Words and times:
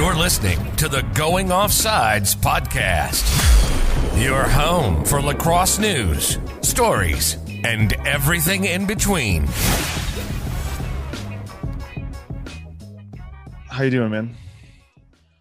You're 0.00 0.16
listening 0.16 0.74
to 0.76 0.88
the 0.88 1.02
Going 1.12 1.48
Offsides 1.48 2.34
podcast, 2.34 3.22
your 4.18 4.44
home 4.44 5.04
for 5.04 5.20
lacrosse 5.20 5.78
news, 5.78 6.38
stories, 6.62 7.36
and 7.64 7.92
everything 8.06 8.64
in 8.64 8.86
between. 8.86 9.46
How 13.68 13.82
you 13.82 13.90
doing, 13.90 14.10
man? 14.10 14.34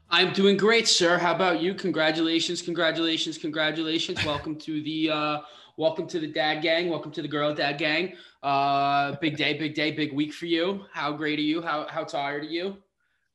I'm 0.10 0.34
doing 0.34 0.58
great, 0.58 0.90
sir. 0.90 1.18
How 1.18 1.34
about 1.34 1.62
you? 1.62 1.74
Congratulations, 1.74 2.62
congratulations, 2.62 3.38
congratulations. 3.38 4.26
welcome 4.26 4.58
to 4.58 4.84
the 4.84 5.10
uh 5.10 5.38
welcome 5.78 6.06
to 6.08 6.20
the 6.20 6.28
dad 6.28 6.62
gang. 6.62 6.90
Welcome 6.90 7.14
to 7.14 7.22
the 7.22 7.30
girl 7.30 7.54
dad 7.56 7.78
gang. 7.78 8.18
Uh 8.44 9.16
big 9.22 9.38
day, 9.38 9.58
big 9.58 9.74
day, 9.74 9.92
big 9.92 10.12
week 10.12 10.34
for 10.34 10.48
you. 10.48 10.84
How 10.92 11.14
great 11.14 11.40
are 11.40 11.44
you? 11.44 11.62
How 11.62 11.88
how 11.88 12.04
tired 12.04 12.44
are 12.44 12.48
you? 12.48 12.76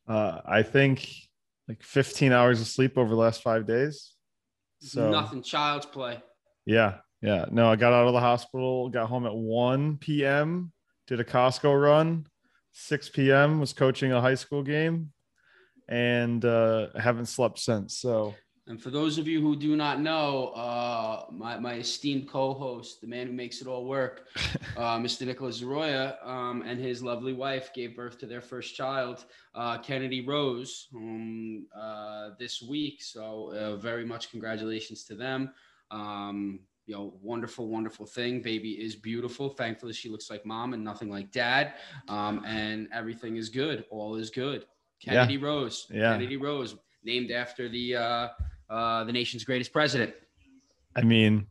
Uh, 0.07 0.41
I 0.45 0.62
think 0.62 1.09
like 1.68 1.83
15 1.83 2.33
hours 2.33 2.60
of 2.60 2.66
sleep 2.66 2.98
over 2.98 3.09
the 3.10 3.20
last 3.20 3.42
five 3.42 3.66
days. 3.66 4.12
So 4.80 5.11
Nothing, 5.11 5.42
child's 5.42 5.87
play. 5.87 6.23
yeah, 6.66 6.97
yeah. 7.23 7.47
No, 7.51 7.70
I 7.70 7.77
got 7.77 7.92
out 7.92 8.06
of 8.06 8.12
the 8.12 8.20
hospital, 8.20 8.91
got 8.91 9.09
home 9.09 9.27
at 9.27 9.34
1 9.34 9.97
p.m., 9.98 10.73
did 11.06 11.20
a 11.20 11.25
Costco 11.25 11.80
run, 11.83 12.27
6 12.73 13.09
p.m. 13.11 13.61
was 13.61 13.73
coaching 13.73 14.12
a 14.12 14.20
high 14.20 14.34
school 14.34 14.62
game, 14.62 15.12
and 15.88 16.45
uh, 16.45 16.89
haven't 16.98 17.27
slept 17.27 17.59
since. 17.59 17.98
So 17.98 18.34
And 18.66 18.82
for 18.82 18.88
those 18.88 19.18
of 19.18 19.28
you 19.28 19.42
who 19.42 19.56
do 19.56 19.77
not 19.77 20.00
know, 20.00 20.48
uh, 20.48 21.27
my, 21.30 21.59
my 21.59 21.74
esteemed 21.74 22.28
co-host, 22.28 23.02
the 23.02 23.06
man 23.06 23.27
who 23.27 23.32
makes 23.34 23.60
it 23.60 23.66
all 23.66 23.84
work, 23.84 24.28
uh, 24.78 24.96
Mr. 24.98 25.27
Nicholas 25.27 25.60
Zaroya, 25.60 26.27
um, 26.27 26.62
and 26.62 26.80
his 26.80 27.02
lovely 27.02 27.34
wife 27.34 27.74
gave 27.74 27.95
birth 27.95 28.16
to 28.19 28.27
their 28.27 28.41
first 28.41 28.74
child, 28.74 29.27
uh, 29.55 29.77
Kennedy 29.78 30.24
Rose, 30.24 30.88
um, 30.96 31.66
uh, 31.78 32.30
this 32.38 32.62
week. 32.62 33.02
So 33.02 33.52
uh, 33.55 33.77
very 33.77 34.06
much 34.06 34.30
congratulations 34.30 35.05
to 35.05 35.14
them. 35.14 35.52
Um, 35.91 36.61
you 36.86 36.94
know, 36.94 37.14
wonderful, 37.20 37.69
wonderful 37.69 38.06
thing. 38.06 38.41
Baby 38.41 38.72
is 38.72 38.96
beautiful. 38.96 39.50
Thankfully, 39.50 39.92
she 39.92 40.08
looks 40.08 40.30
like 40.30 40.46
mom 40.46 40.72
and 40.72 40.83
nothing 40.83 41.11
like 41.11 41.30
dad. 41.33 41.74
Um, 42.08 42.42
and 42.46 42.89
everything 42.94 43.36
is 43.36 43.50
good. 43.50 43.84
All 43.91 44.17
is 44.17 44.30
good. 44.30 44.64
Yeah. 45.00 45.12
Kennedy 45.12 45.36
Rose. 45.36 45.86
Yeah. 45.91 46.12
Kennedy 46.12 46.39
Rose, 46.39 46.77
named 47.05 47.30
after 47.30 47.69
the 47.69 48.30
uh, 48.70 49.05
the 49.05 49.12
nation's 49.12 49.45
greatest 49.45 49.73
president. 49.73 50.15
I 50.97 51.03
mean, 51.03 51.47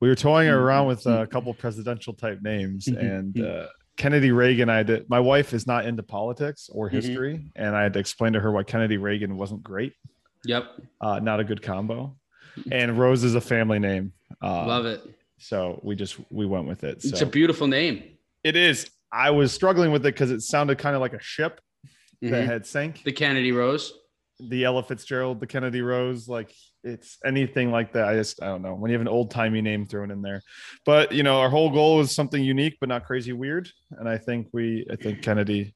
we 0.00 0.08
were 0.08 0.14
toying 0.14 0.48
around 0.50 0.86
with 0.88 1.06
a 1.06 1.26
couple 1.26 1.52
presidential 1.54 2.12
type 2.14 2.40
names, 2.42 2.86
and 2.88 3.38
uh, 3.40 3.66
Kennedy 3.96 4.32
Reagan. 4.32 4.68
I 4.68 4.82
did. 4.82 5.08
My 5.08 5.20
wife 5.20 5.52
is 5.54 5.66
not 5.66 5.86
into 5.86 6.02
politics 6.02 6.68
or 6.72 6.88
Mhm. 6.88 6.92
history, 6.92 7.50
and 7.56 7.76
I 7.76 7.82
had 7.82 7.92
to 7.94 7.98
explain 8.00 8.32
to 8.34 8.40
her 8.40 8.50
why 8.50 8.62
Kennedy 8.62 8.96
Reagan 8.96 9.36
wasn't 9.36 9.62
great. 9.62 9.92
Yep, 10.44 10.64
Uh, 11.00 11.20
not 11.20 11.40
a 11.40 11.44
good 11.44 11.62
combo. 11.62 12.16
And 12.70 12.98
Rose 12.98 13.24
is 13.24 13.34
a 13.34 13.40
family 13.40 13.78
name. 13.78 14.12
Uh, 14.42 14.66
love 14.66 14.84
it. 14.84 15.00
So 15.38 15.80
we 15.82 15.94
just 15.96 16.16
we 16.30 16.44
went 16.46 16.66
with 16.66 16.84
it. 16.84 17.02
It's 17.04 17.20
a 17.22 17.26
beautiful 17.26 17.66
name. 17.66 18.02
it 18.44 18.56
is. 18.56 18.90
I 19.12 19.30
was 19.30 19.52
struggling 19.52 19.90
with 19.92 20.02
it 20.04 20.14
because 20.14 20.30
it 20.30 20.40
sounded 20.42 20.76
kind 20.78 20.94
of 20.96 21.00
like 21.00 21.12
a 21.14 21.20
ship 21.20 21.60
that 22.20 22.30
Mhm. 22.30 22.44
had 22.46 22.66
sank. 22.66 23.02
The 23.04 23.12
Kennedy 23.12 23.52
Rose. 23.52 23.92
The 24.48 24.64
Ella 24.64 24.82
Fitzgerald, 24.82 25.40
the 25.40 25.46
Kennedy 25.46 25.82
Rose, 25.82 26.28
like 26.28 26.52
it's 26.84 27.18
anything 27.24 27.70
like 27.70 27.92
that. 27.92 28.08
I 28.08 28.14
just 28.14 28.42
I 28.42 28.46
don't 28.46 28.62
know 28.62 28.74
when 28.74 28.90
you 28.90 28.94
have 28.94 29.00
an 29.00 29.08
old 29.08 29.30
timey 29.30 29.60
name 29.60 29.86
thrown 29.86 30.10
in 30.10 30.22
there. 30.22 30.42
But 30.84 31.12
you 31.12 31.22
know, 31.22 31.40
our 31.40 31.50
whole 31.50 31.70
goal 31.70 31.98
was 31.98 32.14
something 32.14 32.42
unique 32.42 32.76
but 32.80 32.88
not 32.88 33.06
crazy 33.06 33.32
weird, 33.32 33.68
and 33.92 34.08
I 34.08 34.18
think 34.18 34.48
we 34.52 34.86
I 34.90 34.96
think 34.96 35.22
Kennedy 35.22 35.74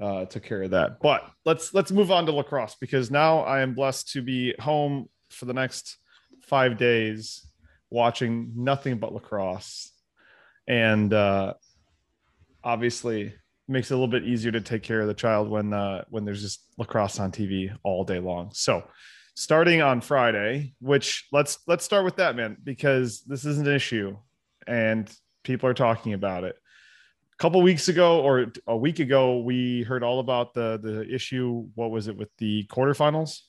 uh, 0.00 0.26
took 0.26 0.42
care 0.42 0.62
of 0.62 0.70
that. 0.70 1.00
But 1.00 1.28
let's 1.44 1.72
let's 1.74 1.92
move 1.92 2.10
on 2.10 2.26
to 2.26 2.32
lacrosse 2.32 2.76
because 2.80 3.10
now 3.10 3.40
I 3.40 3.60
am 3.60 3.74
blessed 3.74 4.12
to 4.12 4.22
be 4.22 4.54
home 4.58 5.08
for 5.30 5.44
the 5.46 5.54
next 5.54 5.98
five 6.42 6.76
days 6.76 7.46
watching 7.90 8.52
nothing 8.56 8.98
but 8.98 9.12
lacrosse, 9.12 9.92
and 10.66 11.12
uh, 11.12 11.54
obviously 12.62 13.34
makes 13.68 13.90
it 13.90 13.94
a 13.94 13.96
little 13.96 14.08
bit 14.08 14.24
easier 14.24 14.52
to 14.52 14.60
take 14.60 14.82
care 14.82 15.00
of 15.00 15.06
the 15.06 15.14
child 15.14 15.48
when 15.48 15.72
uh, 15.72 16.04
when 16.10 16.24
there's 16.24 16.42
just 16.42 16.64
lacrosse 16.78 17.18
on 17.18 17.32
TV 17.32 17.74
all 17.82 18.04
day 18.04 18.18
long. 18.18 18.50
So 18.52 18.84
starting 19.34 19.82
on 19.82 20.00
Friday, 20.00 20.74
which 20.80 21.26
let's 21.32 21.58
let's 21.66 21.84
start 21.84 22.04
with 22.04 22.16
that, 22.16 22.36
man, 22.36 22.56
because 22.62 23.22
this 23.22 23.44
is 23.44 23.58
an 23.58 23.66
issue 23.66 24.16
and 24.66 25.10
people 25.42 25.68
are 25.68 25.74
talking 25.74 26.12
about 26.12 26.44
it. 26.44 26.56
A 27.32 27.36
couple 27.36 27.60
weeks 27.62 27.88
ago 27.88 28.20
or 28.20 28.52
a 28.66 28.76
week 28.76 29.00
ago, 29.00 29.38
we 29.38 29.82
heard 29.82 30.02
all 30.02 30.20
about 30.20 30.54
the 30.54 30.78
the 30.82 31.12
issue. 31.12 31.66
What 31.74 31.90
was 31.90 32.08
it 32.08 32.16
with 32.16 32.28
the 32.38 32.66
quarterfinals? 32.66 33.40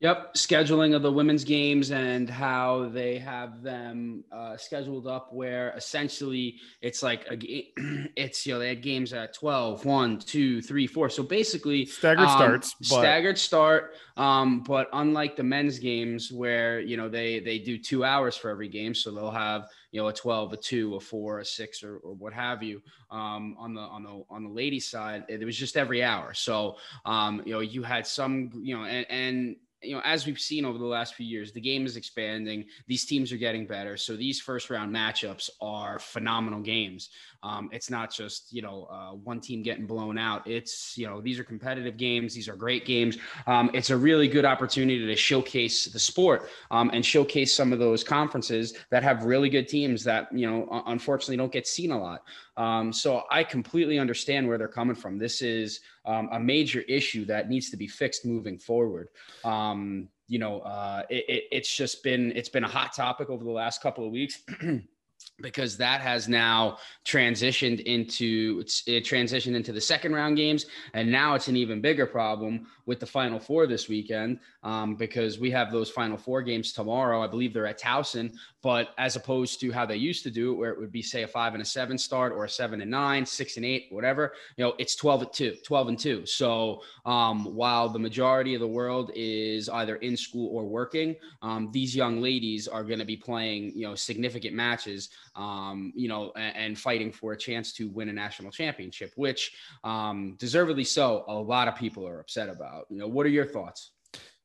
Yep, 0.00 0.34
scheduling 0.34 0.94
of 0.94 1.00
the 1.00 1.10
women's 1.10 1.42
games 1.42 1.90
and 1.90 2.28
how 2.28 2.90
they 2.90 3.18
have 3.18 3.62
them 3.62 4.24
uh, 4.30 4.54
scheduled 4.58 5.06
up 5.06 5.32
where 5.32 5.72
essentially 5.74 6.60
it's 6.82 7.02
like 7.02 7.24
a 7.30 7.36
ga- 7.36 7.72
it's 8.14 8.46
you 8.46 8.52
know 8.52 8.58
they 8.58 8.68
had 8.68 8.82
games 8.82 9.14
at 9.14 9.32
12 9.32 9.86
1 9.86 10.18
2 10.18 10.60
3 10.60 10.86
4 10.86 11.08
so 11.08 11.22
basically 11.22 11.86
Staggered 11.86 12.28
um, 12.28 12.36
starts, 12.36 12.74
but 12.74 12.84
staggered 12.86 13.38
start 13.38 13.94
um, 14.18 14.62
but 14.62 14.88
unlike 14.92 15.34
the 15.34 15.42
men's 15.42 15.78
games 15.78 16.30
where 16.30 16.78
you 16.78 16.98
know 16.98 17.08
they 17.08 17.40
they 17.40 17.58
do 17.58 17.78
two 17.78 18.04
hours 18.04 18.36
for 18.36 18.50
every 18.50 18.68
game 18.68 18.94
so 18.94 19.10
they'll 19.10 19.30
have 19.30 19.66
you 19.92 20.00
know 20.02 20.08
a 20.08 20.12
12 20.12 20.52
a 20.52 20.56
2 20.58 20.96
a 20.96 21.00
4 21.00 21.38
a 21.38 21.44
6 21.44 21.82
or, 21.82 21.96
or 21.98 22.12
what 22.12 22.34
have 22.34 22.62
you 22.62 22.82
um, 23.10 23.56
on 23.58 23.72
the 23.72 23.80
on 23.80 24.02
the 24.02 24.22
on 24.28 24.44
the 24.44 24.50
ladies 24.50 24.90
side 24.90 25.24
it 25.30 25.42
was 25.42 25.56
just 25.56 25.76
every 25.76 26.02
hour. 26.02 26.34
So 26.34 26.76
um, 27.06 27.42
you 27.46 27.54
know 27.54 27.60
you 27.60 27.82
had 27.82 28.06
some 28.06 28.50
you 28.54 28.76
know 28.76 28.84
and, 28.84 29.06
and 29.08 29.56
you 29.86 29.94
know, 29.94 30.02
as 30.04 30.26
we've 30.26 30.38
seen 30.38 30.64
over 30.64 30.78
the 30.78 30.84
last 30.84 31.14
few 31.14 31.26
years, 31.26 31.52
the 31.52 31.60
game 31.60 31.86
is 31.86 31.96
expanding. 31.96 32.66
These 32.86 33.06
teams 33.06 33.32
are 33.32 33.36
getting 33.36 33.66
better. 33.66 33.96
So 33.96 34.16
these 34.16 34.40
first 34.40 34.70
round 34.70 34.94
matchups 34.94 35.50
are 35.60 35.98
phenomenal 35.98 36.60
games. 36.60 37.10
Um, 37.42 37.68
it's 37.72 37.90
not 37.90 38.12
just, 38.12 38.52
you 38.52 38.62
know, 38.62 38.88
uh, 38.90 39.12
one 39.12 39.40
team 39.40 39.62
getting 39.62 39.86
blown 39.86 40.18
out. 40.18 40.46
It's, 40.46 40.96
you 40.96 41.06
know, 41.06 41.20
these 41.20 41.38
are 41.38 41.44
competitive 41.44 41.96
games. 41.96 42.34
These 42.34 42.48
are 42.48 42.56
great 42.56 42.84
games. 42.84 43.18
Um, 43.46 43.70
it's 43.74 43.90
a 43.90 43.96
really 43.96 44.28
good 44.28 44.44
opportunity 44.44 45.06
to 45.06 45.16
showcase 45.16 45.86
the 45.86 45.98
sport 45.98 46.48
um, 46.70 46.90
and 46.92 47.04
showcase 47.04 47.54
some 47.54 47.72
of 47.72 47.78
those 47.78 48.02
conferences 48.02 48.74
that 48.90 49.02
have 49.02 49.24
really 49.24 49.48
good 49.48 49.68
teams 49.68 50.04
that, 50.04 50.32
you 50.32 50.50
know, 50.50 50.82
unfortunately 50.86 51.36
don't 51.36 51.52
get 51.52 51.66
seen 51.66 51.90
a 51.90 52.00
lot. 52.00 52.22
Um, 52.56 52.92
so 52.92 53.24
I 53.30 53.44
completely 53.44 53.98
understand 53.98 54.48
where 54.48 54.58
they're 54.58 54.68
coming 54.68 54.96
from. 54.96 55.18
This 55.18 55.42
is 55.42 55.80
um, 56.04 56.28
a 56.32 56.40
major 56.40 56.80
issue 56.82 57.24
that 57.26 57.48
needs 57.48 57.70
to 57.70 57.76
be 57.76 57.86
fixed 57.86 58.24
moving 58.24 58.58
forward. 58.58 59.08
Um, 59.44 60.08
you 60.28 60.38
know, 60.38 60.60
uh, 60.60 61.02
it, 61.08 61.24
it, 61.28 61.44
it's 61.52 61.74
just 61.74 62.02
been 62.02 62.32
it's 62.34 62.48
been 62.48 62.64
a 62.64 62.68
hot 62.68 62.92
topic 62.92 63.30
over 63.30 63.44
the 63.44 63.50
last 63.50 63.82
couple 63.82 64.04
of 64.04 64.10
weeks. 64.10 64.42
because 65.40 65.76
that 65.76 66.00
has 66.00 66.28
now 66.28 66.78
transitioned 67.04 67.80
into 67.84 68.64
it 68.86 69.04
transitioned 69.04 69.54
into 69.54 69.72
the 69.72 69.80
second 69.80 70.14
round 70.14 70.36
games 70.36 70.66
and 70.94 71.10
now 71.10 71.34
it's 71.34 71.48
an 71.48 71.56
even 71.56 71.80
bigger 71.80 72.06
problem 72.06 72.66
with 72.86 73.00
the 73.00 73.06
final 73.06 73.38
four 73.38 73.66
this 73.66 73.88
weekend 73.88 74.38
um, 74.62 74.94
because 74.94 75.38
we 75.38 75.50
have 75.50 75.70
those 75.70 75.90
final 75.90 76.16
four 76.16 76.40
games 76.40 76.72
tomorrow. 76.72 77.22
I 77.22 77.26
believe 77.26 77.52
they're 77.52 77.66
at 77.66 77.80
towson 77.80 78.32
but 78.66 78.88
as 78.98 79.14
opposed 79.14 79.60
to 79.60 79.70
how 79.70 79.86
they 79.86 79.94
used 79.94 80.24
to 80.24 80.30
do 80.30 80.52
it 80.52 80.56
where 80.56 80.70
it 80.70 80.80
would 80.80 80.90
be 80.90 81.00
say 81.00 81.22
a 81.22 81.28
five 81.28 81.52
and 81.52 81.62
a 81.62 81.64
seven 81.64 81.96
start 81.96 82.32
or 82.32 82.44
a 82.44 82.48
seven 82.48 82.80
and 82.80 82.90
nine 82.90 83.24
six 83.24 83.56
and 83.56 83.64
eight 83.64 83.86
whatever 83.90 84.32
you 84.56 84.64
know 84.64 84.74
it's 84.78 84.96
12 84.96 85.22
at 85.22 85.32
2 85.32 85.56
12 85.64 85.88
and 85.88 85.98
2 85.98 86.26
so 86.26 86.82
um, 87.04 87.44
while 87.54 87.88
the 87.88 87.98
majority 87.98 88.54
of 88.54 88.60
the 88.60 88.66
world 88.66 89.10
is 89.14 89.68
either 89.68 89.96
in 89.96 90.16
school 90.16 90.48
or 90.56 90.64
working 90.64 91.14
um, 91.42 91.70
these 91.72 91.94
young 91.94 92.20
ladies 92.20 92.66
are 92.66 92.82
going 92.82 92.98
to 92.98 93.04
be 93.04 93.16
playing 93.16 93.70
you 93.76 93.86
know 93.86 93.94
significant 93.94 94.54
matches 94.54 95.05
um, 95.34 95.92
you 95.94 96.08
know 96.08 96.32
and, 96.36 96.56
and 96.56 96.78
fighting 96.78 97.12
for 97.12 97.32
a 97.32 97.36
chance 97.36 97.72
to 97.72 97.88
win 97.88 98.08
a 98.08 98.12
national 98.12 98.50
championship 98.50 99.12
which 99.16 99.56
um, 99.84 100.36
deservedly 100.38 100.84
so 100.84 101.24
a 101.28 101.34
lot 101.34 101.68
of 101.68 101.76
people 101.76 102.06
are 102.06 102.20
upset 102.20 102.48
about 102.48 102.84
you 102.90 102.98
know 102.98 103.08
what 103.08 103.26
are 103.26 103.30
your 103.30 103.46
thoughts 103.46 103.92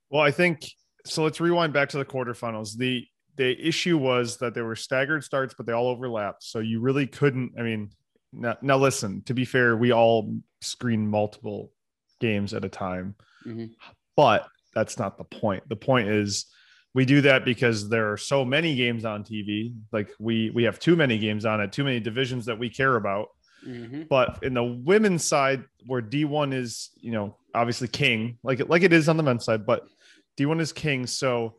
Well, 0.09 0.21
I 0.21 0.31
think 0.31 0.69
so. 1.05 1.23
Let's 1.23 1.39
rewind 1.39 1.73
back 1.73 1.89
to 1.89 1.97
the 1.97 2.05
quarterfinals. 2.05 2.77
The 2.77 3.05
the 3.37 3.57
issue 3.67 3.97
was 3.97 4.37
that 4.37 4.53
there 4.53 4.65
were 4.65 4.75
staggered 4.75 5.23
starts, 5.23 5.53
but 5.55 5.65
they 5.65 5.71
all 5.71 5.87
overlapped. 5.87 6.43
So 6.43 6.59
you 6.59 6.81
really 6.81 7.07
couldn't. 7.07 7.53
I 7.57 7.61
mean, 7.63 7.89
now, 8.33 8.57
now 8.61 8.77
listen. 8.77 9.23
To 9.23 9.33
be 9.33 9.45
fair, 9.45 9.77
we 9.77 9.91
all 9.93 10.35
screen 10.59 11.07
multiple 11.07 11.71
games 12.19 12.53
at 12.53 12.65
a 12.65 12.69
time, 12.69 13.15
Mhm. 13.47 13.71
but 14.17 14.47
that's 14.75 14.99
not 14.99 15.17
the 15.17 15.23
point. 15.23 15.63
The 15.69 15.77
point 15.77 16.09
is 16.09 16.45
we 16.93 17.05
do 17.05 17.21
that 17.21 17.45
because 17.45 17.89
there 17.89 18.11
are 18.11 18.17
so 18.17 18.43
many 18.43 18.75
games 18.75 19.05
on 19.05 19.23
TV. 19.23 19.73
Like 19.91 20.09
we 20.19 20.49
we 20.51 20.63
have 20.63 20.79
too 20.79 20.95
many 20.95 21.17
games 21.17 21.45
on 21.45 21.61
it, 21.61 21.71
too 21.71 21.83
many 21.83 21.99
divisions 21.99 22.45
that 22.45 22.57
we 22.59 22.69
care 22.69 22.95
about. 22.97 23.29
Mhm. 23.65 24.07
But 24.09 24.39
in 24.43 24.53
the 24.53 24.63
women's 24.63 25.23
side, 25.25 25.63
where 25.85 26.01
D1 26.01 26.53
is, 26.53 26.89
you 26.99 27.11
know, 27.11 27.37
obviously 27.53 27.87
king, 27.87 28.37
like 28.43 28.59
it 28.59 28.69
like 28.69 28.83
it 28.83 28.91
is 28.93 29.07
on 29.07 29.17
the 29.17 29.23
men's 29.23 29.45
side, 29.45 29.65
but 29.65 29.83
D1 30.37 30.59
is 30.59 30.73
king. 30.73 31.05
So 31.07 31.57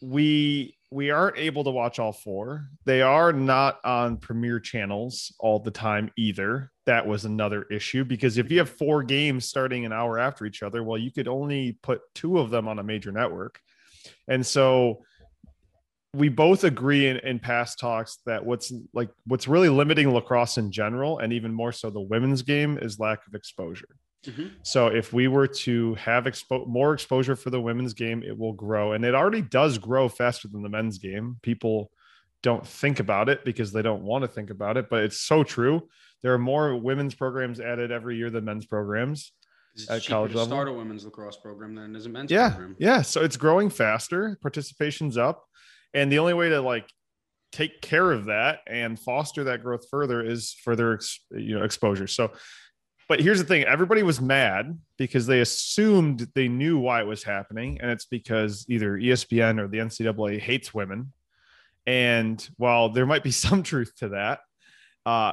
we 0.00 0.76
we 0.92 1.10
aren't 1.10 1.36
able 1.38 1.62
to 1.64 1.70
watch 1.70 1.98
all 2.00 2.12
four. 2.12 2.66
They 2.84 3.00
are 3.02 3.32
not 3.32 3.78
on 3.84 4.16
premier 4.16 4.58
channels 4.58 5.32
all 5.38 5.60
the 5.60 5.70
time 5.70 6.10
either. 6.16 6.72
that 6.86 7.06
was 7.06 7.24
another 7.24 7.62
issue 7.70 8.04
because 8.04 8.36
if 8.36 8.50
you 8.50 8.58
have 8.58 8.68
four 8.68 9.04
games 9.04 9.44
starting 9.44 9.84
an 9.84 9.92
hour 9.92 10.18
after 10.18 10.44
each 10.44 10.60
other, 10.64 10.82
well, 10.82 10.98
you 10.98 11.12
could 11.12 11.28
only 11.28 11.78
put 11.82 12.00
two 12.16 12.36
of 12.40 12.50
them 12.50 12.66
on 12.66 12.80
a 12.80 12.82
major 12.82 13.12
network. 13.12 13.60
And 14.28 14.44
so 14.44 15.02
we 16.12 16.28
both 16.28 16.64
agree 16.64 17.06
in, 17.06 17.18
in 17.18 17.38
past 17.38 17.78
talks 17.78 18.18
that 18.26 18.44
what's 18.44 18.72
like 18.92 19.10
what's 19.26 19.46
really 19.46 19.68
limiting 19.68 20.12
lacrosse 20.12 20.58
in 20.58 20.72
general, 20.72 21.18
and 21.18 21.32
even 21.32 21.52
more 21.52 21.72
so 21.72 21.90
the 21.90 22.00
women's 22.00 22.42
game, 22.42 22.78
is 22.78 22.98
lack 22.98 23.26
of 23.26 23.34
exposure. 23.34 23.88
Mm-hmm. 24.26 24.48
So 24.62 24.88
if 24.88 25.12
we 25.12 25.28
were 25.28 25.46
to 25.46 25.94
have 25.94 26.24
expo- 26.24 26.66
more 26.66 26.92
exposure 26.92 27.36
for 27.36 27.50
the 27.50 27.60
women's 27.60 27.94
game, 27.94 28.22
it 28.22 28.36
will 28.36 28.52
grow, 28.52 28.92
and 28.92 29.04
it 29.04 29.14
already 29.14 29.42
does 29.42 29.78
grow 29.78 30.08
faster 30.08 30.48
than 30.48 30.62
the 30.62 30.68
men's 30.68 30.98
game. 30.98 31.36
People 31.42 31.90
don't 32.42 32.66
think 32.66 33.00
about 33.00 33.28
it 33.28 33.44
because 33.44 33.72
they 33.72 33.82
don't 33.82 34.02
want 34.02 34.22
to 34.22 34.28
think 34.28 34.50
about 34.50 34.76
it, 34.76 34.88
but 34.90 35.04
it's 35.04 35.20
so 35.20 35.44
true. 35.44 35.88
There 36.22 36.34
are 36.34 36.38
more 36.38 36.76
women's 36.76 37.14
programs 37.14 37.60
added 37.60 37.90
every 37.90 38.16
year 38.16 38.30
than 38.30 38.44
men's 38.44 38.66
programs 38.66 39.32
at 39.88 40.04
college 40.06 40.34
level. 40.34 40.46
Start 40.46 40.68
a 40.68 40.72
women's 40.72 41.04
lacrosse 41.04 41.36
program 41.36 41.74
than 41.74 41.94
it 41.94 41.98
is 41.98 42.06
a 42.06 42.08
men's 42.08 42.30
yeah, 42.30 42.50
program. 42.50 42.76
Yeah, 42.78 43.02
so 43.02 43.22
it's 43.22 43.36
growing 43.36 43.70
faster. 43.70 44.38
Participation's 44.42 45.16
up, 45.16 45.44
and 45.94 46.10
the 46.10 46.18
only 46.18 46.34
way 46.34 46.48
to 46.50 46.60
like 46.60 46.88
take 47.52 47.80
care 47.80 48.12
of 48.12 48.26
that 48.26 48.60
and 48.66 48.98
foster 48.98 49.44
that 49.44 49.62
growth 49.62 49.88
further 49.90 50.24
is 50.24 50.54
further 50.62 51.00
you 51.30 51.58
know 51.58 51.64
exposure. 51.64 52.06
So, 52.06 52.32
but 53.08 53.20
here's 53.20 53.38
the 53.38 53.46
thing: 53.46 53.64
everybody 53.64 54.02
was 54.02 54.20
mad 54.20 54.78
because 54.98 55.26
they 55.26 55.40
assumed 55.40 56.28
they 56.34 56.48
knew 56.48 56.78
why 56.78 57.00
it 57.00 57.06
was 57.06 57.22
happening, 57.22 57.80
and 57.80 57.90
it's 57.90 58.06
because 58.06 58.66
either 58.68 58.96
ESPN 58.96 59.60
or 59.60 59.68
the 59.68 59.78
NCAA 59.78 60.40
hates 60.40 60.74
women. 60.74 61.12
And 61.86 62.46
while 62.56 62.90
there 62.90 63.06
might 63.06 63.22
be 63.22 63.30
some 63.32 63.62
truth 63.62 63.92
to 63.96 64.10
that, 64.10 64.40
uh, 65.06 65.32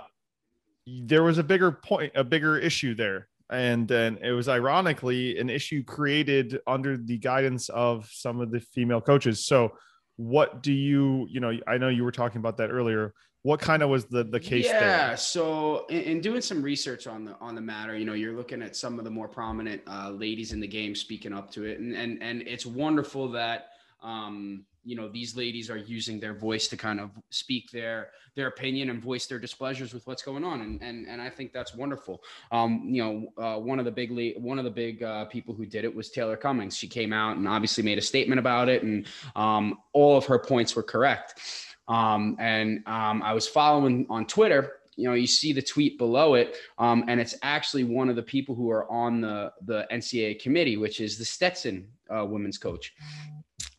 there 0.87 1.23
was 1.23 1.37
a 1.37 1.43
bigger 1.43 1.71
point, 1.71 2.13
a 2.15 2.23
bigger 2.23 2.57
issue 2.57 2.95
there. 2.95 3.27
And 3.49 3.87
then 3.87 4.17
it 4.21 4.31
was 4.31 4.49
ironically 4.49 5.37
an 5.39 5.49
issue 5.49 5.83
created 5.83 6.59
under 6.67 6.97
the 6.97 7.17
guidance 7.17 7.69
of 7.69 8.09
some 8.11 8.41
of 8.41 8.51
the 8.51 8.59
female 8.59 9.01
coaches. 9.01 9.45
So, 9.45 9.73
what 10.17 10.63
do 10.63 10.73
you, 10.73 11.27
you 11.29 11.39
know, 11.39 11.57
I 11.67 11.77
know 11.77 11.89
you 11.89 12.03
were 12.03 12.11
talking 12.11 12.39
about 12.39 12.57
that 12.57 12.71
earlier. 12.71 13.13
What 13.43 13.61
kind 13.61 13.83
of 13.83 13.89
was 13.89 14.05
the 14.05 14.23
the 14.23 14.39
case 14.39 14.65
yeah, 14.65 15.07
there? 15.07 15.17
so 15.17 15.85
in, 15.89 16.01
in, 16.01 16.21
doing 16.21 16.41
some 16.41 16.61
research 16.61 17.07
on 17.07 17.23
the 17.23 17.35
on 17.39 17.55
the 17.55 17.61
matter, 17.61 17.95
you 17.95 18.03
know, 18.03 18.13
you're 18.13 18.35
looking 18.35 18.61
at 18.61 18.75
some 18.75 18.97
of 18.97 19.05
the 19.05 19.11
more 19.11 19.27
prominent 19.27 19.81
uh, 19.87 20.09
ladies 20.09 20.51
in 20.51 20.59
the 20.59 20.67
game 20.67 20.95
speaking 20.95 21.31
up 21.31 21.51
to 21.51 21.63
it, 21.63 21.79
and 21.79 21.95
and 21.95 22.21
and 22.21 22.41
it's 22.41 22.65
wonderful 22.65 23.31
that 23.31 23.67
um, 24.01 24.65
you 24.87 24.95
know 24.95 25.09
these 25.09 25.35
ladies 25.35 25.69
are 25.69 25.77
using 25.77 26.17
their 26.17 26.33
voice 26.33 26.69
to 26.69 26.77
kind 26.77 27.01
of 27.01 27.11
speak 27.29 27.69
their 27.71 28.11
their 28.35 28.47
opinion 28.47 28.89
and 28.89 29.01
voice 29.01 29.25
their 29.25 29.37
displeasures 29.37 29.93
with 29.93 30.07
what's 30.07 30.23
going 30.23 30.45
on. 30.45 30.61
And 30.61 30.81
and, 30.81 31.05
and 31.07 31.21
i 31.21 31.29
think 31.29 31.51
that's 31.51 31.75
wonderful. 31.75 32.23
Um, 32.53 32.83
you 32.87 33.03
know 33.03 33.43
uh, 33.43 33.59
one 33.59 33.79
of 33.79 33.85
the 33.85 33.91
big 33.91 34.11
le- 34.11 34.39
one 34.39 34.57
of 34.57 34.63
the 34.63 34.71
big 34.71 35.03
uh, 35.03 35.25
people 35.25 35.53
who 35.53 35.65
did 35.65 35.83
it 35.83 35.93
was 35.93 36.09
taylor 36.09 36.37
cummings. 36.37 36.77
She 36.77 36.87
came 36.87 37.11
out 37.11 37.35
and 37.35 37.47
obviously 37.47 37.83
made 37.83 37.97
a 37.97 38.01
statement 38.01 38.39
about 38.39 38.69
it 38.69 38.83
and 38.83 39.05
um, 39.35 39.79
all 39.91 40.17
of 40.17 40.25
her 40.25 40.39
points 40.39 40.75
were 40.75 40.83
correct. 40.83 41.41
Um, 41.89 42.35
and 42.37 42.83
um, 42.85 43.23
i 43.23 43.33
was 43.33 43.47
following 43.47 44.05
on 44.09 44.25
twitter 44.25 44.79
you 44.97 45.07
know 45.07 45.13
you 45.13 45.27
see 45.27 45.53
the 45.53 45.61
tweet 45.61 45.97
below 45.97 46.33
it 46.33 46.57
um, 46.79 47.05
and 47.07 47.21
it's 47.21 47.35
actually 47.43 47.85
one 47.85 48.09
of 48.09 48.17
the 48.17 48.23
people 48.23 48.55
who 48.55 48.69
are 48.69 48.91
on 48.91 49.21
the 49.21 49.53
the 49.61 49.87
ncaa 49.89 50.37
committee 50.41 50.75
which 50.75 50.99
is 50.99 51.17
the 51.17 51.23
stetson 51.23 51.87
uh, 52.13 52.25
women's 52.25 52.57
coach 52.57 52.93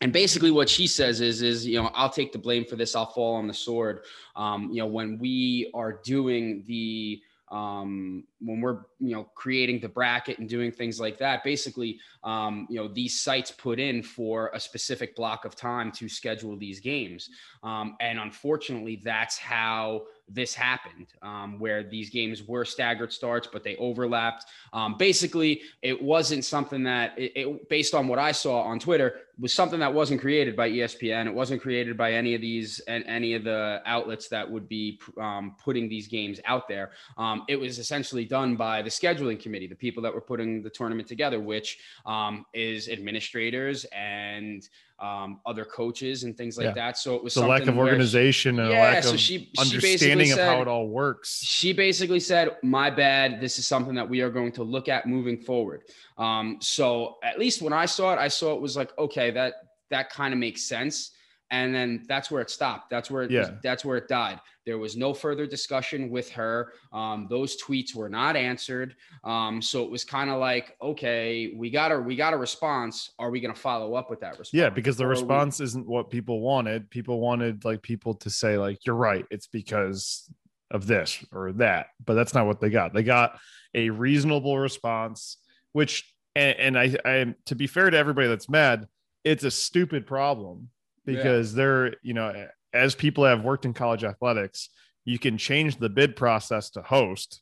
and 0.01 0.13
basically 0.13 0.51
what 0.51 0.69
she 0.69 0.87
says 0.87 1.21
is 1.21 1.41
is 1.41 1.65
you 1.65 1.81
know 1.81 1.89
i'll 1.93 2.09
take 2.09 2.31
the 2.31 2.37
blame 2.37 2.65
for 2.65 2.75
this. 2.75 2.95
I'll 2.95 3.05
fall 3.05 3.35
on 3.35 3.47
the 3.47 3.53
sword. 3.53 4.05
Um, 4.35 4.69
you 4.71 4.81
know 4.81 4.87
when 4.87 5.17
we 5.19 5.71
are 5.73 5.99
doing 6.03 6.63
the 6.67 7.21
um, 7.51 8.25
when 8.41 8.61
we're 8.61 8.81
you 8.99 9.15
know 9.15 9.23
creating 9.35 9.79
the 9.79 9.89
bracket 9.89 10.37
and 10.39 10.47
doing 10.47 10.71
things 10.71 10.99
like 10.99 11.17
that 11.17 11.43
basically 11.43 11.99
um, 12.23 12.67
you 12.69 12.77
know 12.77 12.87
these 12.87 13.19
sites 13.19 13.51
put 13.51 13.79
in 13.79 14.03
for 14.03 14.51
a 14.53 14.59
specific 14.59 15.15
block 15.15 15.45
of 15.45 15.55
time 15.55 15.91
to 15.93 16.07
schedule 16.07 16.55
these 16.57 16.79
games. 16.79 17.29
Um, 17.63 17.95
and 17.99 18.19
unfortunately 18.19 19.01
that's 19.03 19.37
how 19.37 20.03
this 20.31 20.53
happened, 20.53 21.07
um, 21.21 21.59
where 21.59 21.83
these 21.83 22.09
games 22.09 22.43
were 22.43 22.65
staggered 22.65 23.11
starts, 23.11 23.47
but 23.51 23.63
they 23.63 23.75
overlapped. 23.77 24.45
Um, 24.73 24.95
basically, 24.97 25.61
it 25.81 25.99
wasn't 26.01 26.45
something 26.45 26.83
that, 26.83 27.17
it, 27.17 27.31
it, 27.35 27.69
based 27.69 27.93
on 27.93 28.07
what 28.07 28.19
I 28.19 28.31
saw 28.31 28.61
on 28.61 28.79
Twitter, 28.79 29.21
was 29.39 29.53
something 29.53 29.79
that 29.79 29.93
wasn't 29.93 30.19
created 30.19 30.55
by 30.55 30.69
ESPN. 30.69 31.25
It 31.25 31.33
wasn't 31.33 31.61
created 31.61 31.95
by 31.97 32.13
any 32.13 32.35
of 32.35 32.41
these 32.41 32.79
and 32.81 33.05
any 33.05 33.33
of 33.35 33.43
the 33.45 33.81
outlets 33.85 34.27
that 34.29 34.49
would 34.49 34.67
be 34.67 34.99
um, 35.19 35.55
putting 35.63 35.87
these 35.87 36.07
games 36.07 36.41
out 36.45 36.67
there. 36.67 36.91
Um, 37.17 37.45
it 37.47 37.55
was 37.55 37.79
essentially 37.79 38.25
done 38.25 38.57
by 38.57 38.81
the 38.81 38.89
scheduling 38.89 39.41
committee, 39.41 39.67
the 39.67 39.75
people 39.75 40.03
that 40.03 40.13
were 40.13 40.21
putting 40.21 40.61
the 40.61 40.69
tournament 40.69 41.07
together, 41.07 41.39
which 41.39 41.79
um, 42.05 42.45
is 42.53 42.89
administrators 42.89 43.85
and 43.85 44.67
um, 45.01 45.39
other 45.45 45.65
coaches 45.65 46.23
and 46.23 46.37
things 46.37 46.57
like 46.57 46.65
yeah. 46.65 46.71
that. 46.73 46.97
So 46.97 47.15
it 47.15 47.23
was 47.23 47.33
the 47.33 47.45
lack 47.45 47.67
of 47.67 47.77
organization 47.77 48.55
she, 48.55 48.61
and 48.61 48.71
yeah, 48.71 48.81
lack 48.81 49.03
so 49.03 49.13
of 49.13 49.19
she, 49.19 49.51
understanding 49.57 50.27
she 50.27 50.33
of 50.33 50.39
how 50.39 50.61
it 50.61 50.67
all 50.67 50.87
works. 50.87 51.41
She 51.43 51.73
basically 51.73 52.19
said, 52.19 52.57
"My 52.63 52.89
bad. 52.89 53.41
This 53.41 53.59
is 53.59 53.67
something 53.67 53.95
that 53.95 54.07
we 54.07 54.21
are 54.21 54.29
going 54.29 54.51
to 54.53 54.63
look 54.63 54.89
at 54.89 55.07
moving 55.07 55.41
forward." 55.41 55.83
Um, 56.17 56.57
so 56.59 57.17
at 57.23 57.39
least 57.39 57.61
when 57.61 57.73
I 57.73 57.85
saw 57.85 58.13
it, 58.13 58.19
I 58.19 58.27
saw 58.27 58.53
it 58.55 58.61
was 58.61 58.75
like, 58.75 58.97
okay, 58.97 59.31
that 59.31 59.53
that 59.89 60.09
kind 60.09 60.33
of 60.33 60.39
makes 60.39 60.63
sense 60.63 61.11
and 61.51 61.73
then 61.73 62.03
that's 62.07 62.29
where 62.29 62.41
it 62.41 62.49
stopped. 62.49 62.89
That's 62.89 63.09
where 63.09 63.23
it, 63.23 63.31
yeah. 63.31 63.51
that's 63.63 63.83
where 63.83 63.97
it 63.97 64.07
died. 64.07 64.39
There 64.65 64.77
was 64.77 64.95
no 64.95 65.13
further 65.13 65.47
discussion 65.47 66.09
with 66.09 66.29
her. 66.31 66.73
Um, 66.93 67.27
those 67.29 67.61
tweets 67.61 67.95
were 67.95 68.09
not 68.09 68.35
answered. 68.35 68.95
Um, 69.23 69.61
so 69.61 69.83
it 69.83 69.89
was 69.89 70.03
kind 70.03 70.29
of 70.29 70.39
like, 70.39 70.77
okay, 70.81 71.53
we 71.55 71.71
got 71.71 71.91
a 71.91 71.99
we 71.99 72.15
got 72.15 72.33
a 72.33 72.37
response. 72.37 73.11
Are 73.17 73.31
we 73.31 73.39
going 73.39 73.53
to 73.53 73.59
follow 73.59 73.95
up 73.95 74.09
with 74.09 74.19
that 74.19 74.37
response? 74.37 74.53
Yeah, 74.53 74.69
because 74.69 74.97
the 74.97 75.05
or 75.05 75.09
response 75.09 75.59
we- 75.59 75.65
isn't 75.65 75.87
what 75.87 76.09
people 76.09 76.41
wanted. 76.41 76.89
People 76.89 77.19
wanted 77.19 77.65
like 77.65 77.81
people 77.81 78.13
to 78.15 78.29
say 78.29 78.57
like, 78.57 78.85
"You're 78.85 78.95
right. 78.95 79.25
It's 79.31 79.47
because 79.47 80.31
of 80.69 80.85
this 80.85 81.25
or 81.31 81.53
that," 81.53 81.87
but 82.05 82.13
that's 82.13 82.35
not 82.35 82.45
what 82.45 82.59
they 82.59 82.69
got. 82.69 82.93
They 82.93 83.03
got 83.03 83.39
a 83.73 83.89
reasonable 83.89 84.59
response, 84.59 85.37
which 85.71 86.13
and, 86.35 86.59
and 86.59 86.79
I, 86.79 86.95
I 87.03 87.35
to 87.47 87.55
be 87.55 87.65
fair 87.65 87.89
to 87.89 87.97
everybody 87.97 88.27
that's 88.27 88.49
mad, 88.49 88.87
it's 89.23 89.43
a 89.43 89.51
stupid 89.51 90.05
problem 90.05 90.69
because 91.15 91.53
yeah. 91.53 91.57
they're 91.57 91.95
you 92.01 92.13
know 92.13 92.47
as 92.73 92.95
people 92.95 93.25
have 93.25 93.43
worked 93.43 93.65
in 93.65 93.73
college 93.73 94.03
athletics 94.03 94.69
you 95.05 95.17
can 95.17 95.37
change 95.37 95.77
the 95.77 95.89
bid 95.89 96.15
process 96.15 96.69
to 96.69 96.81
host 96.81 97.41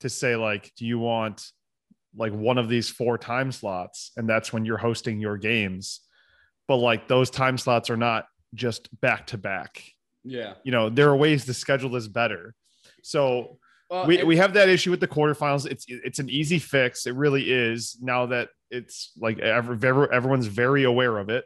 to 0.00 0.08
say 0.08 0.36
like 0.36 0.72
do 0.76 0.86
you 0.86 0.98
want 0.98 1.50
like 2.16 2.32
one 2.32 2.58
of 2.58 2.68
these 2.68 2.88
four 2.88 3.18
time 3.18 3.52
slots? 3.52 4.12
And 4.16 4.28
that's 4.28 4.52
when 4.52 4.64
you're 4.64 4.78
hosting 4.78 5.20
your 5.20 5.36
games. 5.36 6.00
But 6.66 6.76
like 6.76 7.08
those 7.08 7.30
time 7.30 7.58
slots 7.58 7.90
are 7.90 7.96
not 7.96 8.26
just 8.54 8.88
back 9.00 9.28
to 9.28 9.38
back. 9.38 9.84
Yeah. 10.24 10.54
You 10.64 10.72
know 10.72 10.88
there 10.88 11.08
are 11.10 11.16
ways 11.16 11.44
to 11.46 11.54
schedule 11.54 11.90
this 11.90 12.08
better. 12.08 12.54
So 13.02 13.58
well, 13.88 14.06
we, 14.06 14.22
we 14.22 14.36
have 14.36 14.52
that 14.54 14.68
issue 14.68 14.90
with 14.90 15.00
the 15.00 15.08
quarterfinals. 15.08 15.66
It's 15.66 15.84
it's 15.88 16.18
an 16.18 16.30
easy 16.30 16.58
fix. 16.58 17.06
It 17.06 17.14
really 17.14 17.50
is 17.50 17.96
now 18.00 18.26
that 18.26 18.50
it's 18.70 19.12
like 19.18 19.40
every, 19.40 19.76
everyone's 20.12 20.46
very 20.46 20.84
aware 20.84 21.18
of 21.18 21.28
it 21.28 21.44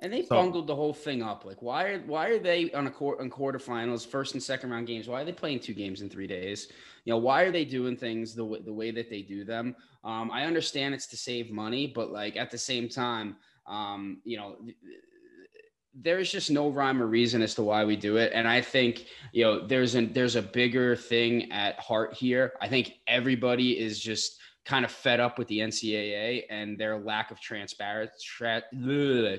and 0.00 0.12
they 0.12 0.22
so, 0.22 0.36
bungled 0.36 0.66
the 0.66 0.74
whole 0.74 0.94
thing 0.94 1.22
up. 1.22 1.44
Like, 1.44 1.60
why 1.60 1.84
are 1.84 1.98
why 2.00 2.28
are 2.28 2.38
they 2.38 2.70
on 2.72 2.86
a 2.86 2.90
court 2.90 3.20
on 3.20 3.30
quarterfinals, 3.30 4.06
first 4.06 4.34
and 4.34 4.42
second 4.42 4.70
round 4.70 4.86
games? 4.86 5.08
Why 5.08 5.22
are 5.22 5.24
they 5.24 5.32
playing 5.32 5.60
two 5.60 5.74
games 5.74 6.02
in 6.02 6.08
three 6.08 6.26
days? 6.26 6.68
You 7.04 7.12
know, 7.12 7.18
why 7.18 7.42
are 7.42 7.50
they 7.50 7.64
doing 7.64 7.96
things 7.96 8.34
the 8.34 8.44
way 8.44 8.60
the 8.60 8.72
way 8.72 8.90
that 8.92 9.10
they 9.10 9.22
do 9.22 9.44
them? 9.44 9.74
Um, 10.04 10.30
I 10.30 10.44
understand 10.44 10.94
it's 10.94 11.06
to 11.08 11.16
save 11.16 11.50
money, 11.50 11.86
but 11.86 12.12
like 12.12 12.36
at 12.36 12.50
the 12.50 12.58
same 12.58 12.88
time, 12.88 13.36
um, 13.66 14.18
you 14.24 14.36
know, 14.36 14.56
there's 15.94 16.30
just 16.30 16.50
no 16.50 16.68
rhyme 16.68 17.02
or 17.02 17.06
reason 17.06 17.42
as 17.42 17.54
to 17.56 17.62
why 17.62 17.84
we 17.84 17.96
do 17.96 18.18
it. 18.18 18.30
And 18.32 18.46
I 18.46 18.60
think 18.60 19.06
you 19.32 19.44
know, 19.44 19.66
there's 19.66 19.96
an 19.96 20.12
there's 20.12 20.36
a 20.36 20.42
bigger 20.42 20.94
thing 20.94 21.50
at 21.50 21.78
heart 21.80 22.14
here. 22.14 22.52
I 22.60 22.68
think 22.68 23.00
everybody 23.08 23.78
is 23.78 23.98
just 23.98 24.38
kind 24.68 24.84
of 24.84 24.90
fed 24.90 25.18
up 25.18 25.38
with 25.38 25.48
the 25.48 25.60
NCAA 25.60 26.42
and 26.50 26.76
their 26.76 26.98
lack 26.98 27.30
of 27.30 27.40
transparent, 27.40 28.10
tra- 28.22 28.62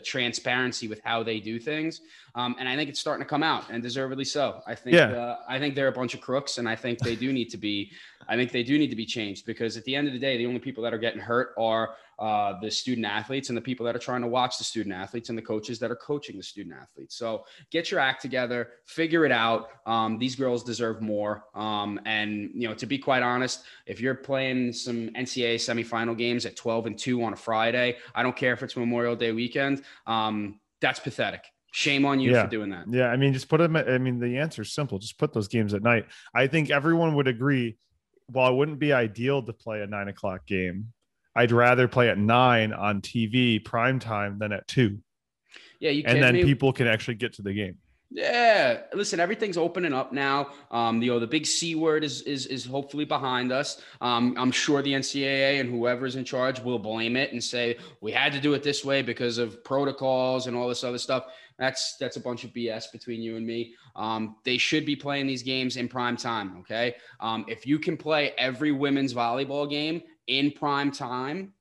transparency 0.03 0.87
with 0.87 0.99
how 1.03 1.21
they 1.21 1.39
do 1.39 1.59
things. 1.59 2.01
Um, 2.39 2.55
and 2.57 2.69
I 2.69 2.75
think 2.77 2.89
it's 2.89 2.99
starting 3.01 3.23
to 3.25 3.29
come 3.29 3.43
out, 3.43 3.69
and 3.69 3.83
deservedly 3.83 4.23
so. 4.23 4.61
I 4.65 4.73
think 4.73 4.95
yeah. 4.95 5.11
uh, 5.11 5.37
I 5.47 5.59
think 5.59 5.75
they're 5.75 5.89
a 5.89 5.91
bunch 5.91 6.13
of 6.13 6.21
crooks, 6.21 6.57
and 6.57 6.69
I 6.69 6.75
think 6.75 6.99
they 6.99 7.15
do 7.15 7.33
need 7.33 7.49
to 7.49 7.57
be. 7.57 7.91
I 8.29 8.35
think 8.37 8.51
they 8.51 8.63
do 8.63 8.77
need 8.77 8.89
to 8.89 8.95
be 8.95 9.05
changed 9.05 9.45
because 9.45 9.75
at 9.75 9.83
the 9.83 9.93
end 9.95 10.07
of 10.07 10.13
the 10.13 10.19
day, 10.19 10.37
the 10.37 10.45
only 10.45 10.59
people 10.59 10.81
that 10.83 10.93
are 10.93 10.97
getting 10.97 11.19
hurt 11.19 11.53
are 11.57 11.95
uh, 12.17 12.59
the 12.61 12.71
student 12.71 13.05
athletes 13.05 13.49
and 13.49 13.57
the 13.57 13.61
people 13.61 13.85
that 13.85 13.95
are 13.95 13.99
trying 13.99 14.21
to 14.21 14.27
watch 14.27 14.57
the 14.57 14.63
student 14.63 14.95
athletes 14.95 15.29
and 15.29 15.37
the 15.37 15.41
coaches 15.41 15.79
that 15.79 15.91
are 15.91 15.97
coaching 15.97 16.37
the 16.37 16.43
student 16.43 16.75
athletes. 16.79 17.15
So 17.15 17.45
get 17.71 17.91
your 17.91 17.99
act 17.99 18.21
together, 18.21 18.69
figure 18.85 19.25
it 19.25 19.31
out. 19.31 19.69
Um, 19.85 20.17
these 20.17 20.35
girls 20.35 20.63
deserve 20.63 21.01
more. 21.01 21.45
Um, 21.55 21.99
and 22.05 22.51
you 22.53 22.69
know, 22.69 22.73
to 22.75 22.85
be 22.85 22.97
quite 22.97 23.23
honest, 23.23 23.63
if 23.85 23.99
you're 23.99 24.15
playing 24.15 24.71
some 24.71 25.09
NCAA 25.09 25.55
semifinal 25.55 26.17
games 26.17 26.45
at 26.45 26.55
12 26.55 26.85
and 26.85 26.97
two 26.97 27.21
on 27.23 27.33
a 27.33 27.37
Friday, 27.37 27.97
I 28.15 28.23
don't 28.23 28.35
care 28.35 28.53
if 28.53 28.63
it's 28.63 28.77
Memorial 28.77 29.15
Day 29.15 29.31
weekend. 29.33 29.81
Um, 30.07 30.59
that's 30.81 30.99
pathetic. 30.99 31.43
Shame 31.71 32.05
on 32.05 32.19
you 32.19 32.31
yeah. 32.31 32.43
for 32.43 32.49
doing 32.49 32.71
that. 32.71 32.85
Yeah, 32.89 33.09
I 33.09 33.17
mean, 33.17 33.31
just 33.31 33.47
put 33.47 33.57
them. 33.57 33.75
I 33.75 33.97
mean, 33.99 34.19
the 34.19 34.37
answer 34.37 34.63
is 34.63 34.73
simple. 34.73 34.97
Just 34.97 35.17
put 35.17 35.33
those 35.33 35.47
games 35.47 35.73
at 35.73 35.83
night. 35.83 36.07
I 36.33 36.47
think 36.47 36.71
everyone 36.71 37.13
would 37.15 37.27
agree 37.27 37.77
while 38.31 38.51
it 38.51 38.55
wouldn't 38.55 38.79
be 38.79 38.93
ideal 38.93 39.41
to 39.43 39.53
play 39.53 39.81
a 39.81 39.87
nine 39.87 40.07
o'clock 40.07 40.45
game, 40.45 40.93
I'd 41.35 41.51
rather 41.51 41.87
play 41.87 42.09
at 42.09 42.17
nine 42.17 42.73
on 42.73 43.01
TV 43.01 43.63
prime 43.63 43.99
time 43.99 44.39
than 44.39 44.51
at 44.51 44.67
two. 44.67 44.99
Yeah, 45.79 45.91
you 45.91 46.03
and 46.05 46.21
then 46.21 46.35
me? 46.35 46.43
people 46.43 46.73
can 46.73 46.87
actually 46.87 47.15
get 47.15 47.33
to 47.33 47.41
the 47.41 47.53
game. 47.53 47.77
Yeah, 48.11 48.81
listen, 48.93 49.19
everything's 49.19 49.57
opening 49.57 49.93
up 49.93 50.11
now. 50.11 50.49
Um, 50.71 51.01
you 51.01 51.11
know, 51.11 51.19
the 51.19 51.27
big 51.27 51.45
C 51.45 51.75
word 51.75 52.03
is 52.03 52.23
is 52.23 52.47
is 52.47 52.65
hopefully 52.65 53.05
behind 53.05 53.51
us. 53.51 53.81
Um, 54.01 54.33
I'm 54.37 54.51
sure 54.51 54.81
the 54.81 54.93
NCAA 54.93 55.59
and 55.59 55.69
whoever's 55.69 56.15
in 56.15 56.25
charge 56.25 56.59
will 56.59 56.79
blame 56.79 57.15
it 57.15 57.31
and 57.33 57.43
say 57.43 57.77
we 58.01 58.11
had 58.11 58.33
to 58.33 58.39
do 58.39 58.53
it 58.55 58.63
this 58.63 58.83
way 58.83 59.03
because 59.03 59.37
of 59.37 59.63
protocols 59.63 60.47
and 60.47 60.57
all 60.57 60.67
this 60.67 60.83
other 60.83 60.97
stuff. 60.97 61.27
That's 61.59 61.97
that's 61.99 62.15
a 62.15 62.21
bunch 62.21 62.43
of 62.45 62.51
BS 62.51 62.91
between 62.91 63.21
you 63.21 63.35
and 63.35 63.45
me. 63.45 63.75
Um, 63.95 64.37
they 64.45 64.57
should 64.57 64.85
be 64.85 64.95
playing 64.95 65.27
these 65.27 65.43
games 65.43 65.77
in 65.77 65.87
prime 65.87 66.17
time. 66.17 66.57
Okay, 66.61 66.95
um, 67.19 67.45
if 67.47 67.67
you 67.67 67.77
can 67.77 67.97
play 67.97 68.31
every 68.37 68.71
women's 68.71 69.13
volleyball 69.13 69.69
game 69.69 70.01
in 70.27 70.51
prime 70.51 70.91
time, 70.91 71.53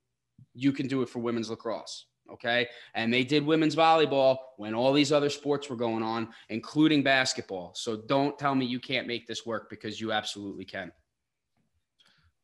you 0.55 0.73
can 0.73 0.87
do 0.87 1.03
it 1.03 1.09
for 1.09 1.19
women's 1.19 1.51
lacrosse. 1.51 2.07
Okay. 2.31 2.69
And 2.95 3.13
they 3.13 3.25
did 3.25 3.45
women's 3.45 3.75
volleyball 3.75 4.37
when 4.57 4.75
all 4.75 4.93
these 4.93 5.13
other 5.13 5.31
sports 5.31 5.71
were 5.71 5.77
going 5.77 6.03
on, 6.03 6.29
including 6.51 7.03
basketball. 7.03 7.73
So 7.75 8.03
don't 8.07 8.39
tell 8.39 8.55
me 8.55 8.67
you 8.67 8.81
can't 8.81 9.07
make 9.07 9.27
this 9.27 9.47
work 9.47 9.71
because 9.71 10.01
you 10.01 10.13
absolutely 10.13 10.65
can. 10.65 10.93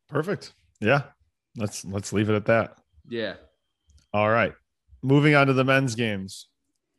Perfect. 0.08 0.54
Yeah. 0.80 1.02
Let's 1.56 1.84
let's 1.84 2.12
leave 2.12 2.30
it 2.30 2.34
at 2.34 2.46
that. 2.46 2.78
Yeah. 3.08 3.34
All 4.12 4.30
right. 4.30 4.54
Moving 5.02 5.34
on 5.34 5.46
to 5.48 5.52
the 5.52 5.64
men's 5.64 5.94
games. 5.94 6.48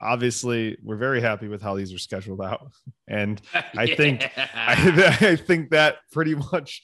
Obviously, 0.06 0.78
we're 0.84 0.98
very 0.98 1.22
happy 1.22 1.48
with 1.48 1.62
how 1.62 1.76
these 1.76 1.94
are 1.94 1.98
scheduled 1.98 2.42
out. 2.42 2.72
And 3.08 3.40
I 3.78 3.84
yeah. 3.84 3.96
think 3.96 4.32
I, 4.36 5.18
I 5.22 5.36
think 5.36 5.70
that 5.70 5.98
pretty 6.12 6.34
much 6.34 6.82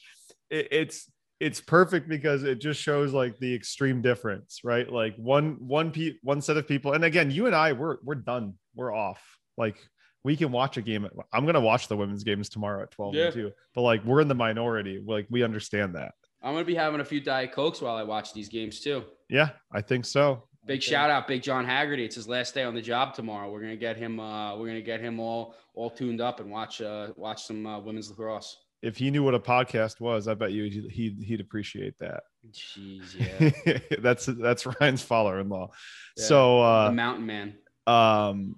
it, 0.50 0.68
it's 0.70 1.10
it's 1.40 1.60
perfect 1.60 2.08
because 2.08 2.44
it 2.44 2.60
just 2.60 2.80
shows 2.80 3.12
like 3.12 3.36
the 3.38 3.52
extreme 3.52 4.02
difference, 4.02 4.60
right? 4.62 4.88
Like 4.88 5.16
one 5.16 5.56
one 5.58 5.90
pe- 5.90 6.14
one 6.22 6.40
set 6.40 6.56
of 6.56 6.68
people, 6.68 6.92
and 6.92 7.04
again, 7.04 7.32
you 7.32 7.46
and 7.46 7.56
I 7.56 7.72
we're 7.72 7.96
we're 8.04 8.14
done, 8.14 8.54
we're 8.76 8.94
off. 8.94 9.20
Like 9.58 9.78
we 10.22 10.36
can 10.36 10.52
watch 10.52 10.76
a 10.76 10.82
game. 10.82 11.08
I'm 11.32 11.44
gonna 11.44 11.60
watch 11.60 11.88
the 11.88 11.96
women's 11.96 12.22
games 12.22 12.48
tomorrow 12.48 12.84
at 12.84 12.92
12 12.92 13.14
yeah. 13.14 13.24
and 13.24 13.34
2, 13.34 13.50
but 13.74 13.82
like 13.82 14.04
we're 14.04 14.20
in 14.20 14.28
the 14.28 14.36
minority. 14.36 15.02
Like 15.04 15.26
we 15.28 15.42
understand 15.42 15.96
that. 15.96 16.12
I'm 16.40 16.54
gonna 16.54 16.64
be 16.64 16.76
having 16.76 17.00
a 17.00 17.04
few 17.04 17.20
diet 17.20 17.52
cokes 17.52 17.80
while 17.80 17.96
I 17.96 18.04
watch 18.04 18.32
these 18.32 18.48
games 18.48 18.80
too. 18.80 19.04
Yeah, 19.28 19.50
I 19.72 19.80
think 19.80 20.04
so. 20.04 20.44
Big 20.64 20.78
okay. 20.78 20.90
shout 20.92 21.10
out, 21.10 21.26
Big 21.26 21.42
John 21.42 21.64
Haggerty. 21.64 22.04
It's 22.04 22.14
his 22.14 22.28
last 22.28 22.54
day 22.54 22.62
on 22.62 22.74
the 22.74 22.82
job 22.82 23.14
tomorrow. 23.14 23.50
We're 23.50 23.60
gonna 23.60 23.76
get 23.76 23.96
him. 23.96 24.20
Uh, 24.20 24.56
we're 24.56 24.68
gonna 24.68 24.80
get 24.80 25.00
him 25.00 25.18
all 25.18 25.54
all 25.74 25.90
tuned 25.90 26.20
up 26.20 26.40
and 26.40 26.50
watch 26.50 26.80
uh, 26.80 27.08
watch 27.16 27.44
some 27.44 27.66
uh, 27.66 27.80
women's 27.80 28.10
lacrosse 28.10 28.58
if 28.82 28.96
he 28.96 29.10
knew 29.10 29.22
what 29.22 29.34
a 29.34 29.38
podcast 29.38 30.00
was, 30.00 30.26
I 30.26 30.34
bet 30.34 30.52
you 30.52 30.64
he'd 30.90 31.22
he'd, 31.22 31.40
appreciate 31.40 31.98
that. 32.00 32.24
Jeez, 32.50 33.14
yeah. 33.66 33.78
that's 34.00 34.26
that's 34.26 34.66
Ryan's 34.66 35.02
father-in-law. 35.02 35.70
Yeah, 36.16 36.24
so 36.24 36.60
uh 36.60 36.88
the 36.88 36.94
mountain 36.94 37.26
man. 37.26 37.54
Um 37.86 38.56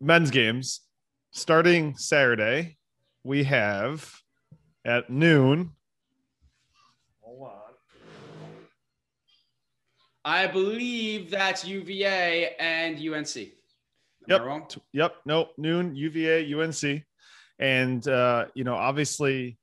men's 0.00 0.30
games 0.30 0.82
starting 1.32 1.96
Saturday, 1.96 2.78
we 3.24 3.44
have 3.44 4.08
at 4.84 5.10
noon. 5.10 5.72
Hold 7.22 7.42
on. 7.42 7.52
I 10.26 10.48
believe 10.48 11.30
that's 11.30 11.64
UVA 11.64 12.56
and 12.58 12.96
UNC. 12.96 13.36
Am 13.36 13.48
yep. 14.28 14.72
Yep. 14.92 15.14
Nope. 15.24 15.52
Noon, 15.56 15.94
UVA, 15.94 16.52
UNC. 16.52 17.04
And 17.60 18.06
uh, 18.08 18.46
you 18.54 18.64
know, 18.64 18.74
obviously, 18.74 19.56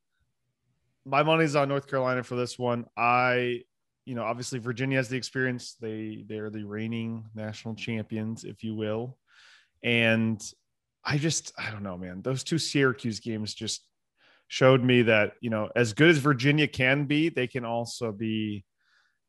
my 1.05 1.21
money's 1.21 1.57
on 1.57 1.67
North 1.67 1.87
Carolina 1.87 2.23
for 2.23 2.37
this 2.37 2.57
one. 2.57 2.85
I, 2.95 3.63
you 4.05 4.15
know, 4.15 4.23
obviously 4.23 4.57
Virginia 4.57 4.97
has 4.97 5.09
the 5.09 5.17
experience. 5.17 5.75
They 5.81 6.23
they're 6.29 6.49
the 6.49 6.63
reigning 6.63 7.25
national 7.35 7.75
champions, 7.75 8.45
if 8.45 8.63
you 8.63 8.73
will. 8.73 9.17
And 9.83 10.41
I 11.03 11.17
just 11.17 11.51
I 11.57 11.71
don't 11.71 11.83
know, 11.83 11.97
man. 11.97 12.21
Those 12.21 12.45
two 12.45 12.57
Syracuse 12.57 13.19
games 13.19 13.53
just 13.53 13.85
showed 14.47 14.81
me 14.81 15.01
that 15.01 15.33
you 15.41 15.49
know, 15.49 15.69
as 15.75 15.91
good 15.91 16.09
as 16.09 16.19
Virginia 16.19 16.69
can 16.69 17.03
be, 17.03 17.27
they 17.27 17.47
can 17.47 17.65
also 17.65 18.13
be 18.13 18.63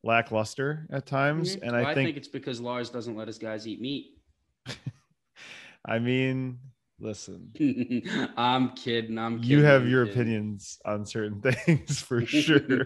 lackluster 0.05 0.87
at 0.91 1.07
times. 1.07 1.57
Mm-hmm. 1.57 1.65
And 1.65 1.73
well, 1.73 1.87
I, 1.87 1.95
think, 1.95 1.99
I 1.99 2.05
think 2.05 2.17
it's 2.17 2.29
because 2.29 2.61
Lars 2.61 2.91
doesn't 2.91 3.17
let 3.17 3.27
his 3.27 3.39
guys 3.39 3.67
eat 3.67 3.81
meat. 3.81 4.19
I 5.87 5.99
mean, 5.99 6.59
listen 7.01 7.51
i'm 8.37 8.71
kidding 8.71 9.19
i'm 9.19 9.41
kidding, 9.41 9.51
you 9.51 9.65
have 9.65 9.89
your 9.89 10.05
opinions 10.05 10.79
on 10.85 11.05
certain 11.05 11.41
things 11.67 12.01
for 12.01 12.25
sure 12.25 12.85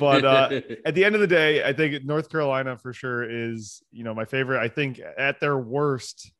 but 0.00 0.24
uh, 0.24 0.60
at 0.84 0.94
the 0.94 1.04
end 1.04 1.14
of 1.14 1.20
the 1.20 1.26
day 1.26 1.62
i 1.64 1.72
think 1.72 2.04
north 2.04 2.28
carolina 2.28 2.76
for 2.76 2.92
sure 2.92 3.22
is 3.30 3.80
you 3.92 4.02
know 4.02 4.12
my 4.12 4.24
favorite 4.24 4.60
i 4.60 4.66
think 4.66 5.00
at 5.16 5.38
their 5.38 5.56
worst 5.56 6.32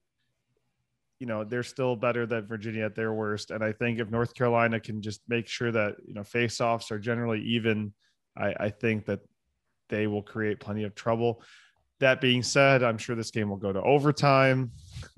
you 1.21 1.27
know 1.27 1.45
they're 1.45 1.63
still 1.63 1.95
better 1.95 2.27
than 2.27 2.45
virginia 2.47 2.85
at 2.85 2.97
their 2.97 3.13
worst 3.13 3.53
and 3.53 3.63
i 3.63 3.71
think 3.71 4.01
if 4.01 4.11
north 4.11 4.35
carolina 4.35 4.81
can 4.81 5.01
just 5.01 5.21
make 5.29 5.47
sure 5.47 5.71
that 5.71 5.95
you 6.05 6.15
know 6.15 6.25
face 6.25 6.61
offs 6.61 6.91
are 6.91 6.99
generally 6.99 7.41
even 7.43 7.93
i 8.37 8.53
i 8.59 8.69
think 8.69 9.07
that 9.07 9.21
they 9.89 10.07
will 10.07 10.23
create 10.23 10.61
plenty 10.61 10.85
of 10.85 10.95
trouble 10.95 11.43
that 11.99 12.21
being 12.21 12.43
said 12.43 12.83
i'm 12.83 12.99
sure 12.99 13.17
this 13.17 13.31
game 13.31 13.49
will 13.49 13.57
go 13.57 13.73
to 13.73 13.83
overtime 13.83 14.71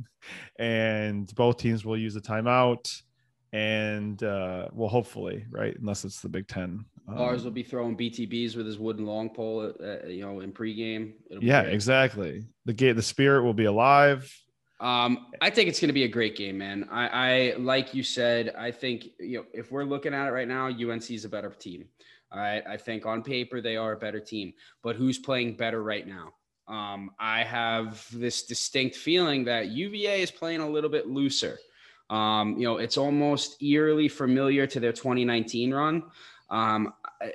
and 0.58 1.34
both 1.34 1.56
teams 1.56 1.84
will 1.84 1.96
use 1.96 2.16
a 2.16 2.20
timeout 2.20 3.02
and 3.52 4.22
uh 4.22 4.68
well 4.72 4.88
hopefully 4.88 5.44
right 5.50 5.76
unless 5.78 6.04
it's 6.04 6.20
the 6.20 6.28
big 6.28 6.46
10 6.46 6.84
um, 7.08 7.16
Lars 7.16 7.44
will 7.44 7.50
be 7.50 7.62
throwing 7.62 7.96
BTBs 7.96 8.56
with 8.56 8.66
his 8.66 8.78
wooden 8.78 9.04
long 9.04 9.30
pole, 9.30 9.72
uh, 9.82 10.06
you 10.06 10.22
know, 10.22 10.40
in 10.40 10.52
pregame. 10.52 11.14
yeah, 11.40 11.62
exactly. 11.62 12.44
The 12.66 12.72
game, 12.72 12.94
the 12.94 13.02
spirit 13.02 13.42
will 13.42 13.54
be 13.54 13.64
alive. 13.64 14.32
Um, 14.80 15.26
I 15.42 15.50
think 15.50 15.68
it's 15.68 15.78
going 15.78 15.88
to 15.88 15.94
be 15.94 16.04
a 16.04 16.08
great 16.08 16.36
game, 16.36 16.56
man. 16.56 16.88
I, 16.90 17.08
I, 17.08 17.54
like 17.58 17.92
you 17.94 18.02
said, 18.02 18.54
I 18.56 18.70
think 18.70 19.08
you 19.18 19.38
know 19.38 19.44
if 19.52 19.70
we're 19.70 19.84
looking 19.84 20.14
at 20.14 20.26
it 20.26 20.30
right 20.30 20.48
now, 20.48 20.68
UNC 20.68 21.10
is 21.10 21.26
a 21.26 21.28
better 21.28 21.50
team. 21.50 21.84
All 22.32 22.38
right, 22.38 22.62
I 22.68 22.76
think 22.76 23.06
on 23.06 23.22
paper 23.22 23.60
they 23.60 23.76
are 23.76 23.92
a 23.92 23.96
better 23.96 24.20
team, 24.20 24.52
but 24.82 24.96
who's 24.96 25.18
playing 25.18 25.56
better 25.56 25.82
right 25.82 26.06
now? 26.06 26.34
Um, 26.68 27.10
I 27.18 27.42
have 27.42 28.06
this 28.12 28.44
distinct 28.44 28.94
feeling 28.94 29.44
that 29.44 29.68
UVA 29.68 30.22
is 30.22 30.30
playing 30.30 30.60
a 30.60 30.68
little 30.68 30.90
bit 30.90 31.08
looser. 31.08 31.58
Um, 32.08 32.56
you 32.56 32.64
know, 32.64 32.78
it's 32.78 32.96
almost 32.96 33.60
eerily 33.62 34.08
familiar 34.08 34.66
to 34.68 34.78
their 34.78 34.92
2019 34.92 35.74
run. 35.74 36.04
Um, 36.48 36.92
I, 37.20 37.32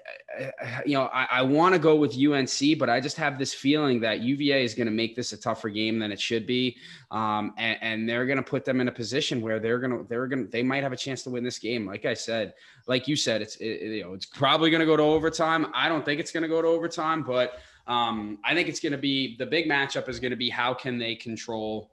you 0.85 0.93
know, 0.93 1.09
I, 1.13 1.27
I 1.29 1.41
want 1.43 1.73
to 1.73 1.79
go 1.79 1.95
with 1.95 2.17
UNC, 2.17 2.79
but 2.79 2.89
I 2.89 2.99
just 2.99 3.17
have 3.17 3.37
this 3.37 3.53
feeling 3.53 3.99
that 4.01 4.21
UVA 4.21 4.63
is 4.63 4.73
going 4.73 4.87
to 4.87 4.91
make 4.91 5.15
this 5.15 5.31
a 5.31 5.37
tougher 5.37 5.69
game 5.69 5.99
than 5.99 6.11
it 6.11 6.19
should 6.19 6.47
be, 6.47 6.77
um, 7.11 7.53
and, 7.57 7.77
and, 7.81 8.09
they're 8.09 8.25
going 8.25 8.37
to 8.37 8.43
put 8.43 8.65
them 8.65 8.81
in 8.81 8.87
a 8.87 8.91
position 8.91 9.41
where 9.41 9.59
they're 9.59 9.79
going 9.79 9.91
to 9.91 10.05
they're 10.09 10.27
going 10.27 10.49
they 10.49 10.63
might 10.63 10.83
have 10.83 10.91
a 10.91 10.97
chance 10.97 11.23
to 11.23 11.29
win 11.29 11.43
this 11.43 11.59
game. 11.59 11.85
Like 11.85 12.05
I 12.05 12.13
said, 12.13 12.53
like 12.87 13.07
you 13.07 13.15
said, 13.15 13.41
it's 13.41 13.57
it, 13.57 13.81
you 13.81 14.03
know 14.03 14.13
it's 14.13 14.25
probably 14.25 14.69
going 14.69 14.79
to 14.79 14.85
go 14.85 14.97
to 14.97 15.03
overtime. 15.03 15.67
I 15.73 15.87
don't 15.87 16.03
think 16.03 16.19
it's 16.19 16.31
going 16.31 16.43
to 16.43 16.49
go 16.49 16.61
to 16.61 16.67
overtime, 16.67 17.21
but 17.21 17.59
um, 17.87 18.39
I 18.43 18.55
think 18.55 18.67
it's 18.67 18.79
going 18.79 18.93
to 18.93 18.97
be 18.97 19.37
the 19.37 19.45
big 19.45 19.69
matchup 19.69 20.09
is 20.09 20.19
going 20.19 20.31
to 20.31 20.37
be 20.37 20.49
how 20.49 20.73
can 20.73 20.97
they 20.97 21.15
control 21.15 21.91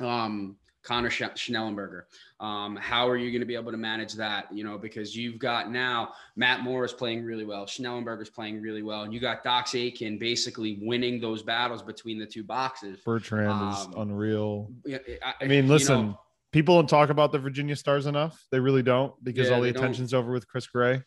um, 0.00 0.56
Connor 0.82 1.10
Shellenberger. 1.10 2.02
Um, 2.40 2.76
how 2.76 3.08
are 3.08 3.16
you 3.16 3.30
going 3.30 3.40
to 3.40 3.46
be 3.46 3.54
able 3.54 3.70
to 3.70 3.78
manage 3.78 4.14
that? 4.14 4.52
You 4.52 4.64
know, 4.64 4.78
because 4.78 5.16
you've 5.16 5.38
got 5.38 5.70
now 5.70 6.12
Matt 6.36 6.60
Moore 6.60 6.84
is 6.84 6.92
playing 6.92 7.24
really 7.24 7.44
well, 7.44 7.66
Shellenberger's 7.66 8.30
playing 8.30 8.60
really 8.60 8.82
well, 8.82 9.02
and 9.02 9.14
you 9.14 9.20
got 9.20 9.44
Dox 9.44 9.74
Aitken 9.74 10.18
basically 10.18 10.78
winning 10.82 11.20
those 11.20 11.42
battles 11.42 11.82
between 11.82 12.18
the 12.18 12.26
two 12.26 12.42
boxes. 12.42 13.00
Bertrand 13.04 13.50
um, 13.50 13.72
is 13.72 13.88
unreal. 13.96 14.72
I, 14.88 15.34
I 15.40 15.46
mean, 15.46 15.68
listen. 15.68 15.98
You 15.98 16.04
know, 16.06 16.20
people 16.52 16.76
don't 16.76 16.88
talk 16.88 17.10
about 17.10 17.32
the 17.32 17.38
Virginia 17.38 17.76
Stars 17.76 18.06
enough. 18.06 18.46
They 18.50 18.60
really 18.60 18.82
don't 18.82 19.12
because 19.24 19.48
yeah, 19.48 19.54
all 19.54 19.60
the 19.60 19.70
attention's 19.70 20.10
don't. 20.10 20.20
over 20.20 20.32
with 20.32 20.46
Chris 20.46 20.66
Gray. 20.66 21.02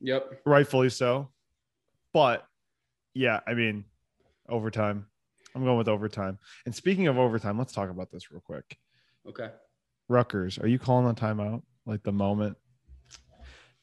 Yep. 0.00 0.42
Rightfully 0.44 0.90
so. 0.90 1.30
But 2.12 2.46
yeah, 3.14 3.40
I 3.46 3.54
mean, 3.54 3.84
overtime. 4.48 5.06
I'm 5.54 5.64
going 5.64 5.78
with 5.78 5.88
overtime. 5.88 6.38
And 6.66 6.74
speaking 6.74 7.06
of 7.08 7.18
overtime, 7.18 7.58
let's 7.58 7.72
talk 7.72 7.90
about 7.90 8.10
this 8.10 8.30
real 8.30 8.40
quick. 8.40 8.78
Okay. 9.28 9.50
Rutgers, 10.08 10.58
are 10.58 10.68
you 10.68 10.78
calling 10.78 11.08
a 11.08 11.14
timeout 11.14 11.62
like 11.86 12.02
the 12.02 12.12
moment? 12.12 12.56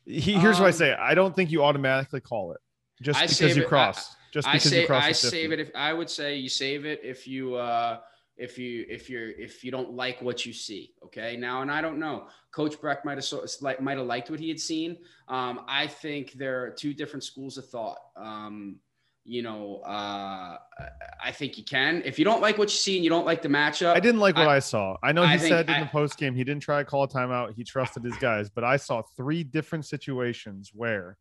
He, 0.05 0.33
here's 0.33 0.57
um, 0.57 0.63
what 0.63 0.67
I 0.67 0.71
um, 0.71 0.73
say: 0.73 0.93
I 0.93 1.13
don't 1.15 1.35
think 1.35 1.51
you 1.51 1.63
automatically 1.63 2.21
call 2.21 2.51
it 2.53 2.59
just 3.01 3.19
I 3.19 3.27
because 3.27 3.55
you 3.55 3.63
it, 3.63 3.67
cross. 3.67 4.11
I, 4.11 4.15
just 4.31 4.47
because 4.47 4.65
I 4.65 4.69
say, 4.69 4.81
you 4.81 4.87
cross. 4.87 5.03
I 5.03 5.11
save 5.11 5.51
it 5.51 5.59
if 5.59 5.71
I 5.75 5.93
would 5.93 6.09
say 6.09 6.35
you 6.35 6.49
save 6.49 6.85
it 6.85 7.01
if 7.03 7.27
you 7.27 7.55
uh 7.55 7.99
if 8.37 8.57
you 8.57 8.85
if 8.89 9.09
you're 9.09 9.29
if 9.31 9.63
you 9.63 9.71
don't 9.71 9.93
like 9.93 10.21
what 10.21 10.45
you 10.45 10.51
see 10.51 10.93
okay 11.03 11.37
now 11.37 11.61
and 11.61 11.71
i 11.71 11.81
don't 11.81 11.97
know 11.97 12.27
coach 12.51 12.79
Brecht 12.81 13.05
might 13.05 13.17
have 13.17 13.23
so, 13.23 13.45
like 13.61 13.81
might 13.81 13.97
have 13.97 14.07
liked 14.07 14.29
what 14.29 14.39
he 14.39 14.49
had 14.49 14.59
seen 14.59 14.97
um, 15.29 15.61
i 15.67 15.87
think 15.87 16.33
there 16.33 16.63
are 16.63 16.69
two 16.69 16.93
different 16.93 17.23
schools 17.23 17.57
of 17.57 17.69
thought 17.69 17.97
um, 18.17 18.77
you 19.27 19.41
know, 19.41 19.77
uh, 19.85 20.57
I 21.23 21.31
think 21.31 21.57
you 21.57 21.63
can. 21.63 22.03
If 22.05 22.19
you 22.19 22.25
don't 22.25 22.41
like 22.41 22.57
what 22.59 22.69
you 22.69 22.77
see 22.77 22.95
and 22.95 23.03
you 23.03 23.09
don't 23.09 23.25
like 23.25 23.41
the 23.41 23.49
matchup, 23.49 23.95
I 23.95 23.99
didn't 23.99 24.21
like 24.21 24.35
what 24.37 24.47
I, 24.47 24.57
I- 24.57 24.59
saw. 24.59 24.97
I 25.01 25.11
know 25.11 25.25
he 25.25 25.33
I 25.33 25.37
think 25.37 25.49
said 25.49 25.67
in 25.67 25.75
I- 25.75 25.79
the 25.81 25.85
post 25.87 26.17
game 26.17 26.35
he 26.35 26.43
didn't 26.43 26.61
try 26.61 26.77
to 26.79 26.85
call 26.85 27.03
a 27.03 27.07
timeout. 27.07 27.53
He 27.55 27.63
trusted 27.63 28.03
his 28.03 28.15
guys, 28.17 28.49
but 28.49 28.63
I 28.63 28.77
saw 28.77 29.01
three 29.17 29.43
different 29.43 29.85
situations 29.85 30.71
where 30.73 31.17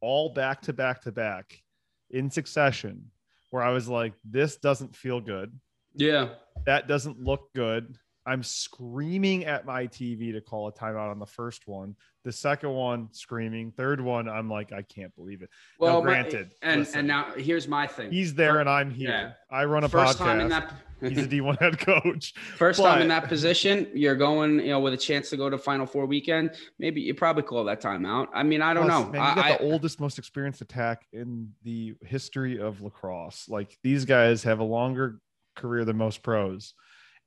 all 0.00 0.30
back 0.32 0.62
to 0.62 0.72
back 0.72 1.02
to 1.02 1.12
back 1.12 1.62
in 2.10 2.30
succession 2.30 3.04
where 3.50 3.62
I 3.62 3.70
was 3.70 3.86
like, 3.88 4.14
this 4.24 4.56
doesn't 4.56 4.96
feel 4.96 5.20
good. 5.20 5.52
yeah, 5.94 6.30
That 6.64 6.88
doesn't 6.88 7.20
look 7.22 7.52
good. 7.54 7.98
I'm 8.24 8.42
screaming 8.42 9.44
at 9.44 9.66
my 9.66 9.86
TV 9.86 10.32
to 10.32 10.40
call 10.40 10.68
a 10.68 10.72
timeout 10.72 11.10
on 11.10 11.18
the 11.18 11.26
first 11.26 11.66
one. 11.66 11.96
The 12.24 12.30
second 12.32 12.70
one, 12.70 13.08
screaming. 13.10 13.72
Third 13.72 14.00
one, 14.00 14.28
I'm 14.28 14.48
like, 14.48 14.72
I 14.72 14.82
can't 14.82 15.12
believe 15.16 15.42
it. 15.42 15.50
well, 15.80 15.98
my- 16.00 16.06
granted, 16.10 16.54
and 16.62 16.80
listen. 16.80 17.00
and 17.00 17.08
now 17.08 17.32
here's 17.36 17.66
my 17.66 17.86
thing. 17.86 18.12
He's 18.12 18.34
there 18.34 18.60
and 18.60 18.68
I'm 18.68 18.90
here. 18.92 19.10
yeah. 19.10 19.32
I 19.50 19.64
run 19.64 19.82
a 19.82 19.88
First 19.88 20.18
podcast. 20.18 20.24
time 20.24 20.40
in 20.40 20.48
that. 20.50 20.72
He's 21.02 21.18
a 21.18 21.26
D1 21.26 21.58
head 21.58 21.80
coach. 21.80 22.32
First 22.56 22.80
time 22.80 23.02
in 23.02 23.08
that 23.08 23.26
position, 23.26 23.88
you're 23.92 24.14
going, 24.14 24.60
you 24.60 24.68
know, 24.68 24.78
with 24.78 24.92
a 24.94 24.96
chance 24.96 25.30
to 25.30 25.36
go 25.36 25.50
to 25.50 25.58
Final 25.58 25.84
Four 25.84 26.06
weekend. 26.06 26.52
Maybe 26.78 27.00
you 27.00 27.12
probably 27.12 27.42
call 27.42 27.64
that 27.64 27.82
timeout. 27.82 28.28
I 28.32 28.44
mean, 28.44 28.62
I 28.62 28.72
don't 28.72 28.86
Plus, 28.86 29.04
know. 29.06 29.10
Man, 29.10 29.20
you 29.20 29.26
I, 29.26 29.34
got 29.34 29.44
I- 29.44 29.56
the 29.56 29.64
oldest, 29.64 29.98
most 29.98 30.18
experienced 30.20 30.60
attack 30.60 31.04
in 31.12 31.50
the 31.64 31.96
history 32.06 32.60
of 32.60 32.82
lacrosse. 32.82 33.48
Like 33.48 33.76
these 33.82 34.04
guys 34.04 34.44
have 34.44 34.60
a 34.60 34.64
longer 34.64 35.18
career 35.56 35.84
than 35.84 35.96
most 35.96 36.22
pros. 36.22 36.72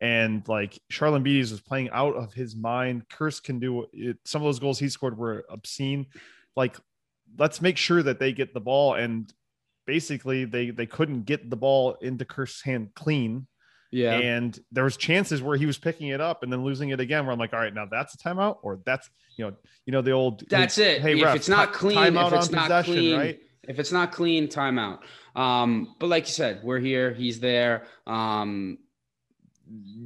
And 0.02 0.48
like 0.48 0.80
Charalambides 0.92 1.52
was 1.52 1.62
playing 1.62 1.90
out 1.92 2.16
of 2.16 2.34
his 2.34 2.56
mind. 2.56 3.08
Kirst 3.10 3.44
can 3.44 3.60
do 3.60 3.86
it. 3.94 4.18
Some 4.26 4.42
of 4.42 4.46
those 4.46 4.60
goals 4.60 4.78
he 4.78 4.90
scored 4.90 5.18
were 5.18 5.46
obscene. 5.50 6.08
Like, 6.56 6.76
let's 7.38 7.62
make 7.62 7.78
sure 7.78 8.04
that 8.04 8.20
they 8.20 8.34
get 8.34 8.54
the 8.54 8.60
ball. 8.60 8.96
And 8.96 9.32
basically, 9.88 10.46
they 10.46 10.72
they 10.72 10.86
couldn't 10.86 11.24
get 11.24 11.50
the 11.50 11.56
ball 11.56 11.94
into 12.02 12.26
Kirst's 12.26 12.62
hand 12.62 12.90
clean. 12.96 13.48
yeah. 13.92 14.18
And 14.18 14.60
there 14.72 14.84
was 14.84 14.98
chances 14.98 15.42
where 15.42 15.58
he 15.58 15.66
was 15.66 15.78
picking 15.78 16.10
it 16.10 16.20
up 16.20 16.44
and 16.44 16.52
then 16.52 16.64
losing 16.64 16.90
it 16.90 17.00
again. 17.00 17.26
Where 17.26 17.32
I'm 17.32 17.40
like, 17.40 17.54
all 17.54 17.60
right, 17.60 17.74
now 17.74 17.88
that's 17.90 18.14
a 18.16 18.18
timeout, 18.18 18.58
or 18.62 18.80
that's 18.86 19.10
you 19.38 19.46
know, 19.46 19.56
you 19.86 19.92
know 19.94 20.02
the 20.02 20.12
old. 20.12 20.44
That's 20.50 20.76
hey, 20.76 20.96
it. 20.96 21.02
Hey, 21.02 21.18
if 21.18 21.24
ref, 21.24 21.36
it's 21.38 21.50
not 21.50 21.72
clean, 21.74 21.98
timeout 21.98 22.28
if 22.28 22.34
it's 22.34 22.52
not 22.52 22.64
possession, 22.64 22.94
clean, 22.94 23.18
right? 23.18 23.40
if 23.64 23.80
it's 23.80 23.92
not 23.92 24.12
clean, 24.12 24.48
timeout. 24.48 25.00
Um, 25.36 25.96
but 26.00 26.08
like 26.08 26.26
you 26.28 26.34
said, 26.34 26.62
we're 26.64 26.80
here. 26.80 27.14
He's 27.14 27.40
there. 27.40 27.86
Um, 28.08 28.78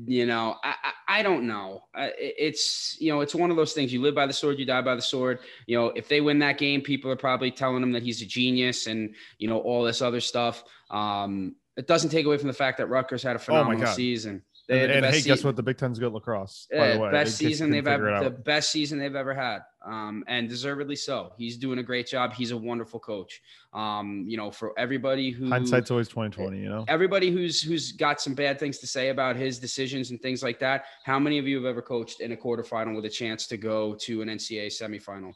you 0.05 0.25
know, 0.25 0.55
I, 0.63 0.75
I, 0.83 1.19
I 1.19 1.23
don't 1.23 1.47
know. 1.47 1.83
I, 1.93 2.11
it's 2.17 2.97
you 2.99 3.11
know, 3.11 3.21
it's 3.21 3.35
one 3.35 3.51
of 3.51 3.57
those 3.57 3.73
things. 3.73 3.91
You 3.91 4.01
live 4.01 4.15
by 4.15 4.25
the 4.25 4.33
sword, 4.33 4.59
you 4.59 4.65
die 4.65 4.81
by 4.81 4.95
the 4.95 5.01
sword. 5.01 5.39
You 5.67 5.77
know, 5.77 5.87
if 5.87 6.07
they 6.07 6.21
win 6.21 6.39
that 6.39 6.57
game, 6.57 6.81
people 6.81 7.11
are 7.11 7.15
probably 7.15 7.51
telling 7.51 7.83
him 7.83 7.91
that 7.91 8.03
he's 8.03 8.21
a 8.21 8.25
genius 8.25 8.87
and 8.87 9.13
you 9.37 9.47
know 9.47 9.59
all 9.59 9.83
this 9.83 10.01
other 10.01 10.21
stuff. 10.21 10.63
Um, 10.89 11.55
it 11.77 11.87
doesn't 11.87 12.09
take 12.09 12.25
away 12.25 12.37
from 12.37 12.47
the 12.47 12.53
fact 12.53 12.77
that 12.77 12.87
Rutgers 12.87 13.23
had 13.23 13.35
a 13.35 13.39
phenomenal 13.39 13.81
God. 13.81 13.95
season. 13.95 14.43
They 14.69 14.83
And, 14.83 14.91
the 14.91 15.07
and 15.07 15.15
hey, 15.15 15.21
guess 15.21 15.43
what? 15.43 15.55
The 15.55 15.63
Big 15.63 15.77
Ten's 15.77 15.97
good 15.97 16.13
lacrosse. 16.13 16.67
by 16.69 16.77
yeah, 16.77 16.93
the 16.93 16.99
way, 16.99 17.11
best 17.11 17.31
in 17.31 17.33
case 17.33 17.41
you 17.41 17.49
season 17.49 17.71
they've 17.71 17.87
ever 17.87 18.23
the 18.23 18.29
best 18.29 18.69
season 18.69 18.99
they've 18.99 19.15
ever 19.15 19.33
had. 19.33 19.61
Um, 19.83 20.23
and 20.27 20.47
deservedly 20.47 20.95
so. 20.95 21.33
He's 21.37 21.57
doing 21.57 21.79
a 21.79 21.83
great 21.83 22.05
job. 22.05 22.33
He's 22.33 22.51
a 22.51 22.57
wonderful 22.57 22.99
coach. 22.99 23.41
Um, 23.73 24.25
you 24.27 24.37
know, 24.37 24.51
for 24.51 24.77
everybody 24.77 25.31
who 25.31 25.49
Hindsight's 25.49 25.89
always 25.89 26.07
2020, 26.07 26.59
you 26.59 26.69
know. 26.69 26.85
everybody 26.87 27.31
who's 27.31 27.63
who's 27.63 27.93
got 27.93 28.21
some 28.21 28.35
bad 28.35 28.59
things 28.59 28.77
to 28.79 28.87
say 28.87 29.09
about 29.09 29.35
his 29.35 29.57
decisions 29.57 30.11
and 30.11 30.21
things 30.21 30.43
like 30.43 30.59
that. 30.59 30.83
How 31.03 31.17
many 31.17 31.39
of 31.39 31.47
you 31.47 31.55
have 31.55 31.65
ever 31.65 31.81
coached 31.81 32.21
in 32.21 32.31
a 32.31 32.37
quarterfinal 32.37 32.95
with 32.95 33.05
a 33.05 33.09
chance 33.09 33.47
to 33.47 33.57
go 33.57 33.95
to 34.01 34.21
an 34.21 34.27
NCAA 34.27 34.67
semifinal? 34.67 35.33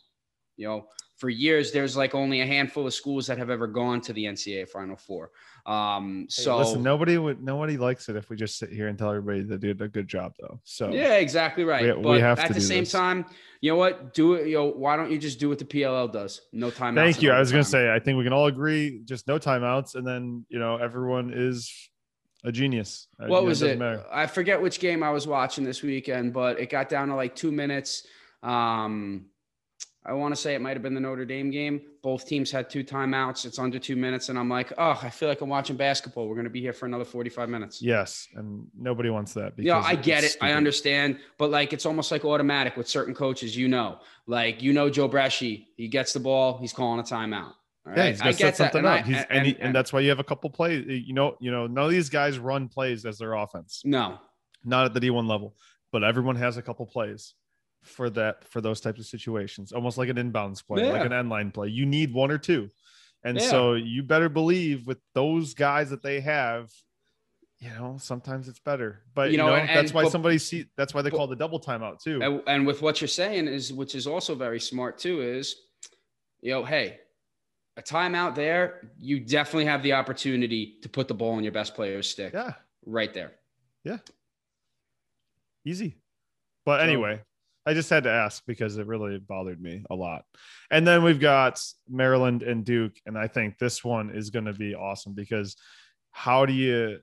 You 0.58 0.68
know, 0.68 0.88
for 1.24 1.30
years 1.30 1.72
there's 1.72 1.96
like 1.96 2.14
only 2.14 2.42
a 2.42 2.46
handful 2.46 2.86
of 2.86 2.94
schools 2.94 3.26
that 3.28 3.38
have 3.38 3.50
ever 3.50 3.66
gone 3.66 4.02
to 4.02 4.12
the 4.12 4.26
NCAA 4.26 4.68
Final 4.68 4.98
Four. 4.98 5.32
Um, 5.66 6.24
Hey, 6.24 6.26
so 6.44 6.58
listen, 6.58 6.84
nobody 6.84 7.18
would 7.18 7.42
nobody 7.42 7.78
likes 7.78 8.10
it 8.10 8.18
if 8.18 8.30
we 8.30 8.36
just 8.36 8.58
sit 8.58 8.70
here 8.70 8.90
and 8.90 8.98
tell 9.00 9.10
everybody 9.12 9.42
they 9.44 9.56
did 9.58 9.82
a 9.82 9.88
good 9.88 10.10
job, 10.10 10.34
though. 10.38 10.60
So 10.66 10.92
Yeah, 10.92 11.14
exactly 11.16 11.64
right. 11.64 11.84
We- 11.86 11.94
we 11.94 12.04
but 12.04 12.20
have 12.20 12.40
at 12.40 12.48
to 12.48 12.54
the 12.56 12.60
same 12.60 12.82
this. 12.84 12.92
time, 12.92 13.26
you 13.62 13.72
know 13.72 13.78
what? 13.78 14.14
Do 14.14 14.34
it. 14.34 14.48
You 14.50 14.56
know, 14.56 14.66
why 14.66 14.98
don't 14.98 15.12
you 15.12 15.18
just 15.18 15.40
do 15.40 15.48
what 15.48 15.60
the 15.60 15.64
PLL 15.74 16.12
does? 16.12 16.42
No 16.52 16.70
time. 16.70 16.94
thank 16.94 17.22
you. 17.22 17.32
I 17.32 17.40
was 17.40 17.54
gonna 17.54 17.64
say, 17.64 17.90
I 17.90 18.00
think 18.00 18.18
we 18.18 18.26
can 18.26 18.34
all 18.34 18.48
agree, 18.48 19.00
just 19.06 19.26
no 19.30 19.40
timeouts, 19.40 19.96
and 19.96 20.06
then 20.06 20.46
you 20.50 20.60
know 20.60 20.76
everyone 20.76 21.32
is 21.34 21.72
a 22.44 22.52
genius. 22.52 23.08
Uh, 23.18 23.28
you 23.28 23.32
What 23.32 23.44
know, 23.44 23.48
was 23.48 23.62
it? 23.62 23.80
matter. 23.80 24.04
I 24.12 24.28
forget 24.28 24.62
which 24.62 24.82
game 24.82 25.02
I 25.02 25.12
was 25.12 25.26
watching 25.26 25.64
this 25.64 25.82
weekend, 25.82 26.34
but 26.34 26.60
it 26.60 26.70
got 26.70 26.90
down 26.90 27.08
to 27.08 27.16
like 27.16 27.34
two 27.34 27.54
minutes. 27.54 28.06
Um, 28.44 29.28
I 30.06 30.14
want 30.14 30.36
to 30.36 30.40
say 30.42 30.54
it 30.54 30.60
might 30.62 30.74
have 30.76 30.82
been 30.84 30.94
the 30.94 31.00
Notre 31.00 31.24
Dame 31.26 31.50
game. 31.50 31.82
Both 32.02 32.28
teams 32.28 32.52
had 32.52 32.70
two 32.70 32.84
timeouts. 32.84 33.46
It's 33.46 33.58
under 33.58 33.80
two 33.80 33.96
minutes, 33.96 34.28
and 34.28 34.38
I'm 34.38 34.50
like, 34.50 34.74
oh, 34.78 35.00
I 35.02 35.10
feel 35.10 35.30
like 35.30 35.40
I'm 35.40 35.48
watching 35.50 35.78
basketball. 35.78 36.28
We're 36.28 36.36
going 36.36 36.44
to 36.44 36.50
be 36.50 36.60
here 36.60 36.74
for 36.74 36.86
another 36.86 37.06
45 37.06 37.48
minutes. 37.48 37.82
Yes, 37.82 38.28
and 38.36 38.68
nobody 38.78 39.10
wants 39.10 39.34
that. 39.36 39.54
Yeah, 39.58 39.80
I 39.80 39.96
get 39.96 40.26
it. 40.26 40.36
I 40.42 40.52
understand, 40.52 41.20
but 41.38 41.52
like 41.52 41.72
it's 41.72 41.86
almost 41.86 42.12
like 42.12 42.26
automatic 42.26 42.76
with 42.76 42.90
certain 42.90 43.14
coaches. 43.14 43.56
You 43.56 43.70
know, 43.70 44.00
like 44.28 44.62
you 44.62 44.74
know 44.74 44.90
Joe 44.90 45.08
Breschi, 45.08 45.68
he 45.78 45.88
gets 45.88 46.12
the 46.12 46.20
ball, 46.20 46.58
he's 46.58 46.74
calling 46.74 47.00
a 47.00 47.04
timeout. 47.04 47.54
All 47.86 47.94
Yeah, 47.96 48.02
right, 48.04 48.10
he's 48.12 48.22
I 48.22 48.24
gonna 48.26 48.32
get 48.34 48.38
set 48.38 48.58
that, 48.58 48.58
something 48.74 48.78
and, 48.80 48.88
up. 48.88 48.94
I, 48.94 48.98
and, 48.98 49.28
and, 49.30 49.46
he- 49.48 49.54
and- 49.56 49.62
and 49.64 49.76
that's 49.76 49.94
why 49.94 50.02
you 50.02 50.10
have 50.10 50.20
a 50.20 50.24
couple 50.26 50.50
plays. 50.50 50.86
You 50.88 51.14
know, 51.14 51.38
you 51.40 51.52
know, 51.52 51.68
none 51.68 51.86
of 51.86 51.92
these 51.92 52.10
guys 52.10 52.38
run 52.40 52.68
plays 52.68 53.06
as 53.06 53.18
their 53.20 53.34
offense, 53.34 53.82
no, 53.86 54.20
not 54.66 54.86
at 54.86 54.94
the 54.94 55.00
D1 55.00 55.28
level, 55.30 55.56
but 55.94 56.04
everyone 56.04 56.36
has 56.36 56.58
a 56.58 56.62
couple 56.62 56.86
plays 56.86 57.34
for 57.84 58.10
that 58.12 58.48
for 58.48 58.62
those 58.62 58.82
types 58.82 59.00
of 59.00 59.06
situations, 59.06 59.72
almost 59.72 59.98
like 59.98 60.10
an 60.10 60.18
inbounds 60.18 60.66
play, 60.66 60.90
like 60.92 61.06
an 61.06 61.14
end 61.14 61.30
line 61.30 61.52
play. 61.52 61.68
You 61.70 61.86
need 61.86 62.14
one 62.14 62.32
or 62.32 62.38
two, 62.38 62.70
and 63.24 63.38
Yeah. 63.40 63.50
so 63.50 63.74
you 63.74 64.04
better 64.04 64.30
believe 64.30 64.88
with 64.88 65.00
those 65.14 65.54
guys 65.54 65.90
that 65.92 66.02
they 66.04 66.22
have. 66.22 66.72
You 67.60 67.70
know, 67.70 67.96
sometimes 67.98 68.50
it's 68.50 68.60
better, 68.60 69.04
but 69.16 69.28
You 69.28 69.34
you 69.34 69.38
know, 69.38 69.48
know, 69.48 69.56
and- 69.56 69.70
that's 69.70 69.94
why 69.94 70.04
but- 70.04 70.12
somebody 70.12 70.38
see. 70.38 70.66
That's 70.76 70.94
why 70.94 71.02
they 71.02 71.10
but- 71.10 71.16
call 71.18 71.28
the 71.28 71.36
double 71.38 71.62
timeout 71.62 72.02
too. 72.04 72.22
and, 72.22 72.42
and 72.46 72.68
with 72.68 72.82
what 72.82 73.00
you're 73.00 73.08
saying 73.08 73.48
is, 73.48 73.72
which 73.72 73.96
is 73.96 74.06
also 74.06 74.36
very 74.36 74.60
smart 74.60 74.98
too, 74.98 75.22
is 75.22 75.56
you 76.42 76.52
know, 76.52 76.66
hey, 76.66 77.00
a 77.78 77.82
timeout 77.82 78.36
there, 78.36 78.92
you 79.00 79.20
definitely 79.22 79.64
have 79.66 79.82
the 79.82 79.94
opportunity 79.94 80.78
to 80.82 80.90
put 80.90 81.08
the 81.08 81.14
ball 81.14 81.38
in 81.38 81.44
your 81.46 81.54
best 81.54 81.74
player's 81.74 82.10
stick 82.10 82.34
yeah, 82.34 82.54
right 82.86 83.14
there. 83.14 83.32
Yeah. 83.86 84.00
Easy. 85.66 85.96
But 86.66 86.82
anyway, 86.82 87.22
I 87.66 87.74
just 87.74 87.90
had 87.90 88.04
to 88.04 88.12
ask 88.12 88.44
because 88.46 88.78
it 88.78 88.88
really 88.88 89.18
bothered 89.20 89.62
me 89.62 89.84
a 89.90 89.96
lot. 89.96 90.24
And 90.70 90.86
then 90.86 91.04
we've 91.04 91.20
got 91.20 91.62
Maryland 91.90 92.44
and 92.44 92.66
Duke, 92.66 92.98
and 93.06 93.18
I 93.18 93.28
think 93.28 93.58
this 93.58 93.84
one 93.84 94.10
is 94.10 94.30
going 94.30 94.46
to 94.46 94.54
be 94.54 94.76
awesome 94.76 95.14
because 95.14 95.56
how 96.12 96.46
do 96.46 96.54
you 96.54 97.00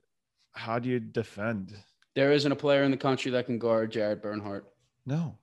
how 0.53 0.79
do 0.79 0.89
you 0.89 0.99
defend? 0.99 1.73
There 2.15 2.31
isn't 2.31 2.51
a 2.51 2.55
player 2.55 2.83
in 2.83 2.91
the 2.91 2.97
country 2.97 3.31
that 3.31 3.45
can 3.45 3.57
guard 3.57 3.91
Jared 3.91 4.21
Bernhardt. 4.21 4.65
No, 5.05 5.39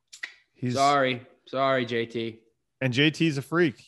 he's 0.54 0.74
Sorry, 0.74 1.22
sorry, 1.46 1.84
JT. 1.86 2.38
and 2.80 2.92
JT's 2.92 3.38
a 3.38 3.42
freak. 3.42 3.82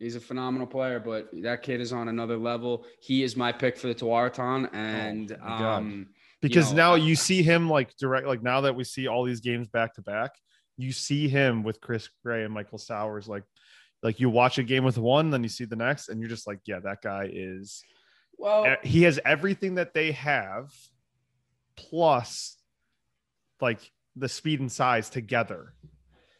He's 0.00 0.16
a 0.16 0.20
phenomenal 0.20 0.66
player, 0.66 0.98
but 1.00 1.28
that 1.42 1.62
kid 1.62 1.80
is 1.80 1.92
on 1.92 2.08
another 2.08 2.36
level. 2.36 2.84
He 3.00 3.22
is 3.22 3.36
my 3.36 3.52
pick 3.52 3.78
for 3.78 3.86
the 3.86 3.94
Tewaaraton, 3.94 4.68
and 4.74 5.34
Oh, 5.42 5.46
um, 5.48 6.08
because 6.42 6.72
know, 6.72 6.76
now 6.76 6.94
you 6.96 7.16
see 7.16 7.42
him 7.42 7.70
like 7.70 7.96
direct 7.96 8.26
like 8.26 8.42
now 8.42 8.60
that 8.62 8.74
we 8.76 8.84
see 8.84 9.06
all 9.06 9.24
these 9.24 9.40
games 9.40 9.68
back 9.68 9.94
to 9.94 10.02
back 10.02 10.32
you 10.76 10.92
see 10.92 11.28
him 11.28 11.62
with 11.62 11.80
chris 11.80 12.08
gray 12.24 12.44
and 12.44 12.52
michael 12.52 12.78
sowers 12.78 13.28
like 13.28 13.44
like 14.02 14.20
you 14.20 14.28
watch 14.28 14.58
a 14.58 14.62
game 14.62 14.84
with 14.84 14.98
one 14.98 15.30
then 15.30 15.42
you 15.42 15.48
see 15.48 15.64
the 15.64 15.76
next 15.76 16.08
and 16.08 16.20
you're 16.20 16.28
just 16.28 16.46
like 16.46 16.60
yeah 16.66 16.80
that 16.80 17.00
guy 17.02 17.28
is 17.32 17.82
well, 18.36 18.64
eh, 18.64 18.76
he 18.82 19.02
has 19.04 19.20
everything 19.24 19.76
that 19.76 19.94
they 19.94 20.10
have 20.12 20.72
plus 21.76 22.56
like 23.60 23.78
the 24.16 24.28
speed 24.28 24.60
and 24.60 24.70
size 24.70 25.08
together. 25.08 25.74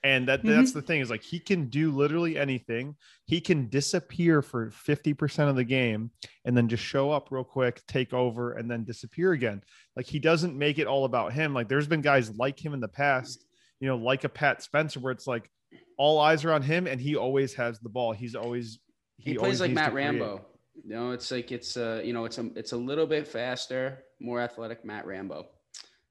And 0.02 0.28
that 0.28 0.42
that's 0.44 0.70
Mm-hmm. 0.70 0.78
the 0.78 0.82
thing 0.86 1.00
is 1.00 1.08
like 1.08 1.22
he 1.22 1.38
can 1.38 1.70
do 1.70 1.90
literally 1.90 2.36
anything. 2.36 2.94
He 3.24 3.40
can 3.40 3.68
disappear 3.68 4.42
for 4.42 4.70
50% 4.70 5.48
of 5.48 5.56
the 5.56 5.64
game 5.64 6.10
and 6.44 6.54
then 6.54 6.68
just 6.68 6.82
show 6.82 7.10
up 7.10 7.28
real 7.30 7.44
quick 7.44 7.80
take 7.86 8.12
over 8.12 8.52
and 8.52 8.70
then 8.70 8.84
disappear 8.84 9.32
again. 9.32 9.62
Like 9.96 10.06
he 10.06 10.18
doesn't 10.18 10.58
make 10.58 10.78
it 10.78 10.86
all 10.86 11.06
about 11.06 11.32
him. 11.32 11.54
Like 11.54 11.68
there's 11.68 11.86
been 11.86 12.02
guys 12.02 12.36
like 12.36 12.62
him 12.62 12.74
in 12.74 12.80
the 12.80 12.88
past 12.88 13.46
you 13.84 13.90
know 13.90 13.96
like 13.96 14.24
a 14.24 14.28
pat 14.30 14.62
spencer 14.62 14.98
where 14.98 15.12
it's 15.12 15.26
like 15.26 15.50
all 15.98 16.18
eyes 16.18 16.44
are 16.44 16.52
on 16.52 16.62
him 16.62 16.86
and 16.86 17.00
he 17.00 17.16
always 17.16 17.52
has 17.52 17.78
the 17.80 17.88
ball 17.88 18.12
he's 18.12 18.34
always 18.34 18.78
he, 19.18 19.36
always 19.36 19.58
plays 19.58 19.60
like 19.60 19.70
needs 19.70 19.80
to 19.80 19.84
Matt 19.84 19.92
create. 19.92 20.04
Rambo. 20.06 20.44
You 20.84 20.94
know, 20.94 21.10
it's 21.12 21.30
like 21.30 21.52
it's 21.52 21.76
uh, 21.76 22.02
you 22.04 22.12
know, 22.12 22.24
it's 22.24 22.38
a 22.38 22.50
it's 22.56 22.72
a 22.72 22.76
little 22.76 23.06
bit 23.06 23.26
faster, 23.26 24.04
more 24.20 24.40
athletic 24.40 24.84
Matt 24.84 25.06
Rambo. 25.06 25.46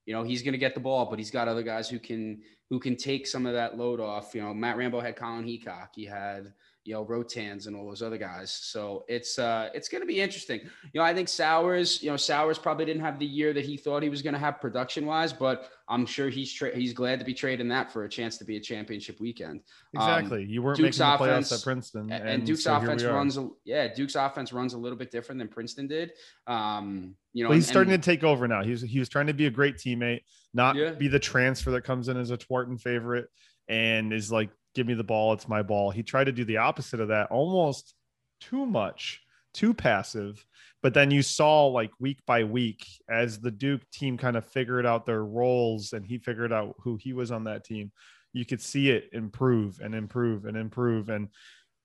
You 0.05 0.13
know, 0.13 0.23
he's 0.23 0.41
gonna 0.41 0.57
get 0.57 0.73
the 0.73 0.79
ball, 0.79 1.09
but 1.09 1.19
he's 1.19 1.31
got 1.31 1.47
other 1.47 1.63
guys 1.63 1.89
who 1.89 1.99
can 1.99 2.41
who 2.69 2.79
can 2.79 2.95
take 2.95 3.27
some 3.27 3.45
of 3.45 3.53
that 3.53 3.77
load 3.77 3.99
off. 3.99 4.33
You 4.33 4.41
know, 4.41 4.53
Matt 4.53 4.77
Rambo 4.77 5.01
had 5.01 5.15
Colin 5.15 5.45
Heacock. 5.45 5.89
He 5.95 6.05
had 6.05 6.53
you 6.85 6.93
know, 6.93 7.05
Rotanz 7.05 7.67
and 7.67 7.75
all 7.75 7.87
those 7.87 8.01
other 8.01 8.17
guys. 8.17 8.51
So 8.51 9.05
it's 9.07 9.39
uh 9.39 9.69
it's 9.73 9.87
gonna 9.87 10.05
be 10.05 10.19
interesting. 10.19 10.61
You 10.61 10.99
know, 10.99 11.03
I 11.03 11.13
think 11.13 11.29
Sowers, 11.29 12.03
you 12.03 12.09
know, 12.09 12.17
Sowers 12.17 12.57
probably 12.57 12.85
didn't 12.85 13.03
have 13.03 13.19
the 13.19 13.25
year 13.25 13.53
that 13.53 13.63
he 13.63 13.77
thought 13.77 14.03
he 14.03 14.09
was 14.09 14.21
gonna 14.21 14.39
have 14.39 14.59
production 14.59 15.05
wise, 15.05 15.31
but 15.31 15.69
I'm 15.87 16.05
sure 16.05 16.29
he's 16.29 16.51
tra- 16.53 16.75
he's 16.75 16.93
glad 16.93 17.19
to 17.19 17.25
be 17.25 17.33
trading 17.33 17.67
that 17.69 17.91
for 17.91 18.03
a 18.03 18.09
chance 18.09 18.37
to 18.37 18.45
be 18.45 18.57
a 18.57 18.59
championship 18.59 19.19
weekend. 19.19 19.61
Exactly. 19.93 20.43
Um, 20.43 20.49
you 20.49 20.61
weren't 20.61 20.77
Duke's 20.77 20.99
making 20.99 21.17
the 21.19 21.25
offense, 21.25 21.51
playoffs 21.51 21.57
at 21.57 21.63
Princeton, 21.63 22.11
and, 22.11 22.29
and 22.29 22.45
Duke's 22.45 22.63
so 22.63 22.75
offense 22.75 23.03
runs. 23.03 23.39
Yeah, 23.65 23.93
Duke's 23.93 24.15
offense 24.15 24.51
runs 24.51 24.73
a 24.73 24.77
little 24.77 24.97
bit 24.97 25.11
different 25.11 25.39
than 25.39 25.47
Princeton 25.47 25.87
did. 25.87 26.11
Um, 26.47 27.15
you 27.33 27.43
know, 27.43 27.51
he's 27.51 27.65
and, 27.65 27.71
starting 27.71 27.93
and, 27.93 28.03
to 28.03 28.09
take 28.09 28.23
over 28.23 28.47
now. 28.47 28.63
He's 28.63 28.81
he 28.81 28.99
was 28.99 29.09
trying 29.09 29.27
to 29.27 29.33
be 29.33 29.45
a 29.45 29.51
great 29.51 29.77
teammate, 29.77 30.21
not 30.53 30.75
Yeah. 30.75 30.91
be 30.91 31.07
the 31.07 31.19
transfer 31.19 31.71
that 31.71 31.83
comes 31.83 32.09
in 32.09 32.17
as 32.17 32.31
a 32.31 32.37
Tewaaraton 32.37 32.79
favorite 32.79 33.27
and 33.67 34.13
is 34.13 34.31
like, 34.31 34.49
give 34.73 34.87
me 34.87 34.93
the 34.93 35.03
ball, 35.03 35.33
it's 35.33 35.47
my 35.47 35.61
ball. 35.61 35.91
He 35.91 36.03
tried 36.03 36.25
to 36.25 36.31
do 36.31 36.45
the 36.45 36.57
opposite 36.57 36.99
of 36.99 37.09
that, 37.09 37.31
almost 37.31 37.93
too 38.39 38.65
much, 38.65 39.21
too 39.53 39.73
passive. 39.73 40.45
But 40.81 40.93
then 40.93 41.11
you 41.11 41.21
saw 41.21 41.67
like 41.67 41.91
week 41.99 42.19
by 42.25 42.43
week 42.43 42.85
as 43.09 43.39
the 43.39 43.51
Duke 43.51 43.89
team 43.91 44.17
kind 44.17 44.35
of 44.35 44.45
figured 44.45 44.85
out 44.85 45.05
their 45.05 45.23
roles 45.23 45.93
and 45.93 46.05
he 46.05 46.17
figured 46.17 46.51
out 46.51 46.75
who 46.79 46.97
he 46.97 47.13
was 47.13 47.31
on 47.31 47.45
that 47.45 47.63
team. 47.63 47.91
You 48.33 48.45
could 48.45 48.61
see 48.61 48.89
it 48.89 49.09
improve 49.13 49.79
and 49.79 49.95
improve 49.95 50.45
and 50.45 50.57
improve. 50.57 51.09
And 51.09 51.29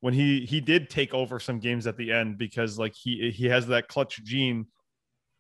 when 0.01 0.15
he 0.15 0.47
he 0.47 0.61
did 0.61 0.91
take 0.91 1.15
over 1.15 1.39
some 1.39 1.59
games 1.59 1.87
at 1.87 1.97
the 1.97 2.13
end 2.13 2.39
because 2.39 2.79
like 2.79 2.95
he 2.95 3.31
he 3.31 3.47
has 3.47 3.67
that 3.69 3.89
clutch 3.89 4.23
gene 4.25 4.67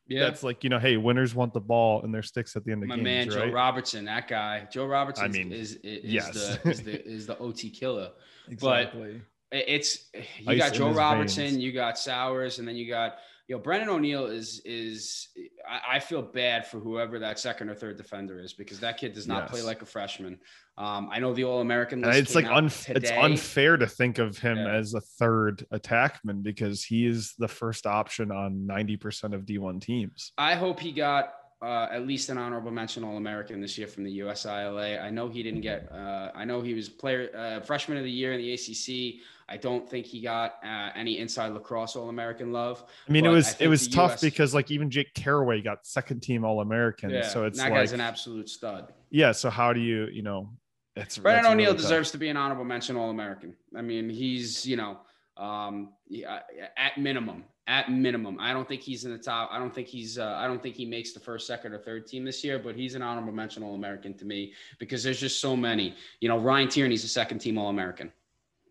yeah. 0.08 0.24
that's 0.24 0.42
like 0.42 0.64
you 0.64 0.70
know 0.70 0.78
hey 0.78 0.96
winners 0.96 1.34
want 1.34 1.52
the 1.52 1.60
ball 1.60 2.02
and 2.02 2.12
their 2.14 2.22
sticks 2.22 2.56
at 2.56 2.64
the 2.64 2.72
end 2.72 2.82
of 2.82 2.88
my 2.88 2.96
games 2.96 3.04
man 3.04 3.28
right 3.28 3.48
Joe 3.48 3.52
Robertson, 3.52 4.04
that 4.06 4.26
guy. 4.28 4.66
Joe 4.70 4.86
Robertson 4.86 5.24
I 5.26 5.28
mean, 5.28 5.52
is 5.52 5.74
is, 5.76 6.04
is 6.04 6.12
yes. 6.12 6.32
the 6.32 6.70
is 6.70 6.82
the 6.82 7.06
is 7.08 7.26
the 7.26 7.38
OT 7.38 7.70
killer. 7.70 8.10
exactly 8.48 9.20
It- 9.52 9.64
It's 9.68 10.06
you 10.14 10.52
Ice 10.52 10.58
got 10.58 10.72
Joe 10.74 10.90
Robertson, 10.92 11.44
veins. 11.44 11.56
you 11.58 11.72
got 11.72 11.98
Sowers, 11.98 12.58
and 12.58 12.66
then 12.68 12.76
you 12.76 12.88
got 12.88 13.16
you 13.48 13.56
know 13.56 13.62
Brennan 13.62 13.88
O'Neill 13.88 14.26
is 14.26 14.60
is 14.64 15.28
I, 15.68 15.96
I 15.96 15.98
feel 16.00 16.20
bad 16.22 16.66
for 16.66 16.78
whoever 16.78 17.18
that 17.20 17.38
second 17.38 17.70
or 17.70 17.74
third 17.74 17.96
defender 17.96 18.38
is 18.40 18.52
because 18.52 18.78
that 18.80 18.98
kid 18.98 19.14
does 19.14 19.26
not 19.26 19.44
Yes. 19.44 19.50
play 19.50 19.62
like 19.62 19.80
a 19.82 19.86
freshman. 19.86 20.38
Um, 20.76 21.08
I 21.10 21.18
know 21.18 21.32
the 21.34 21.44
All 21.44 21.60
American 21.60 22.04
it's 22.04 22.34
like 22.34 22.44
unf- 22.44 22.94
it's 22.94 23.10
unfair 23.10 23.76
to 23.78 23.86
think 23.86 24.18
of 24.18 24.38
him 24.38 24.58
Yeah. 24.58 24.74
as 24.74 24.94
a 24.94 25.00
third 25.00 25.64
attackman 25.72 26.42
because 26.42 26.84
he 26.84 27.06
is 27.06 27.34
the 27.38 27.48
first 27.48 27.86
option 27.86 28.30
on 28.30 28.66
90% 28.68 29.34
of 29.34 29.42
d1 29.44 29.80
teams 29.80 30.32
I 30.38 30.54
hope 30.54 30.78
he 30.78 30.92
got 30.92 31.32
uh, 31.60 31.88
at 31.90 32.06
least 32.06 32.28
an 32.28 32.38
honorable 32.38 32.70
mention 32.70 33.04
All 33.04 33.16
American 33.16 33.60
this 33.60 33.76
year 33.76 33.88
from 33.88 34.04
the 34.04 34.18
USILA. 34.20 35.02
I 35.02 35.10
know 35.10 35.28
he 35.28 35.42
didn't 35.42 35.62
get. 35.62 35.90
Uh, 35.90 36.30
I 36.34 36.44
know 36.44 36.60
he 36.60 36.74
was 36.74 36.88
player 36.88 37.30
uh, 37.36 37.60
freshman 37.60 37.98
of 37.98 38.04
the 38.04 38.10
year 38.10 38.32
in 38.32 38.38
the 38.40 38.52
ACC. 38.52 39.22
I 39.50 39.56
don't 39.56 39.88
think 39.88 40.04
he 40.04 40.20
got 40.20 40.56
uh, 40.62 40.90
any 40.94 41.18
inside 41.18 41.52
lacrosse 41.54 41.96
All 41.96 42.10
American 42.10 42.52
love. 42.52 42.84
i 43.08 43.12
mean 43.12 43.24
it 43.24 43.30
was 43.30 43.56
it 43.58 43.68
was 43.68 43.88
tough 43.88 44.12
US 44.12 44.20
because 44.20 44.54
like 44.54 44.70
even 44.70 44.90
jake 44.90 45.14
Carraway 45.14 45.62
got 45.62 45.86
second 45.86 46.22
team 46.22 46.44
all-american 46.44 47.10
Yeah, 47.10 47.22
so 47.22 47.44
it's 47.44 47.58
that 47.58 47.64
like 47.64 47.72
guy's 47.72 47.92
an 47.92 48.00
absolute 48.02 48.48
stud. 48.50 48.92
yeah 49.10 49.32
so 49.32 49.48
how 49.48 49.72
do 49.72 49.80
you 49.80 50.06
you 50.12 50.22
know 50.22 50.50
it's 50.96 51.16
Brennan 51.16 51.44
that's 51.44 51.52
O'Neill 51.52 51.66
really 51.70 51.78
deserves 51.78 52.10
to 52.10 52.18
be 52.18 52.28
an 52.28 52.36
honorable 52.36 52.64
mention 52.64 52.96
All 52.96 53.10
American. 53.10 53.54
I 53.76 53.82
mean, 53.82 54.10
he's 54.10 54.66
you 54.66 54.76
know 54.76 54.98
um, 55.36 55.90
yeah, 56.08 56.40
at 56.76 56.98
minimum, 56.98 57.44
at 57.68 57.92
minimum. 57.92 58.38
I 58.40 58.52
don't 58.52 58.66
think 58.66 58.80
he's 58.80 59.04
in 59.04 59.12
the 59.12 59.18
top. 59.18 59.50
I 59.52 59.58
don't 59.58 59.72
think 59.72 59.86
he's. 59.86 60.18
Uh, 60.18 60.34
I 60.38 60.48
don't 60.48 60.60
think 60.60 60.74
he 60.74 60.86
makes 60.86 61.12
the 61.12 61.20
first, 61.20 61.46
second, 61.46 61.72
or 61.72 61.78
third 61.78 62.06
team 62.06 62.24
this 62.24 62.42
year. 62.42 62.58
But 62.58 62.74
he's 62.74 62.94
an 62.94 63.02
honorable 63.02 63.32
mention 63.32 63.62
All 63.62 63.74
American 63.74 64.14
to 64.14 64.24
me 64.24 64.54
because 64.80 65.04
there's 65.04 65.20
just 65.20 65.40
so 65.40 65.54
many. 65.54 65.94
You 66.20 66.28
know, 66.28 66.38
Ryan 66.38 66.68
Tierney's 66.68 67.04
a 67.04 67.08
second 67.08 67.38
team 67.38 67.58
All 67.58 67.68
American. 67.68 68.10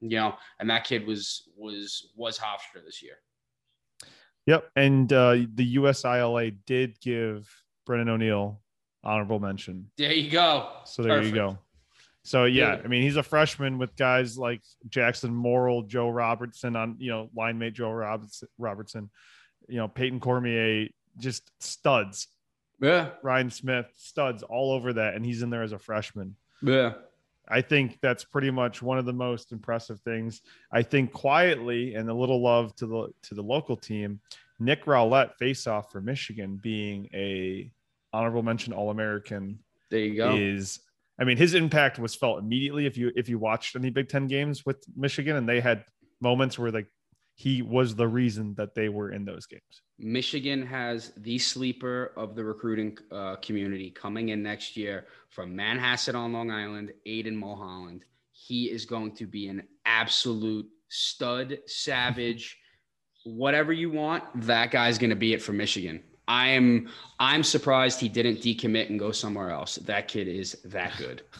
You 0.01 0.10
know, 0.10 0.36
and 0.60 0.69
that 0.69 0.83
kid 0.83 1.07
was 1.07 1.49
was 1.55 2.12
was 2.15 2.38
Hofstra 2.38 2.83
this 2.83 3.01
year. 3.01 3.17
Yep. 4.47 4.71
And 4.75 5.12
uh, 5.13 5.38
the 5.53 5.75
USILA 5.75 6.55
did 6.65 6.99
give 7.01 7.49
Brennan 7.86 8.10
O'Neill 8.10 8.60
honorable 9.03 9.39
mention. 9.39 9.89
There 9.97 10.13
you 10.13 10.31
go. 10.31 10.69
So 10.86 11.03
there 11.03 11.21
you 11.21 11.31
go. 11.31 11.57
So 12.27 12.43
yeah, 12.43 12.75
Yeah. 12.75 12.81
I 12.83 12.87
mean, 12.87 13.03
he's 13.03 13.15
a 13.15 13.23
freshman 13.23 13.77
with 13.77 13.95
guys 13.95 14.37
like 14.37 14.61
Jackson 14.89 15.33
Morrill, 15.33 15.83
Joe 15.83 16.09
Robertson 16.09 16.75
on, 16.75 16.97
you 16.99 17.09
know, 17.09 17.29
line 17.33 17.57
mate 17.57 17.73
Joe 17.73 17.89
Robertson, 17.91 18.49
Robertson, 18.57 19.09
you 19.69 19.77
know, 19.77 19.87
Peyton 19.87 20.19
Cormier, 20.19 20.89
just 21.17 21.49
studs. 21.63 22.27
Yeah, 22.81 23.11
Ryan 23.23 23.49
Smith, 23.49 23.87
studs 23.95 24.43
all 24.43 24.71
over 24.73 24.91
that, 24.93 25.15
and 25.15 25.25
he's 25.25 25.41
in 25.41 25.49
there 25.49 25.63
as 25.63 25.71
a 25.71 25.79
freshman. 25.79 26.35
yeah. 26.61 26.93
I 27.49 27.61
think 27.61 27.97
that's 28.01 28.25
pretty 28.25 28.51
much 28.51 28.81
one 28.81 28.97
of 28.97 29.05
the 29.05 29.13
most 29.13 29.53
impressive 29.53 30.01
things. 30.01 30.41
I 30.69 30.81
think 30.81 31.13
quietly 31.13 31.95
and 31.95 32.09
a 32.09 32.13
little 32.13 32.41
love 32.41 32.75
to 32.75 32.85
the 32.85 33.07
to 33.29 33.35
the 33.35 33.41
local 33.41 33.77
team, 33.77 34.19
Nick 34.59 34.83
Rowlett 34.85 35.33
face 35.37 35.65
off 35.65 35.89
for 35.93 36.01
Michigan 36.01 36.59
being 36.61 37.07
a 37.13 37.71
honorable 38.11 38.43
mention 38.43 38.73
All 38.73 38.89
American 38.89 39.59
There 39.89 40.01
you 40.01 40.17
go. 40.17 40.35
is 40.35 40.81
I 41.19 41.23
mean 41.23 41.38
his 41.38 41.53
impact 41.53 41.99
was 41.99 42.15
felt 42.15 42.39
immediately 42.39 42.86
if 42.86 42.97
you 42.97 43.12
if 43.15 43.27
you 43.30 43.39
watched 43.39 43.75
any 43.75 43.89
Big 43.89 44.10
10 44.10 44.27
games 44.27 44.65
with 44.65 44.77
Michigan 44.95 45.36
and 45.36 45.47
they 45.47 45.60
had 45.60 45.84
moments 46.21 46.58
where 46.58 46.71
like 46.71 46.88
he 47.38 47.62
was 47.62 47.95
the 47.95 48.08
reason 48.08 48.56
that 48.56 48.73
they 48.73 48.89
were 48.89 49.12
in 49.12 49.23
those 49.23 49.45
games. 49.45 49.84
Michigan 49.99 50.65
has 50.65 51.13
the 51.17 51.38
sleeper 51.38 52.12
of 52.17 52.36
the 52.36 52.43
recruiting 52.43 52.97
uh, 53.12 53.36
community 53.38 53.91
coming 53.91 54.30
in 54.30 54.41
next 54.41 54.75
year 54.75 55.06
from 55.30 55.56
Manhasset 55.56 56.15
on 56.15 56.34
Long 56.34 56.49
Island, 56.49 56.91
Aiden 57.08 57.36
Mulholland. 57.36 58.06
He 58.32 58.65
is 58.71 58.86
going 58.86 59.13
to 59.15 59.27
be 59.27 59.49
an 59.49 59.62
absolute 59.86 60.67
stud, 60.89 61.60
savage, 61.67 62.58
whatever 63.23 63.71
you 63.71 63.91
want. 63.91 64.23
That 64.41 64.71
guy's 64.71 64.97
going 64.97 65.12
to 65.12 65.15
be 65.15 65.34
it 65.34 65.41
for 65.41 65.53
Michigan. 65.53 66.01
I 66.27 66.49
am 66.49 66.89
I'm 67.19 67.43
surprised 67.43 67.99
he 67.99 68.09
didn't 68.09 68.37
decommit 68.37 68.89
and 68.89 68.99
go 68.99 69.11
somewhere 69.11 69.49
else. 69.49 69.75
That 69.77 70.07
kid 70.07 70.27
is 70.27 70.57
that 70.65 70.93
good. 70.97 71.23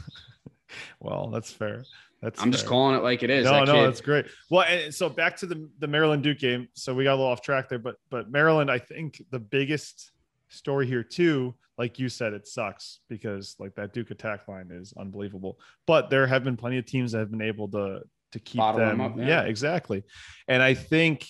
Well, 1.00 1.30
that's 1.30 1.52
fair. 1.52 1.86
That's 2.21 2.41
I'm 2.41 2.52
just 2.52 2.65
calling 2.65 2.95
it 2.95 3.04
like 3.04 3.23
it 3.23 3.30
is. 3.30 3.45
No, 3.45 3.54
that 3.54 3.67
no, 3.67 3.73
kid, 3.73 3.88
that's 3.88 4.02
great. 4.02 4.26
Well, 4.50 4.65
and 4.67 4.93
so 4.93 5.08
back 5.08 5.38
to 5.38 5.45
the 5.45 5.69
the 5.80 5.88
Maryland 5.88 6.23
Duke 6.23 6.39
game. 6.39 6.67
So 6.73 6.93
we 6.93 7.04
got 7.04 7.13
a 7.13 7.15
little 7.15 7.32
off 7.32 7.41
track 7.41 7.69
there, 7.69 7.80
but 7.80 7.95
but 8.10 8.30
Maryland, 8.32 8.69
I 8.69 8.80
think 8.80 9.21
the 9.32 9.39
biggest 9.39 10.12
story 10.50 10.88
here 10.88 11.04
too, 11.04 11.54
like 11.78 12.00
you 12.00 12.10
said, 12.10 12.34
it 12.34 12.47
sucks 12.47 13.00
because 13.08 13.56
like 13.60 13.76
that 13.76 13.93
Duke 13.93 14.12
attack 14.12 14.47
line 14.47 14.69
is 14.71 14.93
unbelievable. 14.97 15.60
But 15.86 16.10
there 16.10 16.26
have 16.26 16.43
been 16.43 16.58
plenty 16.58 16.80
of 16.80 16.86
teams 16.86 17.12
that 17.12 17.19
have 17.19 17.32
been 17.32 17.41
able 17.41 17.67
to 17.69 18.02
to 18.32 18.39
keep 18.39 18.58
Bottle 18.58 18.80
them. 18.80 18.97
them 18.97 19.02
up, 19.02 19.17
yeah. 19.17 19.28
yeah. 19.28 19.41
exactly. 19.43 20.04
And 20.47 20.62
I 20.62 20.73
think 20.73 21.28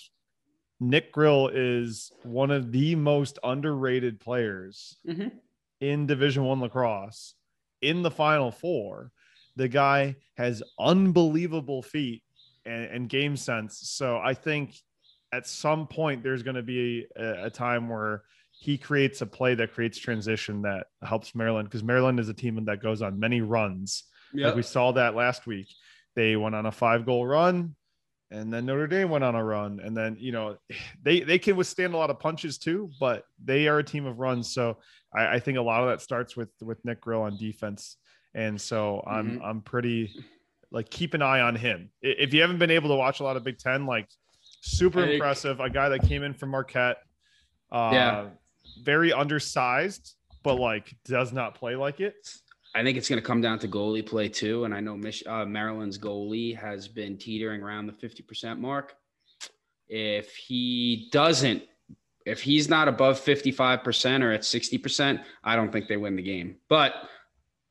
Nick 0.80 1.12
Grill 1.12 1.48
is 1.52 2.12
one 2.22 2.50
of 2.50 2.70
the 2.72 2.94
most 2.94 3.38
underrated 3.42 4.20
players 4.20 4.96
Mhm. 5.06 5.32
in 5.80 6.06
Division 6.06 6.44
One 6.44 6.60
lacrosse 6.60 7.34
in 7.82 8.02
the 8.02 8.10
Final 8.10 8.50
Four. 8.50 9.10
The 9.56 9.68
guy 9.68 10.16
has 10.36 10.62
unbelievable 10.78 11.82
feet 11.82 12.22
and, 12.64 12.84
and 12.84 13.08
game 13.08 13.36
sense. 13.36 13.78
So 13.90 14.18
I 14.18 14.34
think 14.34 14.74
at 15.32 15.46
some 15.46 15.86
point 15.88 16.22
there's 16.22 16.42
going 16.44 16.56
to 16.56 16.62
be 16.62 17.06
a, 17.16 17.46
a 17.46 17.50
time 17.50 17.88
where 17.88 18.22
he 18.52 18.78
creates 18.78 19.20
a 19.20 19.26
play 19.26 19.54
that 19.54 19.72
creates 19.72 19.98
transition 19.98 20.62
that 20.62 20.86
helps 21.02 21.34
Maryland 21.34 21.68
because 21.68 21.84
Maryland 21.84 22.18
is 22.18 22.28
a 22.28 22.34
team 22.34 22.64
that 22.64 22.82
goes 22.82 23.02
on 23.02 23.18
many 23.18 23.40
runs. 23.40 24.04
Yep. 24.32 24.46
Like 24.46 24.54
we 24.56 24.62
saw 24.62 24.92
that 24.92 25.14
last 25.14 25.46
week. 25.46 25.68
They 26.14 26.34
went 26.36 26.54
on 26.54 26.66
a 26.66 26.72
five 26.72 27.04
goal 27.06 27.26
run 27.26 27.76
and 28.30 28.52
then 28.52 28.66
Notre 28.66 28.86
Dame 28.86 29.08
went 29.10 29.24
on 29.24 29.34
a 29.34 29.42
run. 29.42 29.80
And 29.82 29.96
then, 29.96 30.16
you 30.18 30.32
know, 30.32 30.56
they, 31.02 31.20
they 31.20 31.38
can 31.38 31.56
withstand 31.56 31.94
a 31.94 31.96
lot 31.96 32.10
of 32.10 32.18
punches 32.18 32.58
too, 32.58 32.90
but 33.00 33.24
they 33.42 33.68
are 33.68 33.78
a 33.78 33.84
team 33.84 34.06
of 34.06 34.18
runs. 34.18 34.52
So 34.52 34.78
I, 35.14 35.34
I 35.36 35.40
think 35.40 35.58
a 35.58 35.62
lot 35.62 35.82
of 35.82 35.88
that 35.88 36.00
starts 36.02 36.36
with, 36.36 36.50
with 36.60 36.84
Nick 36.84 37.00
Grill 37.00 37.22
on 37.22 37.36
defense. 37.36 37.96
And 38.34 38.60
so 38.60 39.02
I'm, 39.06 39.40
I'm 39.44 39.60
pretty 39.62 40.14
like, 40.70 40.90
keep 40.90 41.14
an 41.14 41.22
eye 41.22 41.40
on 41.40 41.56
him. 41.56 41.90
If 42.02 42.34
you 42.34 42.42
haven't 42.42 42.58
been 42.58 42.70
able 42.70 42.90
to 42.90 42.96
watch 42.96 43.20
a 43.20 43.24
lot 43.24 43.36
of 43.36 43.44
Big 43.44 43.58
Ten, 43.58 43.86
like 43.86 44.08
super 44.60 45.00
impressive. 45.14 45.60
A 45.60 45.70
guy 45.70 45.88
that 45.88 46.02
came 46.02 46.22
in 46.22 46.34
from 46.34 46.50
Marquette, 46.50 46.98
uh, 47.72 47.90
Yeah. 47.92 48.24
very 48.84 49.12
undersized, 49.12 50.14
but 50.42 50.56
like 50.56 50.94
does 51.04 51.32
not 51.32 51.54
play 51.54 51.74
like 51.76 52.00
it. 52.00 52.14
I 52.74 52.82
think 52.82 52.98
it's 52.98 53.08
going 53.08 53.20
to 53.20 53.26
come 53.26 53.40
down 53.40 53.58
to 53.60 53.68
goalie 53.68 54.04
play 54.04 54.28
too. 54.28 54.64
And 54.64 54.74
I 54.74 54.80
know 54.80 54.96
Mich- 54.96 55.26
uh, 55.26 55.44
Maryland's 55.44 55.98
goalie 55.98 56.56
has 56.56 56.86
been 56.86 57.16
teetering 57.16 57.62
around 57.62 57.86
the 57.86 57.92
50% 57.92 58.58
mark. 58.58 58.94
If 59.88 60.34
he 60.36 61.08
doesn't, 61.10 61.62
if 62.26 62.42
he's 62.42 62.68
not 62.68 62.88
above 62.88 63.18
55% 63.18 64.22
or 64.22 64.32
at 64.32 64.42
60%, 64.42 65.24
I 65.42 65.56
don't 65.56 65.72
think 65.72 65.88
they 65.88 65.96
win 65.96 66.14
the 66.14 66.22
game. 66.22 66.56
But 66.68 66.92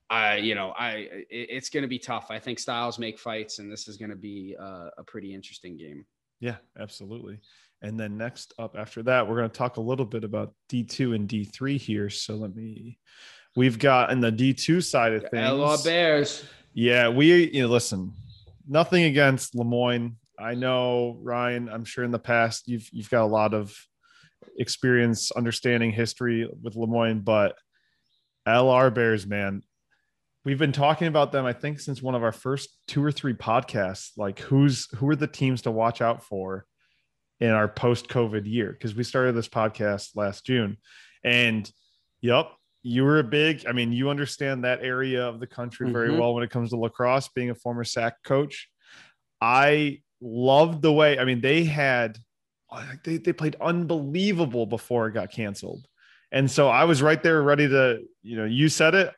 I, 0.10 0.38
you 0.38 0.56
know, 0.56 0.74
I, 0.78 0.92
it, 0.92 1.28
it's 1.30 1.70
going 1.70 1.84
to 1.84 1.88
be 1.88 2.00
tough. 2.00 2.28
I 2.30 2.40
think 2.40 2.60
styles 2.60 2.98
make 2.98 3.20
fights, 3.20 3.60
and 3.60 3.72
this 3.72 3.88
is 3.88 3.98
going 3.98 4.10
to 4.10 4.16
be 4.16 4.56
uh, 4.60 4.90
a 4.98 5.04
pretty 5.06 5.34
interesting 5.34 5.78
game. 5.78 6.06
Yeah, 6.40 6.56
absolutely. 6.80 7.40
And 7.82 8.00
then 8.00 8.18
next 8.18 8.54
up 8.58 8.76
after 8.78 9.04
that, 9.04 9.28
we're 9.28 9.38
going 9.38 9.50
to 9.50 9.58
talk 9.58 9.78
a 9.78 9.82
little 9.82 10.06
bit 10.06 10.24
about 10.24 10.54
D2 10.70 11.14
and 11.16 11.30
D3 11.30 11.78
here. 11.78 12.10
So 12.10 12.36
let 12.36 12.56
me, 12.56 12.98
we've 13.58 13.78
got 13.78 14.12
in 14.12 14.22
the 14.22 14.32
D2 14.32 14.84
side 14.84 15.14
of 15.14 15.24
things. 15.24 15.50
LR. 15.50 15.84
Bears. 15.84 16.46
Yeah, 16.74 17.10
we, 17.10 17.52
you 17.52 17.64
know, 17.64 17.68
listen, 17.68 18.14
nothing 18.68 19.04
against 19.04 19.56
Lemoyne 19.56 20.16
I 20.38 20.54
know 20.54 21.18
Ryan. 21.22 21.70
I'm 21.70 21.86
sure 21.86 22.04
in 22.04 22.12
the 22.12 22.20
past 22.20 22.68
you've 22.68 22.88
you've 22.92 23.10
got 23.10 23.24
a 23.24 23.26
lot 23.26 23.54
of 23.54 23.76
experience 24.58 25.32
understanding 25.32 25.92
history 25.92 26.50
with 26.62 26.76
Le 26.76 26.88
Moyne, 26.88 27.22
but 27.22 27.56
LR 28.48 28.94
Bears, 28.94 29.26
man, 29.26 29.64
we've 30.46 30.60
been 30.60 30.72
talking 30.72 31.08
about 31.08 31.32
them. 31.32 31.46
I 31.46 31.54
think 31.54 31.80
since 31.80 32.02
one 32.02 32.16
of 32.16 32.24
our 32.24 32.32
first 32.32 32.70
two 32.88 33.04
or 33.04 33.12
three 33.12 33.34
podcasts. 33.34 34.12
Like, 34.16 34.40
who's 34.40 34.88
who 34.96 35.10
are 35.10 35.16
the 35.16 35.28
teams 35.28 35.64
to 35.64 35.72
watch 35.72 36.02
out 36.02 36.24
for 36.24 36.66
in 37.40 37.50
our 37.50 37.68
post-COVID 37.68 38.46
year? 38.46 38.72
Because 38.72 38.96
we 38.96 39.04
started 39.04 39.34
this 39.34 39.50
podcast 39.50 40.16
last 40.16 40.46
June, 40.46 40.78
and 41.24 41.70
yep, 42.22 42.52
you 42.88 43.04
were 43.04 43.20
a 43.20 43.24
big. 43.24 43.66
I 43.68 43.74
mean, 43.74 43.92
you 43.92 44.10
understand 44.10 44.64
that 44.64 44.82
area 44.82 45.28
of 45.28 45.42
the 45.42 45.48
country 45.48 45.92
very 45.92 46.10
Mhm. 46.10 46.20
well 46.20 46.34
when 46.34 46.44
it 46.44 46.50
comes 46.50 46.70
to 46.70 46.78
lacrosse. 46.78 47.28
Being 47.28 47.50
a 47.50 47.56
former 47.56 47.84
SAC 47.84 48.24
coach, 48.24 48.70
I 49.42 50.02
loved 50.22 50.82
the 50.82 50.94
way. 50.94 51.20
I 51.20 51.26
mean, 51.26 51.42
they 51.42 51.66
had 51.66 52.18
they, 53.04 53.18
they 53.18 53.32
played 53.34 53.56
unbelievable 53.62 54.66
before 54.66 55.08
it 55.08 55.14
got 55.14 55.32
canceled. 55.32 55.88
And 56.34 56.52
so 56.52 56.68
I 56.68 56.84
was 56.84 57.02
right 57.02 57.22
there 57.24 57.42
ready 57.42 57.68
to, 57.68 58.04
you 58.24 58.36
know, 58.36 58.44
you 58.44 58.68
said 58.68 58.94
it. 58.94 59.14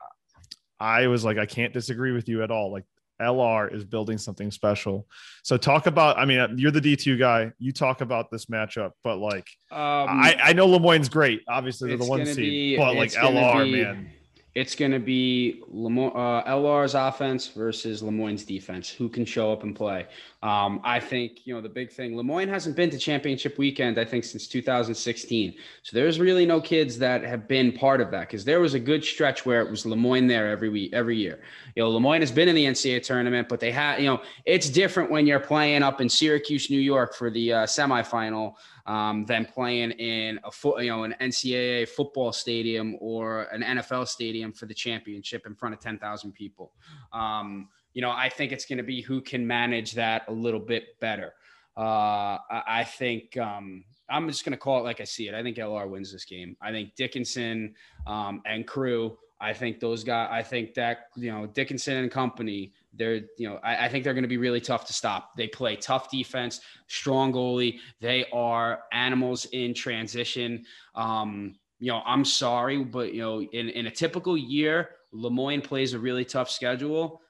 I 0.79 1.07
was 1.07 1.25
like, 1.25 1.37
I 1.39 1.47
can't 1.47 1.73
disagree 1.73 2.11
with 2.11 2.29
you 2.29 2.43
at 2.43 2.51
all. 2.51 2.71
Like 2.71 2.85
LR 3.19 3.73
is 3.73 3.83
building 3.83 4.17
something 4.17 4.51
special. 4.51 5.07
So 5.43 5.57
talk 5.57 5.85
about, 5.87 6.17
I 6.17 6.25
mean, 6.25 6.55
you're 6.57 6.71
the 6.71 6.81
D2 6.81 7.17
guy. 7.19 7.51
You 7.59 7.71
talk 7.71 8.01
about 8.01 8.31
this 8.31 8.45
matchup, 8.45 8.91
but 9.03 9.17
like, 9.17 9.47
Um, 9.71 9.79
I, 9.79 10.37
I 10.41 10.53
know 10.53 10.67
Lemoyne's 10.67 11.09
great. 11.09 11.41
Obviously, 11.47 11.89
they're 11.89 11.97
the 11.97 12.05
one 12.05 12.25
seed, 12.25 12.35
be- 12.37 12.77
but 12.77 12.95
like 12.95 13.11
LR, 13.11 13.63
be- 13.65 13.83
man. 13.83 14.11
It's 14.55 14.75
going 14.75 14.91
to 14.91 14.99
be 14.99 15.61
Lemo- 15.71 16.13
uh, 16.15 16.43
LR's 16.49 16.95
offense 16.95 17.47
versus 17.47 18.01
Lemoyne's 18.01 18.43
defense. 18.43 18.89
Who 18.89 19.07
can 19.07 19.23
show 19.23 19.53
up 19.53 19.63
and 19.63 19.75
play? 19.75 20.07
Um, 20.41 20.79
I 20.85 21.01
think, 21.01 21.45
you 21.45 21.53
know, 21.53 21.59
the 21.59 21.67
big 21.67 21.91
thing, 21.91 22.15
Lemoyne 22.15 22.47
hasn't 22.47 22.77
been 22.77 22.89
to 22.91 22.97
championship 22.97 23.57
weekend, 23.57 23.99
I 23.99 24.05
think, 24.05 24.23
since 24.23 24.47
2016. 24.47 25.53
So 25.83 25.97
there's 25.97 26.17
really 26.17 26.45
no 26.45 26.61
kids 26.61 26.97
that 26.99 27.25
have 27.25 27.45
been 27.45 27.73
part 27.73 27.99
of 27.99 28.09
that 28.11 28.21
because 28.21 28.45
there 28.45 28.61
was 28.61 28.73
a 28.73 28.79
good 28.79 29.03
stretch 29.03 29.45
where 29.45 29.61
it 29.61 29.69
was 29.69 29.85
Lemoyne 29.85 30.27
there 30.27 30.49
every 30.49 30.69
week, 30.69 30.93
every 30.93 31.17
year. 31.17 31.41
You 31.75 31.83
know, 31.83 31.89
Lemoyne 31.89 32.21
has 32.21 32.31
been 32.31 32.47
in 32.47 32.55
the 32.55 32.63
NCAA 32.63 33.03
tournament, 33.03 33.49
but 33.49 33.59
they 33.59 33.71
had, 33.71 33.99
you 33.99 34.05
know, 34.05 34.21
it's 34.45 34.69
different 34.69 35.11
when 35.11 35.27
you're 35.27 35.41
playing 35.41 35.83
up 35.83 35.99
in 35.99 36.07
Syracuse, 36.07 36.69
New 36.69 36.79
York 36.79 37.15
for 37.15 37.29
the 37.29 37.51
uh, 37.51 37.65
semifinal 37.65 38.53
um, 38.85 39.25
than 39.25 39.43
playing 39.45 39.91
in 39.91 40.39
a 40.45 40.51
foot, 40.51 40.83
you 40.83 40.89
know, 40.89 41.03
an 41.03 41.15
NCAA 41.19 41.89
football 41.89 42.31
stadium 42.31 42.95
or 43.01 43.43
an 43.51 43.61
NFL 43.61 44.07
stadium 44.07 44.53
for 44.53 44.67
the 44.67 44.73
championship 44.73 45.45
in 45.45 45.53
front 45.53 45.75
of 45.75 45.81
10,000 45.81 46.31
people. 46.31 46.71
Um, 47.11 47.67
you 47.93 48.01
know, 48.01 48.11
I 48.11 48.29
think 48.29 48.51
it's 48.51 48.65
going 48.65 48.77
to 48.77 48.83
be 48.83 49.01
who 49.01 49.21
can 49.21 49.45
manage 49.45 49.93
that 49.93 50.23
a 50.27 50.31
little 50.31 50.59
bit 50.59 50.99
better. 50.99 51.33
Uh, 51.77 52.37
I, 52.49 52.83
think 52.83 53.37
um, 53.37 53.85
I'm 54.09 54.27
just 54.27 54.43
going 54.43 54.51
to 54.51 54.57
call 54.57 54.79
it 54.79 54.83
like 54.83 54.99
I 54.99 55.05
see 55.05 55.27
it. 55.27 55.33
I 55.33 55.41
think 55.41 55.57
LR 55.57 55.89
wins 55.89 56.11
this 56.11 56.25
game. 56.25 56.57
I 56.61 56.71
think 56.71 56.95
Dickinson 56.95 57.73
um, 58.05 58.41
and 58.45 58.67
crew. 58.67 59.17
I 59.41 59.53
think 59.53 59.79
those 59.79 60.03
guys. 60.03 60.27
I 60.29 60.43
think 60.43 60.73
that 60.73 61.07
you 61.15 61.31
know 61.31 61.47
Dickinson 61.47 61.95
and 61.97 62.11
company. 62.11 62.73
They're 62.93 63.21
you 63.37 63.47
know 63.47 63.59
I, 63.63 63.85
I 63.85 63.89
think 63.89 64.03
they're 64.03 64.13
going 64.13 64.23
to 64.23 64.27
be 64.27 64.35
really 64.35 64.59
tough 64.59 64.85
to 64.87 64.93
stop. 64.93 65.37
They 65.37 65.47
play 65.47 65.77
tough 65.77 66.11
defense, 66.11 66.59
strong 66.87 67.31
goalie. 67.31 67.79
They 68.01 68.25
are 68.33 68.81
animals 68.91 69.45
in 69.53 69.73
transition. 69.73 70.65
Um, 70.95 71.55
you 71.79 71.91
know, 71.91 72.01
I'm 72.05 72.25
sorry, 72.25 72.83
but 72.83 73.13
you 73.13 73.21
know, 73.21 73.41
in, 73.41 73.69
in 73.69 73.87
a 73.87 73.91
typical 73.91 74.37
year, 74.37 74.89
Lemoyne 75.13 75.61
plays 75.61 75.93
a 75.93 75.99
really 75.99 76.25
tough 76.25 76.49
schedule. 76.49 77.21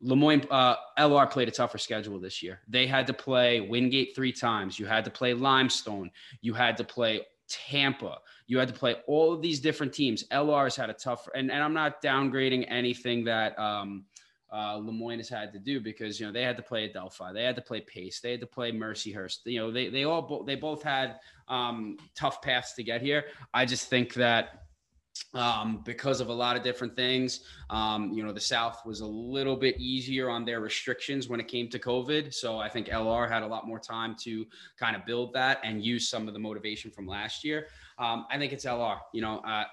Lemoyne, 0.00 0.42
uh, 0.50 0.76
LR 0.98 1.30
played 1.30 1.48
a 1.48 1.52
tougher 1.52 1.78
schedule 1.78 2.18
this 2.18 2.42
year. 2.42 2.60
They 2.68 2.86
had 2.86 3.06
to 3.06 3.14
play 3.14 3.60
Wingate 3.60 4.14
three 4.14 4.32
times. 4.32 4.78
You 4.78 4.86
had 4.86 5.04
to 5.06 5.10
play 5.10 5.32
Limestone. 5.32 6.10
You 6.42 6.54
had 6.54 6.76
to 6.76 6.84
play 6.84 7.22
Tampa. 7.48 8.18
You 8.46 8.58
had 8.58 8.68
to 8.68 8.74
play 8.74 8.96
all 9.06 9.32
of 9.32 9.42
these 9.42 9.60
different 9.60 9.92
teams. 9.92 10.24
LR's 10.28 10.76
had 10.76 10.90
a 10.90 10.94
tough, 10.94 11.28
and, 11.34 11.50
and 11.50 11.62
I'm 11.62 11.74
not 11.74 12.02
downgrading 12.02 12.66
anything 12.68 13.24
that 13.24 13.58
um, 13.58 14.04
uh, 14.52 14.76
Lemoyne 14.76 15.18
has 15.18 15.28
had 15.28 15.52
to 15.52 15.58
do 15.58 15.80
because 15.80 16.20
you 16.20 16.26
know 16.26 16.32
they 16.32 16.42
had 16.42 16.56
to 16.56 16.62
play 16.62 16.84
Adelphi, 16.84 17.32
they 17.32 17.44
had 17.44 17.56
to 17.56 17.62
play 17.62 17.80
Pace, 17.80 18.20
they 18.20 18.32
had 18.32 18.40
to 18.40 18.46
play 18.46 18.72
Mercyhurst. 18.72 19.38
You 19.44 19.60
know 19.60 19.70
they 19.70 19.88
they 19.88 20.04
all 20.04 20.22
bo- 20.22 20.44
they 20.44 20.54
both 20.54 20.82
had 20.82 21.18
um, 21.48 21.96
tough 22.14 22.42
paths 22.42 22.74
to 22.74 22.82
get 22.82 23.02
here. 23.02 23.24
I 23.52 23.64
just 23.64 23.88
think 23.88 24.14
that 24.14 24.65
um, 25.34 25.82
because 25.84 26.20
of 26.20 26.28
a 26.28 26.32
lot 26.32 26.56
of 26.56 26.62
different 26.62 26.96
things. 26.96 27.40
Um, 27.70 28.12
you 28.12 28.24
know, 28.24 28.32
the 28.32 28.40
South 28.40 28.84
was 28.84 29.00
a 29.00 29.06
little 29.06 29.56
bit 29.56 29.78
easier 29.78 30.30
on 30.30 30.44
their 30.44 30.60
restrictions 30.60 31.28
when 31.28 31.40
it 31.40 31.48
came 31.48 31.68
to 31.70 31.78
COVID. 31.78 32.32
So 32.32 32.58
I 32.58 32.68
think 32.68 32.88
LR 32.88 33.28
had 33.28 33.42
a 33.42 33.46
lot 33.46 33.66
more 33.66 33.78
time 33.78 34.16
to 34.20 34.46
kind 34.78 34.96
of 34.96 35.04
build 35.06 35.32
that 35.34 35.60
and 35.64 35.84
use 35.84 36.08
some 36.08 36.28
of 36.28 36.34
the 36.34 36.40
motivation 36.40 36.90
from 36.90 37.06
last 37.06 37.44
year. 37.44 37.68
Um, 37.98 38.26
I 38.30 38.38
think 38.38 38.52
it's 38.52 38.64
LR. 38.64 38.98
You 39.12 39.22
know, 39.22 39.38
uh. 39.40 39.64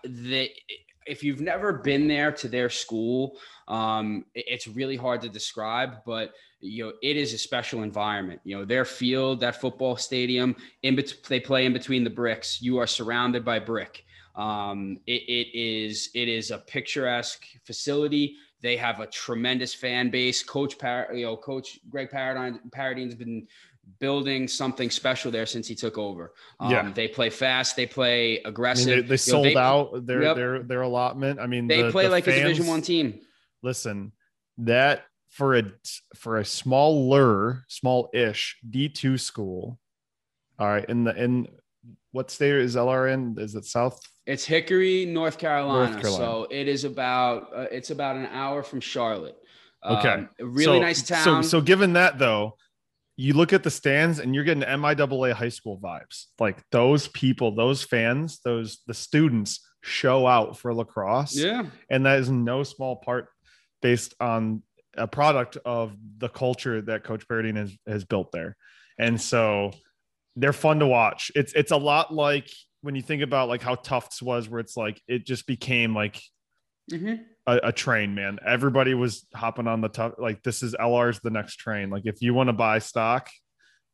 If 1.06 1.21
you've 1.21 1.41
never 1.41 1.73
been 1.73 2.08
there 2.08 2.32
to 2.32 2.47
their 2.47 2.69
school, 2.69 3.38
um, 3.67 4.23
it's 4.34 4.69
really 4.69 4.95
hard 4.95 5.21
to 5.23 5.27
describe, 5.27 5.97
but 6.06 6.32
you 6.62 6.86
know 6.86 6.93
it 7.01 7.17
is 7.17 7.34
a 7.34 7.38
special 7.38 7.84
environment. 7.84 8.39
You 8.45 8.58
know 8.58 8.63
their 8.63 8.86
field, 8.86 9.41
that 9.41 9.60
football 9.60 9.97
stadium, 9.97 10.56
in 10.82 10.95
bet- 10.95 11.21
they 11.27 11.41
play 11.41 11.65
in 11.65 11.73
between 11.73 12.06
the 12.06 12.10
bricks. 12.10 12.62
You 12.62 12.77
are 12.77 12.88
surrounded 12.88 13.43
by 13.43 13.60
brick. 13.60 14.06
Um, 14.36 14.98
it, 15.08 15.22
it 15.28 15.48
is 15.58 16.10
it 16.15 16.28
is 16.28 16.52
a 16.52 16.58
picturesque 16.58 17.46
facility. 17.65 18.36
They 18.62 18.78
have 18.78 19.00
a 19.00 19.08
tremendous 19.08 19.74
fan 19.74 20.10
base. 20.10 20.41
Coach 20.43 20.78
Par- 20.80 21.10
you 21.13 21.26
know, 21.26 21.38
Coach 21.38 21.80
Greg 21.89 22.10
Paradine 22.10 22.60
Paradine's 22.72 23.15
been 23.15 23.48
building 24.00 24.48
something 24.48 24.89
special 24.89 25.30
there 25.30 25.46
since 25.46 25.67
he 25.67 25.76
took 25.76 25.98
over. 25.98 26.34
Um, 26.62 26.72
Yeah. 26.72 26.91
they 26.93 27.08
play 27.10 27.30
fast. 27.30 27.76
They 27.76 27.86
play 27.86 28.41
I 28.43 28.48
aggressive. 28.50 28.88
mean, 28.88 28.96
they, 28.96 29.02
they 29.02 29.10
know, 29.12 29.15
sold 29.17 29.46
they- 29.46 29.56
out 29.58 30.06
their 30.06 30.24
Yep. 30.24 30.36
their 30.36 30.63
their 30.63 30.82
allotment. 30.82 31.39
I 31.39 31.48
mean, 31.48 31.67
They 31.67 31.82
the- 31.84 31.91
play 31.91 32.06
the 32.06 32.10
like 32.12 32.26
a 32.28 32.32
Division 32.36 32.67
One 32.67 32.82
team. 32.82 33.19
listen 33.62 34.13
that 34.58 35.06
for 35.30 35.56
a 35.56 35.63
for 36.15 36.38
a 36.38 36.46
smaller 36.46 37.63
small-ish 37.67 38.58
d2 38.69 39.19
school 39.19 39.80
all 40.60 40.67
right 40.67 40.86
in 40.88 41.04
the 41.06 41.15
in 41.22 41.48
what 42.13 42.32
state 42.32 42.56
is 42.56 42.76
lr 42.76 43.13
in 43.13 43.36
is 43.38 43.56
it 43.56 43.65
south 43.65 43.99
It's 44.26 44.45
Hickory, 44.45 45.06
North 45.06 45.38
Carolina. 45.38 45.91
North 45.91 46.02
Carolina. 46.02 46.26
So 46.26 46.47
it 46.49 46.67
is 46.69 46.86
about 46.86 47.49
uh, 47.54 47.67
it's 47.78 47.89
about 47.89 48.15
an 48.15 48.28
hour 48.28 48.63
from 48.63 48.80
Charlotte. 48.80 49.36
Okay. 49.84 50.15
Um, 50.23 50.30
a 50.39 50.45
really 50.45 50.80
So- 50.80 50.88
nice 50.89 51.04
town. 51.04 51.26
so 51.26 51.41
so 51.41 51.62
given 51.62 51.93
that 51.93 52.17
though 52.17 52.56
you 53.17 53.34
look 53.34 53.52
at 53.54 53.63
the 53.63 53.69
stands 53.69 54.19
and 54.19 54.34
you're 54.34 54.45
getting 54.45 54.63
miaa 54.63 55.34
high 55.34 55.49
school 55.60 55.78
vibes 55.84 56.17
like 56.39 56.58
those 56.71 57.10
people 57.10 57.54
those 57.54 57.84
fans 57.84 58.39
those 58.43 58.69
the 58.88 58.93
students 58.93 59.52
show 59.84 60.26
out 60.26 60.58
for 60.58 60.73
lacrosse 60.73 61.36
yeah. 61.36 61.65
and 61.91 62.06
that 62.06 62.17
is 62.19 62.30
no 62.30 62.63
small 62.63 62.95
part 62.95 63.28
based 63.82 64.15
on 64.19 64.63
a 64.97 65.08
product 65.08 65.58
of 65.65 65.95
the 66.17 66.30
culture 66.30 66.82
that 66.82 67.04
Coach 67.04 67.28
Paradine 67.28 67.56
has, 67.56 67.71
has 67.88 68.04
built 68.06 68.32
there. 68.32 68.56
And 68.99 69.19
so 69.19 69.71
they're 70.36 70.54
fun 70.54 70.80
to 70.80 70.88
watch. 70.88 71.32
It's 71.36 71.54
it's 71.54 71.72
a 71.72 71.78
lot 71.78 72.13
like 72.13 72.50
when 72.82 72.96
you 72.96 73.02
think 73.02 73.22
about 73.22 73.50
like 73.50 73.62
how 73.62 73.76
Tufts 73.76 74.22
was, 74.22 74.50
where 74.50 74.60
it's 74.60 74.76
like 74.76 75.02
it 75.08 75.26
just 75.26 75.48
became 75.48 75.96
like 75.96 76.22
Mhm. 76.91 77.24
a, 77.48 77.60
a 77.65 77.72
train, 77.72 78.13
man. 78.15 78.39
Everybody 78.46 78.93
was 78.93 79.26
hopping 79.34 79.67
on 79.67 79.82
the 79.82 79.89
tough. 79.89 80.13
Like 80.17 80.43
this 80.43 80.63
is 80.63 80.76
LR's 80.76 81.19
the 81.22 81.30
next 81.30 81.56
train. 81.58 81.89
Like 81.89 82.04
if 82.06 82.22
you 82.22 82.34
want 82.34 82.48
to 82.50 82.54
buy 82.54 82.80
stock, 82.80 83.30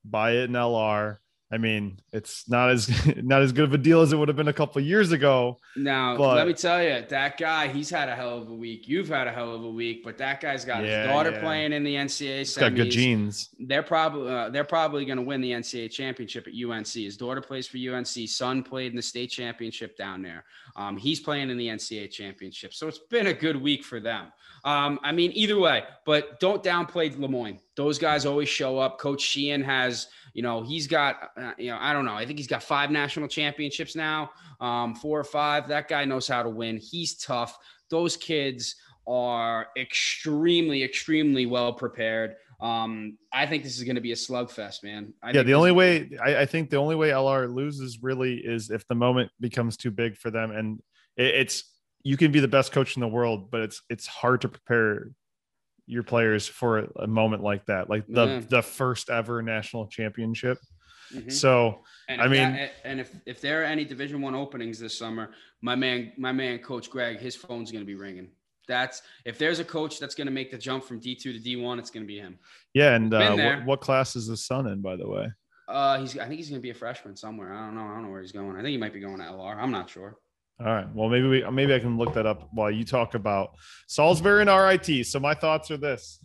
buy 0.04 0.32
it 0.32 0.46
in 0.50 0.54
LR. 0.56 1.18
I 1.52 1.58
mean, 1.58 2.00
it's 2.14 2.48
not 2.48 2.70
as 2.70 2.90
not 3.24 3.42
as 3.42 3.52
good 3.52 3.66
of 3.66 3.74
a 3.74 3.78
deal 3.78 4.02
as 4.02 4.14
it 4.14 4.18
would 4.18 4.28
have 4.28 4.38
been 4.38 4.48
a 4.50 4.54
couple 4.54 4.80
of 4.80 4.86
years 4.86 5.12
ago. 5.12 5.60
Now, 5.76 6.16
But- 6.16 6.36
let 6.36 6.48
me 6.48 6.54
tell 6.54 6.82
you, 6.84 7.04
that 7.10 7.38
guy, 7.38 7.68
he's 7.68 7.90
had 7.90 8.08
a 8.08 8.16
hell 8.16 8.38
of 8.38 8.50
a 8.50 8.54
week. 8.54 8.88
You've 8.88 9.08
had 9.08 9.26
a 9.28 9.32
hell 9.32 9.56
of 9.56 9.64
a 9.64 9.70
week, 9.70 10.04
but 10.04 10.18
that 10.20 10.42
guy's 10.42 10.64
got 10.64 10.84
Yeah, 10.84 11.02
his 11.02 11.08
daughter 11.08 11.32
yeah. 11.32 11.40
playing 11.40 11.74
in 11.74 11.84
the 11.84 11.96
NCAA 11.96 12.42
It's 12.42 12.58
got 12.58 12.76
good 12.76 12.92
genes. 12.92 13.50
They're 13.60 13.82
probably 13.82 14.32
uh, 14.32 14.50
they're 14.50 14.64
probably 14.64 15.06
going 15.06 15.18
to 15.18 15.24
win 15.24 15.42
the 15.42 15.52
NCAA 15.52 15.90
championship 15.92 16.48
at 16.48 16.54
UNC. 16.54 16.88
His 16.88 17.18
daughter 17.18 17.42
plays 17.42 17.68
for 17.68 17.78
UNC. 17.78 18.06
Son 18.30 18.62
played 18.62 18.92
in 18.92 18.96
the 18.96 19.02
state 19.02 19.32
championship 19.32 19.98
down 19.98 20.22
there. 20.22 20.46
Um, 20.76 20.98
he's 20.98 21.20
playing 21.20 21.50
in 21.50 21.58
the 21.58 21.68
NCAA 21.68 22.12
championship. 22.12 22.74
So 22.76 22.88
it's 22.88 23.00
been 23.00 23.28
a 23.28 23.34
good 23.34 23.60
week 23.60 23.84
for 23.84 24.00
them. 24.00 24.28
Um, 24.66 25.00
I 25.04 25.12
mean, 25.12 25.32
either 25.34 25.58
way, 25.58 25.84
but 26.06 26.40
don't 26.40 26.64
downplay 26.64 27.18
Lemoyne. 27.18 27.60
Those 27.76 27.98
guys 27.98 28.26
always 28.26 28.50
show 28.50 28.78
up. 28.78 29.00
Coach 29.00 29.22
Sheehan 29.22 29.62
has, 29.64 30.08
you 30.40 30.44
know, 30.44 30.62
he's 30.62 30.88
got, 30.88 31.32
uh, 31.36 31.52
you 31.58 31.70
know, 31.70 31.78
I 31.82 31.92
don't 31.92 32.06
know. 32.06 32.14
I 32.14 32.26
think 32.26 32.40
he's 32.40 32.48
got 32.48 32.64
five 32.64 32.92
national 32.92 33.28
championships 33.28 33.94
now, 33.94 34.32
um, 34.62 34.96
four 34.96 35.20
or 35.20 35.26
five. 35.26 35.68
That 35.68 35.90
guy 35.90 36.06
knows 36.06 36.30
how 36.30 36.44
to 36.44 36.50
win. 36.50 36.78
He's 36.78 37.16
tough. 37.16 37.58
Those 37.90 38.16
kids 38.16 38.78
are 39.06 39.68
extremely, 39.78 40.82
extremely 40.82 41.46
well 41.46 41.74
prepared. 41.74 42.38
Um, 42.62 43.18
I 43.34 43.48
think 43.48 43.64
this 43.64 43.78
is 43.78 43.84
going 43.84 43.96
to 43.96 44.02
be 44.02 44.14
a 44.14 44.16
slugfest, 44.16 44.82
man. 44.82 45.14
I 45.22 45.32
yeah, 45.32 45.44
the 45.44 45.56
only 45.56 45.74
way 45.74 46.10
I, 46.24 46.38
I 46.38 46.46
think 46.46 46.70
the 46.70 46.78
only 46.78 46.96
way 46.96 47.10
LR 47.10 47.54
loses 47.54 48.00
really 48.02 48.36
is 48.36 48.70
if 48.70 48.88
the 48.88 48.96
moment 48.96 49.32
becomes 49.42 49.76
too 49.76 49.92
big 49.92 50.16
for 50.16 50.32
them, 50.32 50.52
and 50.52 50.80
it, 51.18 51.36
it's 51.36 51.66
you 52.04 52.16
can 52.16 52.32
be 52.32 52.40
the 52.40 52.48
best 52.48 52.72
coach 52.72 52.96
in 52.96 53.02
the 53.02 53.10
world, 53.10 53.52
but 53.52 53.60
it's 53.60 53.82
it's 53.90 54.08
hard 54.08 54.40
to 54.40 54.48
prepare 54.48 55.10
your 55.90 56.04
players 56.04 56.48
for 56.48 56.88
a 56.98 57.08
moment 57.08 57.42
like 57.42 57.66
that, 57.66 57.90
like 57.90 58.06
the 58.08 58.26
Yeah. 58.26 58.40
the 58.48 58.62
first 58.62 59.10
ever 59.10 59.42
national 59.42 59.88
championship. 59.88 60.60
Mhm. 61.12 61.32
So 61.32 61.84
And 62.08 62.22
I 62.22 62.28
mean- 62.28 62.54
that- 62.54 62.74
and 62.84 63.00
if 63.00 63.12
if 63.26 63.42
there 63.42 63.62
are 63.62 63.66
any 63.66 63.84
Division 63.86 64.22
One 64.22 64.36
openings 64.36 64.78
this 64.80 64.96
summer, 64.96 65.32
my 65.62 65.76
man, 65.76 66.14
my 66.18 66.32
man, 66.32 66.60
Coach 66.60 66.92
Greg, 66.92 67.18
his 67.20 67.36
phone's 67.36 67.72
going 67.72 67.82
to 67.82 67.88
be 67.88 67.96
ringing. 67.96 68.30
That's 68.68 69.02
if 69.26 69.40
there's 69.40 69.58
a 69.58 69.66
coach 69.66 70.00
that's 70.00 70.14
going 70.14 70.28
to 70.28 70.32
make 70.34 70.52
the 70.52 70.58
jump 70.60 70.84
from 70.84 71.00
D 71.00 71.16
two 71.16 71.34
to 71.34 71.40
D 71.40 71.56
one, 71.56 71.80
it's 71.80 71.90
going 71.90 72.04
to 72.06 72.08
be 72.08 72.20
him. 72.20 72.38
yeah, 72.76 72.94
and 72.96 73.12
uh, 73.12 73.36
what, 73.36 73.66
what 73.66 73.82
class 73.82 74.16
is 74.16 74.28
his 74.28 74.46
son 74.46 74.68
in, 74.68 74.82
by 74.82 74.96
the 74.96 75.08
way? 75.10 75.32
Uh, 75.68 76.00
he's 76.00 76.16
I 76.20 76.26
think 76.28 76.38
he's 76.38 76.50
going 76.50 76.62
to 76.62 76.64
be 76.64 76.70
a 76.70 76.76
freshman 76.76 77.16
somewhere. 77.16 77.52
I 77.52 77.66
don't 77.66 77.74
know. 77.76 77.82
I 77.82 77.94
don't 77.96 78.04
know 78.04 78.12
where 78.12 78.22
he's 78.22 78.32
going. 78.32 78.52
I 78.52 78.62
think 78.62 78.70
he 78.70 78.78
might 78.78 78.94
be 78.94 79.00
going 79.00 79.18
to 79.18 79.24
LR. 79.26 79.58
I'm 79.60 79.72
not 79.72 79.90
sure. 79.90 80.18
All 80.60 80.66
right. 80.66 80.88
Well, 80.94 81.08
maybe 81.10 81.28
we 81.28 81.50
maybe 81.52 81.74
I 81.74 81.80
can 81.80 81.98
look 81.98 82.14
that 82.16 82.26
up 82.26 82.50
while 82.52 82.70
you 82.70 82.84
talk 82.84 83.16
about 83.16 83.52
Salisbury 83.88 84.42
and 84.42 84.50
RIT. 84.50 85.06
So 85.08 85.20
my 85.20 85.34
thoughts 85.34 85.72
are 85.72 85.78
this: 85.78 86.20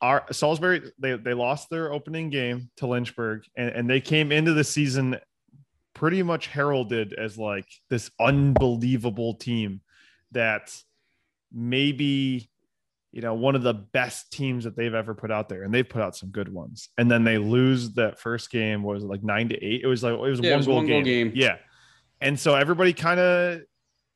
Our 0.00 0.24
Salisbury 0.32 0.90
they 0.98 1.16
they 1.16 1.34
lost 1.34 1.68
their 1.68 1.92
opening 1.92 2.30
game 2.30 2.70
to 2.76 2.86
Lynchburg, 2.86 3.42
and, 3.56 3.68
and 3.70 3.90
they 3.90 4.00
came 4.00 4.32
into 4.32 4.54
the 4.54 4.64
season 4.64 5.18
pretty 5.94 6.22
much 6.22 6.46
heralded 6.46 7.12
as 7.12 7.36
like 7.36 7.66
this 7.90 8.10
unbelievable 8.18 9.34
team 9.34 9.82
that 10.32 10.74
maybe 11.52 12.48
you 13.12 13.20
know 13.20 13.34
one 13.34 13.54
of 13.56 13.62
the 13.62 13.74
best 13.74 14.30
teams 14.32 14.64
that 14.64 14.76
they've 14.76 14.94
ever 14.94 15.14
put 15.14 15.30
out 15.30 15.48
there 15.48 15.64
and 15.64 15.74
they've 15.74 15.88
put 15.88 16.00
out 16.00 16.16
some 16.16 16.30
good 16.30 16.48
ones 16.48 16.90
and 16.96 17.10
then 17.10 17.24
they 17.24 17.38
lose 17.38 17.90
that 17.94 18.20
first 18.20 18.50
game 18.52 18.82
what 18.84 18.94
was 18.94 19.02
it 19.02 19.08
like 19.08 19.24
nine 19.24 19.48
to 19.48 19.56
eight 19.56 19.80
it 19.82 19.88
was 19.88 20.02
like 20.04 20.12
it 20.14 20.18
was, 20.20 20.38
Yeah, 20.40 20.50
it 20.50 20.52
one, 20.52 20.58
was 20.58 20.66
goal 20.68 20.76
one 20.76 20.86
goal 20.86 21.02
game. 21.02 21.28
game. 21.28 21.32
yeah 21.34 21.56
and 22.20 22.38
so 22.38 22.54
everybody 22.54 22.92
kind 22.92 23.20
of 23.20 23.60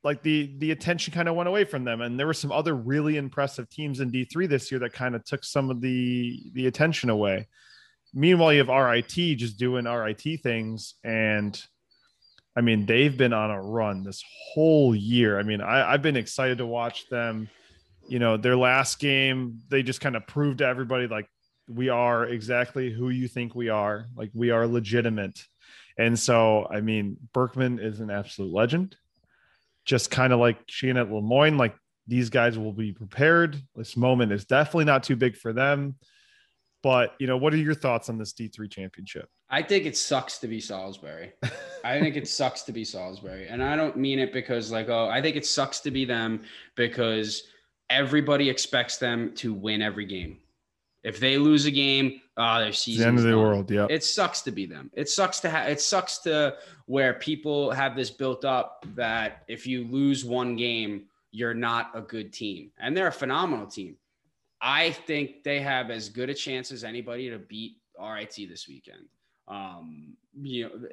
like 0.04 0.22
the 0.22 0.54
the 0.58 0.70
attention 0.70 1.14
kind 1.14 1.28
of 1.28 1.34
went 1.34 1.48
away 1.48 1.64
from 1.64 1.84
them. 1.84 2.02
And 2.02 2.18
there 2.20 2.26
were 2.26 2.34
some 2.34 2.52
other 2.52 2.74
really 2.74 3.16
impressive 3.16 3.68
teams 3.70 4.00
in 4.00 4.12
d3 4.12 4.48
this 4.48 4.70
year 4.70 4.78
that 4.80 4.92
kind 4.92 5.14
of 5.14 5.24
took 5.24 5.42
some 5.42 5.70
of 5.70 5.80
the 5.80 6.50
the 6.52 6.66
attention 6.66 7.10
away. 7.10 7.48
Meanwhile 8.12 8.52
you 8.52 8.64
have 8.64 8.68
rit 8.68 9.08
just 9.08 9.58
doing 9.58 9.86
rit 9.86 10.42
things. 10.42 10.94
And 11.02 11.60
i 12.56 12.60
mean 12.60 12.86
they've 12.86 13.16
been 13.16 13.32
on 13.32 13.50
a 13.50 13.60
run 13.60 14.04
this 14.04 14.22
whole 14.52 14.94
year. 14.94 15.38
I 15.38 15.42
mean 15.42 15.62
I, 15.62 15.92
i've 15.92 16.02
been 16.02 16.16
excited 16.16 16.58
to 16.58 16.66
watch 16.66 17.08
them. 17.08 17.48
You 18.06 18.18
know 18.18 18.36
their 18.36 18.56
last 18.56 18.98
game 18.98 19.60
they 19.70 19.82
just 19.82 20.02
kind 20.02 20.14
of 20.14 20.26
proved 20.26 20.58
to 20.58 20.66
everybody 20.66 21.06
like 21.06 21.26
we 21.68 21.88
are 21.88 22.26
exactly 22.26 22.92
who 22.92 23.08
you 23.10 23.28
think 23.28 23.54
we 23.54 23.68
are 23.68 24.06
like 24.16 24.30
we 24.34 24.50
are 24.50 24.66
legitimate 24.66 25.46
and 25.98 26.18
so 26.18 26.66
i 26.70 26.80
mean 26.80 27.16
berkman 27.32 27.78
is 27.78 28.00
an 28.00 28.10
absolute 28.10 28.52
legend 28.52 28.96
just 29.84 30.10
kind 30.10 30.32
of 30.32 30.40
like 30.40 30.58
Sheehan 30.66 30.96
at 30.96 31.10
Le 31.10 31.20
Moyne, 31.20 31.56
like 31.56 31.76
these 32.06 32.30
guys 32.30 32.58
will 32.58 32.72
be 32.72 32.92
prepared. 32.92 33.60
This 33.74 33.96
moment 33.96 34.32
is 34.32 34.44
definitely 34.44 34.86
not 34.86 35.02
too 35.02 35.16
big 35.16 35.36
for 35.36 35.52
them. 35.52 35.96
But 36.82 37.14
you 37.18 37.26
know, 37.26 37.36
what 37.36 37.54
are 37.54 37.58
your 37.58 37.74
thoughts 37.74 38.08
on 38.08 38.18
this 38.18 38.32
D3 38.34 38.70
championship? 38.70 39.28
I 39.48 39.62
think 39.62 39.86
it 39.86 39.96
sucks 39.96 40.38
to 40.38 40.48
be 40.48 40.60
Salisbury. 40.60 41.32
I 41.84 41.98
think 42.00 42.16
it 42.16 42.28
sucks 42.28 42.62
to 42.62 42.72
be 42.72 42.84
Salisbury. 42.84 43.48
And 43.48 43.62
I 43.62 43.76
don't 43.76 43.96
mean 43.96 44.18
it 44.18 44.32
because, 44.32 44.70
like, 44.70 44.88
oh, 44.88 45.08
I 45.08 45.22
think 45.22 45.36
it 45.36 45.46
sucks 45.46 45.80
to 45.80 45.90
be 45.90 46.04
them 46.04 46.42
because 46.76 47.44
everybody 47.88 48.50
expects 48.50 48.98
them 48.98 49.34
to 49.36 49.54
win 49.54 49.80
every 49.80 50.04
game. 50.04 50.38
If 51.04 51.20
they 51.20 51.36
lose 51.36 51.66
a 51.66 51.70
game, 51.70 52.22
oh, 52.38 52.60
their 52.60 52.72
season. 52.72 53.02
the 53.02 53.08
end 53.08 53.18
of 53.18 53.24
the 53.24 53.38
world. 53.38 53.70
Yeah. 53.70 53.86
It 53.90 54.02
sucks 54.02 54.40
to 54.42 54.50
be 54.50 54.64
them. 54.64 54.90
It 54.94 55.10
sucks 55.10 55.38
to 55.40 55.50
have. 55.50 55.68
It 55.68 55.80
sucks 55.80 56.18
to 56.18 56.56
where 56.86 57.14
people 57.14 57.70
have 57.70 57.94
this 57.94 58.10
built 58.10 58.44
up 58.44 58.86
that 58.94 59.44
if 59.46 59.66
you 59.66 59.84
lose 59.84 60.24
one 60.24 60.56
game, 60.56 61.04
you're 61.30 61.54
not 61.54 61.90
a 61.94 62.00
good 62.00 62.32
team, 62.32 62.70
and 62.78 62.96
they're 62.96 63.08
a 63.08 63.12
phenomenal 63.12 63.66
team. 63.66 63.96
I 64.62 64.92
think 64.92 65.42
they 65.44 65.60
have 65.60 65.90
as 65.90 66.08
good 66.08 66.30
a 66.30 66.34
chance 66.34 66.72
as 66.72 66.84
anybody 66.84 67.28
to 67.28 67.38
beat 67.38 67.76
RIT 68.00 68.34
this 68.48 68.66
weekend. 68.66 69.04
Um, 69.46 70.16
you 70.40 70.64
know, 70.64 70.88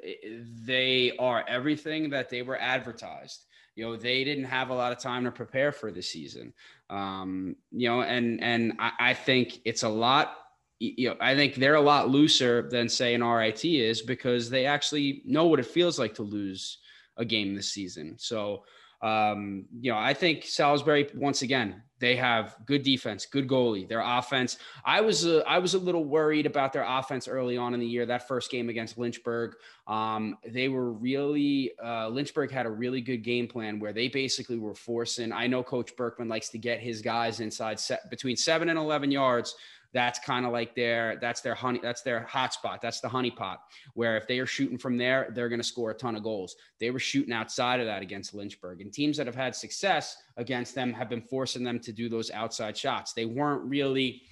they 0.66 1.16
are 1.18 1.42
everything 1.48 2.10
that 2.10 2.28
they 2.28 2.42
were 2.42 2.60
advertised. 2.60 3.46
You 3.74 3.84
know, 3.84 3.96
they 3.96 4.24
didn't 4.24 4.44
have 4.44 4.70
a 4.70 4.74
lot 4.74 4.92
of 4.92 4.98
time 4.98 5.24
to 5.24 5.30
prepare 5.30 5.72
for 5.72 5.90
the 5.90 6.02
season. 6.02 6.52
Um, 6.90 7.56
you 7.70 7.88
know, 7.88 8.02
and 8.02 8.42
and 8.42 8.74
I, 8.78 8.92
I 9.00 9.14
think 9.14 9.60
it's 9.64 9.82
a 9.82 9.88
lot 9.88 10.36
you 10.82 11.10
know, 11.10 11.16
I 11.20 11.36
think 11.36 11.54
they're 11.54 11.76
a 11.76 11.80
lot 11.80 12.08
looser 12.08 12.68
than 12.68 12.88
say 12.88 13.14
an 13.14 13.22
RIT 13.22 13.64
is 13.64 14.02
because 14.02 14.50
they 14.50 14.66
actually 14.66 15.22
know 15.24 15.46
what 15.46 15.60
it 15.60 15.66
feels 15.66 15.98
like 15.98 16.14
to 16.14 16.22
lose 16.22 16.78
a 17.16 17.24
game 17.24 17.54
this 17.54 17.72
season. 17.72 18.16
So, 18.18 18.64
um, 19.00 19.66
you 19.80 19.92
know, 19.92 19.98
I 19.98 20.12
think 20.12 20.44
Salisbury 20.44 21.08
once 21.14 21.42
again 21.42 21.82
they 22.02 22.16
have 22.16 22.56
good 22.66 22.82
defense, 22.82 23.26
good 23.26 23.46
goalie. 23.46 23.88
Their 23.88 24.00
offense, 24.00 24.58
I 24.84 25.00
was 25.00 25.24
a, 25.24 25.48
I 25.48 25.58
was 25.58 25.74
a 25.74 25.78
little 25.78 26.04
worried 26.04 26.46
about 26.46 26.72
their 26.72 26.82
offense 26.82 27.28
early 27.28 27.56
on 27.56 27.74
in 27.74 27.80
the 27.80 27.86
year. 27.86 28.04
That 28.04 28.26
first 28.26 28.50
game 28.50 28.68
against 28.68 28.98
Lynchburg, 28.98 29.54
um, 29.86 30.36
they 30.44 30.68
were 30.68 30.92
really 30.92 31.70
uh, 31.82 32.08
Lynchburg 32.08 32.50
had 32.50 32.66
a 32.66 32.70
really 32.70 33.00
good 33.00 33.18
game 33.18 33.46
plan 33.46 33.78
where 33.78 33.92
they 33.92 34.08
basically 34.08 34.58
were 34.58 34.74
forcing. 34.74 35.30
I 35.30 35.46
know 35.46 35.62
Coach 35.62 35.94
Berkman 35.96 36.28
likes 36.28 36.48
to 36.48 36.58
get 36.58 36.80
his 36.80 37.02
guys 37.02 37.38
inside 37.38 37.78
set 37.78 38.10
between 38.10 38.34
seven 38.36 38.68
and 38.68 38.78
eleven 38.80 39.12
yards 39.12 39.54
that's 39.92 40.18
kind 40.18 40.46
of 40.46 40.52
like 40.52 40.74
their 40.74 41.18
that's 41.20 41.40
their 41.40 41.54
honey 41.54 41.80
that's 41.82 42.02
their 42.02 42.20
hot 42.22 42.54
spot 42.54 42.80
that's 42.80 43.00
the 43.00 43.08
honey 43.08 43.30
pot 43.30 43.60
where 43.94 44.16
if 44.16 44.26
they 44.26 44.38
are 44.38 44.46
shooting 44.46 44.78
from 44.78 44.96
there 44.96 45.30
they're 45.34 45.48
going 45.48 45.60
to 45.60 45.66
score 45.66 45.90
a 45.90 45.94
ton 45.94 46.16
of 46.16 46.22
goals. 46.22 46.56
They 46.80 46.90
were 46.90 46.98
shooting 46.98 47.32
outside 47.32 47.80
of 47.80 47.86
that 47.86 48.02
against 48.02 48.34
lynchburg 48.34 48.80
and 48.80 48.92
teams 48.92 49.16
that 49.16 49.26
have 49.26 49.34
had 49.34 49.54
success 49.54 50.16
against 50.36 50.74
them 50.74 50.92
have 50.92 51.08
been 51.08 51.22
forcing 51.22 51.64
them 51.64 51.78
to 51.80 51.92
do 51.92 52.08
those 52.08 52.30
outside 52.30 52.76
shots. 52.76 53.12
They 53.12 53.26
weren't 53.26 53.64
really 53.64 54.22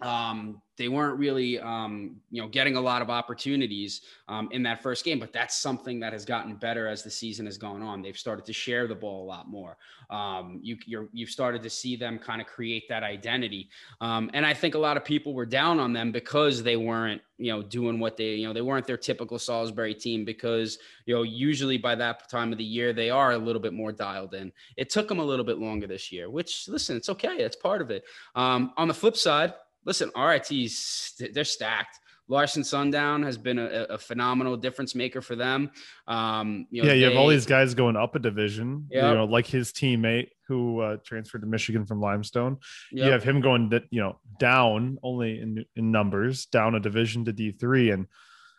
um, 0.00 0.60
they 0.76 0.88
weren't 0.88 1.18
really, 1.18 1.60
um, 1.60 2.16
you 2.30 2.42
know, 2.42 2.48
getting 2.48 2.76
a 2.76 2.80
lot 2.80 3.00
of 3.00 3.08
opportunities 3.08 4.02
um, 4.28 4.48
in 4.50 4.62
that 4.64 4.82
first 4.82 5.04
game. 5.04 5.20
But 5.20 5.32
that's 5.32 5.56
something 5.56 6.00
that 6.00 6.12
has 6.12 6.24
gotten 6.24 6.56
better 6.56 6.88
as 6.88 7.02
the 7.02 7.10
season 7.10 7.46
has 7.46 7.56
gone 7.56 7.80
on. 7.82 8.02
They've 8.02 8.16
started 8.16 8.44
to 8.46 8.52
share 8.52 8.86
the 8.88 8.94
ball 8.94 9.24
a 9.24 9.26
lot 9.26 9.48
more. 9.48 9.76
Um, 10.10 10.58
you, 10.62 10.76
you've 11.12 11.30
started 11.30 11.62
to 11.62 11.70
see 11.70 11.96
them 11.96 12.18
kind 12.18 12.40
of 12.40 12.46
create 12.46 12.88
that 12.88 13.02
identity. 13.02 13.68
Um, 14.00 14.30
and 14.34 14.44
I 14.44 14.52
think 14.52 14.74
a 14.74 14.78
lot 14.78 14.96
of 14.96 15.04
people 15.04 15.32
were 15.32 15.46
down 15.46 15.78
on 15.78 15.92
them 15.92 16.10
because 16.10 16.62
they 16.62 16.76
weren't, 16.76 17.22
you 17.38 17.52
know, 17.52 17.62
doing 17.62 17.98
what 17.98 18.16
they, 18.16 18.34
you 18.34 18.46
know, 18.46 18.52
they 18.52 18.60
weren't 18.60 18.86
their 18.86 18.96
typical 18.96 19.38
Salisbury 19.38 19.94
team 19.94 20.24
because, 20.24 20.78
you 21.06 21.14
know, 21.14 21.22
usually 21.22 21.78
by 21.78 21.94
that 21.94 22.28
time 22.28 22.52
of 22.52 22.58
the 22.58 22.64
year 22.64 22.92
they 22.92 23.10
are 23.10 23.32
a 23.32 23.38
little 23.38 23.62
bit 23.62 23.72
more 23.72 23.92
dialed 23.92 24.34
in. 24.34 24.52
It 24.76 24.90
took 24.90 25.08
them 25.08 25.20
a 25.20 25.24
little 25.24 25.44
bit 25.44 25.58
longer 25.58 25.86
this 25.86 26.10
year, 26.10 26.30
which 26.30 26.68
listen, 26.68 26.96
it's 26.96 27.08
okay. 27.08 27.36
it's 27.36 27.56
part 27.56 27.80
of 27.80 27.90
it. 27.90 28.04
Um, 28.34 28.72
on 28.76 28.88
the 28.88 28.94
flip 28.94 29.16
side 29.16 29.54
listen, 29.84 30.10
RIT's 30.16 31.14
they're 31.32 31.44
stacked. 31.44 32.00
Larson 32.26 32.64
Sundown 32.64 33.22
has 33.22 33.36
been 33.36 33.58
a, 33.58 33.86
a 33.90 33.98
phenomenal 33.98 34.56
difference 34.56 34.94
maker 34.94 35.20
for 35.20 35.36
them. 35.36 35.70
Um, 36.08 36.66
you 36.70 36.82
know, 36.82 36.88
yeah, 36.88 36.94
you 36.94 37.04
have 37.04 37.16
all 37.16 37.28
these 37.28 37.44
guys 37.44 37.74
going 37.74 37.96
up 37.96 38.14
a 38.14 38.18
division. 38.18 38.86
Yep. 38.90 39.04
You 39.04 39.14
know, 39.14 39.24
like 39.26 39.46
his 39.46 39.72
teammate 39.72 40.28
who 40.48 40.80
uh, 40.80 40.96
transferred 41.04 41.42
to 41.42 41.46
Michigan 41.46 41.84
from 41.84 42.00
Limestone. 42.00 42.58
Yep. 42.92 43.06
You 43.06 43.12
have 43.12 43.22
him 43.22 43.40
going, 43.40 43.68
that 43.70 43.84
you 43.90 44.00
know, 44.00 44.18
down 44.38 44.98
only 45.02 45.40
in 45.40 45.64
in 45.76 45.90
numbers, 45.90 46.46
down 46.46 46.74
a 46.74 46.80
division 46.80 47.26
to 47.26 47.32
D 47.32 47.52
three, 47.52 47.90
and 47.90 48.06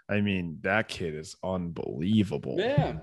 I 0.08 0.22
mean 0.22 0.60
that 0.62 0.88
kid 0.88 1.16
is 1.16 1.36
unbelievable. 1.44 2.58
Yeah, 2.60 2.98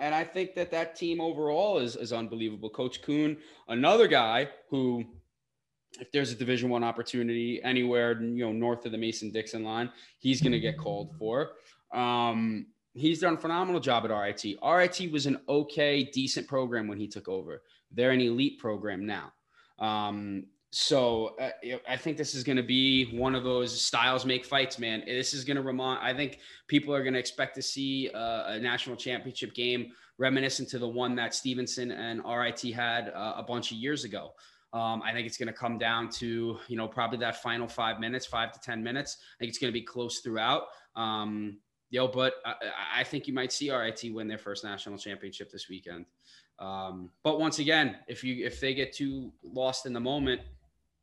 and 0.00 0.14
I 0.14 0.24
think 0.24 0.56
that 0.56 0.72
that 0.72 0.96
team 0.96 1.20
overall 1.20 1.78
is 1.78 1.94
is 1.94 2.12
unbelievable. 2.12 2.70
Coach 2.70 3.02
Kuhn, 3.02 3.36
another 3.68 4.08
guy 4.08 4.48
who, 4.68 5.04
if 6.00 6.10
there's 6.12 6.32
a 6.32 6.34
Division 6.34 6.70
One 6.70 6.84
opportunity 6.84 7.62
anywhere, 7.62 8.20
you 8.20 8.44
know, 8.44 8.52
north 8.52 8.86
of 8.86 8.92
the 8.92 8.98
Mason 8.98 9.30
Dixon 9.30 9.64
line, 9.64 9.90
he's 10.18 10.40
going 10.40 10.52
to 10.52 10.60
get 10.60 10.78
called 10.78 11.14
for. 11.18 11.52
Um, 11.92 12.66
he's 12.94 13.20
done 13.20 13.34
a 13.34 13.38
phenomenal 13.38 13.80
job 13.80 14.04
at 14.04 14.10
RIT. 14.10 14.44
RIT 14.62 15.12
was 15.12 15.26
an 15.26 15.38
okay, 15.48 16.04
decent 16.04 16.46
program 16.48 16.88
when 16.88 16.98
he 16.98 17.08
took 17.08 17.28
over. 17.28 17.62
They're 17.90 18.10
an 18.10 18.20
elite 18.20 18.58
program 18.58 19.06
now. 19.06 19.32
Um, 19.78 20.46
so 20.70 21.36
uh, 21.38 21.50
I 21.86 21.98
think 21.98 22.16
this 22.16 22.34
is 22.34 22.42
going 22.44 22.56
to 22.56 22.62
be 22.62 23.14
one 23.16 23.34
of 23.34 23.44
those 23.44 23.78
styles 23.78 24.24
make 24.24 24.46
fights, 24.46 24.78
man. 24.78 25.02
This 25.06 25.34
is 25.34 25.44
going 25.44 25.58
to 25.58 25.62
remind. 25.62 26.00
I 26.02 26.14
think 26.14 26.38
people 26.66 26.94
are 26.94 27.02
going 27.02 27.12
to 27.12 27.20
expect 27.20 27.54
to 27.56 27.62
see 27.62 28.08
uh, 28.14 28.52
a 28.54 28.58
national 28.58 28.96
championship 28.96 29.54
game 29.54 29.92
reminiscent 30.16 30.70
to 30.70 30.78
the 30.78 30.88
one 30.88 31.14
that 31.16 31.34
Stevenson 31.34 31.90
and 31.90 32.22
RIT 32.24 32.60
had 32.74 33.10
uh, 33.10 33.34
a 33.36 33.42
bunch 33.42 33.70
of 33.70 33.76
years 33.76 34.04
ago. 34.04 34.32
Um, 34.72 35.02
I 35.02 35.12
think 35.12 35.26
it's 35.26 35.36
going 35.36 35.48
to 35.48 35.52
come 35.52 35.76
down 35.76 36.08
to 36.10 36.58
you 36.66 36.76
know 36.76 36.88
probably 36.88 37.18
that 37.18 37.42
final 37.42 37.68
five 37.68 38.00
minutes, 38.00 38.24
five 38.26 38.52
to 38.52 38.60
ten 38.60 38.82
minutes. 38.82 39.18
I 39.20 39.38
think 39.40 39.50
it's 39.50 39.58
going 39.58 39.72
to 39.72 39.78
be 39.78 39.84
close 39.84 40.20
throughout. 40.20 40.64
Um, 40.96 41.58
you 41.90 42.00
know, 42.00 42.08
but 42.08 42.34
I, 42.44 42.54
I 43.00 43.04
think 43.04 43.28
you 43.28 43.34
might 43.34 43.52
see 43.52 43.70
RIT 43.70 44.02
win 44.12 44.26
their 44.26 44.38
first 44.38 44.64
national 44.64 44.96
championship 44.96 45.50
this 45.50 45.68
weekend. 45.68 46.06
Um, 46.58 47.10
but 47.22 47.38
once 47.38 47.58
again, 47.58 47.96
if 48.08 48.24
you 48.24 48.44
if 48.44 48.60
they 48.60 48.72
get 48.72 48.92
too 48.92 49.32
lost 49.42 49.84
in 49.84 49.92
the 49.92 50.00
moment, 50.00 50.40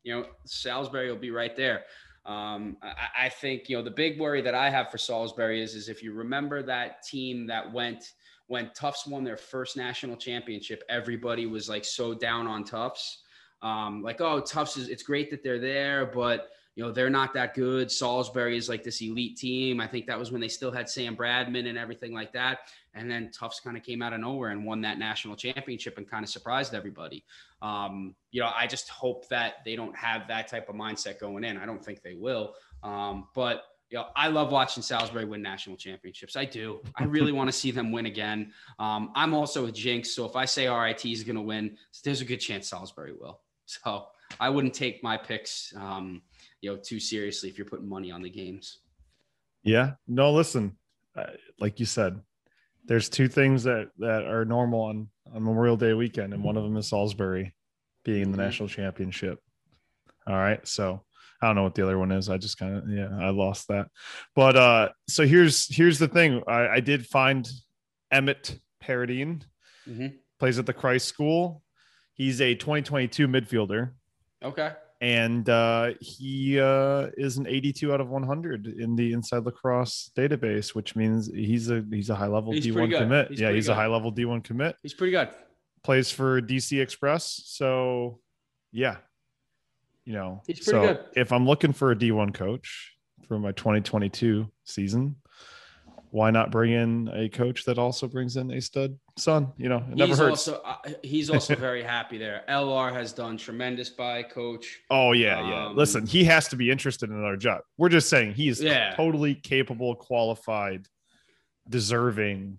you 0.02 0.14
know, 0.14 0.26
Salisbury 0.44 1.08
will 1.08 1.18
be 1.18 1.30
right 1.30 1.54
there. 1.54 1.84
Um, 2.26 2.76
I, 2.82 3.26
I 3.26 3.28
think 3.28 3.68
you 3.68 3.76
know 3.76 3.82
the 3.82 3.90
big 3.90 4.18
worry 4.18 4.42
that 4.42 4.54
I 4.54 4.68
have 4.68 4.90
for 4.90 4.98
Salisbury 4.98 5.62
is 5.62 5.74
is 5.74 5.88
if 5.88 6.02
you 6.02 6.12
remember 6.12 6.62
that 6.62 7.02
team 7.02 7.46
that 7.46 7.72
went 7.72 8.12
when 8.48 8.70
Tufts 8.74 9.06
won 9.06 9.22
their 9.22 9.36
first 9.36 9.76
national 9.76 10.16
championship, 10.16 10.82
everybody 10.88 11.46
was 11.46 11.68
like 11.68 11.84
so 11.84 12.14
down 12.14 12.48
on 12.48 12.64
Tufts. 12.64 13.22
Um, 13.62 14.02
like, 14.02 14.20
oh, 14.20 14.40
Tufts 14.40 14.76
is 14.76 14.88
it's 14.88 15.02
great 15.02 15.30
that 15.30 15.42
they're 15.42 15.58
there, 15.58 16.06
but 16.06 16.50
you 16.76 16.84
know 16.84 16.92
they're 16.92 17.10
not 17.10 17.34
that 17.34 17.54
good. 17.54 17.90
Salisbury 17.90 18.56
is 18.56 18.68
like 18.68 18.82
this 18.82 19.02
elite 19.02 19.36
team. 19.36 19.80
I 19.80 19.86
think 19.86 20.06
that 20.06 20.18
was 20.18 20.32
when 20.32 20.40
they 20.40 20.48
still 20.48 20.70
had 20.70 20.88
Sam 20.88 21.16
Bradman 21.16 21.68
and 21.68 21.76
everything 21.76 22.14
like 22.14 22.32
that. 22.32 22.60
And 22.94 23.10
then 23.10 23.30
Tufts 23.30 23.60
kind 23.60 23.76
of 23.76 23.82
came 23.82 24.02
out 24.02 24.12
of 24.12 24.20
nowhere 24.20 24.50
and 24.50 24.64
won 24.64 24.80
that 24.82 24.98
national 24.98 25.36
championship 25.36 25.98
and 25.98 26.08
kind 26.08 26.24
of 26.24 26.30
surprised 26.30 26.74
everybody. 26.74 27.24
Um, 27.60 28.14
you 28.30 28.40
know, 28.40 28.50
I 28.54 28.66
just 28.66 28.88
hope 28.88 29.28
that 29.28 29.64
they 29.64 29.76
don't 29.76 29.94
have 29.96 30.26
that 30.28 30.48
type 30.48 30.68
of 30.68 30.74
mindset 30.74 31.18
going 31.20 31.44
in. 31.44 31.58
I 31.58 31.66
don't 31.66 31.84
think 31.84 32.02
they 32.02 32.14
will. 32.14 32.54
Um, 32.82 33.28
but 33.34 33.64
you 33.90 33.98
know, 33.98 34.06
I 34.14 34.28
love 34.28 34.52
watching 34.52 34.82
Salisbury 34.82 35.24
win 35.24 35.42
national 35.42 35.76
championships. 35.76 36.36
I 36.36 36.44
do. 36.44 36.80
I 36.94 37.04
really 37.04 37.32
want 37.32 37.48
to 37.48 37.52
see 37.52 37.72
them 37.72 37.90
win 37.90 38.06
again. 38.06 38.52
Um, 38.78 39.10
I'm 39.16 39.34
also 39.34 39.66
a 39.66 39.72
jinx, 39.72 40.14
so 40.14 40.24
if 40.24 40.36
I 40.36 40.44
say 40.44 40.68
RIT 40.68 41.04
is 41.04 41.24
going 41.24 41.36
to 41.36 41.42
win, 41.42 41.76
there's 42.04 42.20
a 42.20 42.24
good 42.24 42.38
chance 42.38 42.68
Salisbury 42.68 43.12
will. 43.12 43.40
So 43.82 44.06
I 44.38 44.50
wouldn't 44.50 44.74
take 44.74 45.02
my 45.02 45.16
picks, 45.16 45.72
um, 45.76 46.22
you 46.60 46.70
know, 46.70 46.78
too 46.82 47.00
seriously 47.00 47.48
if 47.48 47.58
you're 47.58 47.66
putting 47.66 47.88
money 47.88 48.10
on 48.10 48.22
the 48.22 48.30
games. 48.30 48.78
Yeah. 49.62 49.92
No, 50.08 50.32
listen, 50.32 50.76
uh, 51.16 51.26
like 51.58 51.80
you 51.80 51.86
said, 51.86 52.20
there's 52.86 53.08
two 53.08 53.28
things 53.28 53.64
that 53.64 53.90
that 53.98 54.24
are 54.24 54.44
normal 54.44 54.80
on 54.82 55.08
on 55.32 55.44
Memorial 55.44 55.76
Day 55.76 55.92
weekend, 55.92 56.34
and 56.34 56.42
one 56.42 56.56
of 56.56 56.64
them 56.64 56.76
is 56.76 56.88
Salisbury 56.88 57.54
being 58.04 58.22
in 58.22 58.32
the 58.32 58.38
mm-hmm. 58.38 58.46
national 58.46 58.68
championship. 58.68 59.38
All 60.26 60.34
right, 60.34 60.66
so 60.66 61.04
I 61.42 61.46
don't 61.46 61.56
know 61.56 61.62
what 61.62 61.74
the 61.74 61.82
other 61.82 61.98
one 61.98 62.12
is. 62.12 62.28
I 62.28 62.38
just 62.38 62.58
kind 62.58 62.76
of 62.76 62.88
yeah, 62.88 63.08
I 63.20 63.30
lost 63.30 63.68
that. 63.68 63.88
But 64.34 64.56
uh, 64.56 64.88
so 65.08 65.26
here's 65.26 65.74
here's 65.74 65.98
the 65.98 66.08
thing. 66.08 66.42
I, 66.46 66.68
I 66.68 66.80
did 66.80 67.06
find 67.06 67.48
Emmett 68.10 68.58
Paradine 68.80 69.44
mm-hmm. 69.88 70.08
plays 70.38 70.58
at 70.58 70.66
the 70.66 70.72
Christ 70.72 71.06
School. 71.06 71.62
He's 72.20 72.40
a 72.40 72.54
2022 72.54 73.28
midfielder. 73.28 73.92
Okay 74.42 74.72
and 75.00 75.48
uh, 75.48 75.92
he 76.00 76.60
uh, 76.60 77.06
is 77.16 77.38
an 77.38 77.46
82 77.46 77.92
out 77.92 78.00
of 78.00 78.08
100 78.08 78.66
in 78.66 78.96
the 78.96 79.12
inside 79.12 79.44
lacrosse 79.44 80.10
database, 80.16 80.74
which 80.74 80.94
means 80.94 81.30
he's 81.32 81.70
a 81.70 81.82
he's 81.90 82.10
a 82.10 82.14
high 82.14 82.26
level 82.26 82.52
he's 82.52 82.66
D1 82.66 82.96
commit. 82.96 83.28
He's 83.28 83.40
yeah, 83.40 83.50
he's 83.50 83.66
good. 83.66 83.72
a 83.72 83.74
high 83.76 83.86
level 83.86 84.12
D1 84.12 84.44
commit. 84.44 84.76
He's 84.82 84.92
pretty 84.92 85.12
good. 85.12 85.30
Plays 85.82 86.10
for 86.10 86.42
DC 86.42 86.80
Express, 86.82 87.42
so 87.46 88.20
yeah, 88.72 88.98
you 90.04 90.12
know. 90.12 90.42
He's 90.46 90.60
pretty 90.60 90.70
so 90.70 90.94
good. 90.94 91.04
If 91.16 91.32
I'm 91.32 91.46
looking 91.46 91.72
for 91.72 91.92
a 91.92 91.96
D1 91.96 92.34
coach 92.34 92.92
for 93.26 93.38
my 93.38 93.52
2022 93.52 94.50
season, 94.64 95.16
why 96.10 96.30
not 96.30 96.50
bring 96.50 96.72
in 96.72 97.08
a 97.14 97.28
coach 97.28 97.64
that 97.64 97.78
also 97.78 98.08
brings 98.08 98.36
in 98.36 98.50
a 98.50 98.60
stud 98.60 98.98
son? 99.16 99.52
You 99.56 99.68
know, 99.68 99.78
it 99.78 99.96
never 99.96 100.08
he's 100.08 100.18
hurts. 100.18 100.48
Also, 100.48 100.62
uh, 100.64 100.76
he's 101.02 101.30
also 101.30 101.54
very 101.54 101.82
happy 101.82 102.18
there. 102.18 102.42
LR 102.48 102.92
has 102.92 103.12
done 103.12 103.36
tremendous 103.36 103.90
by 103.90 104.22
coach. 104.22 104.80
Oh 104.90 105.12
yeah, 105.12 105.48
yeah. 105.48 105.66
Um, 105.66 105.76
Listen, 105.76 106.06
he 106.06 106.24
has 106.24 106.48
to 106.48 106.56
be 106.56 106.70
interested 106.70 107.10
in 107.10 107.16
another 107.16 107.36
job. 107.36 107.62
We're 107.78 107.88
just 107.88 108.08
saying 108.08 108.34
he's 108.34 108.60
yeah. 108.60 108.94
totally 108.94 109.34
capable, 109.34 109.94
qualified, 109.94 110.86
deserving 111.68 112.58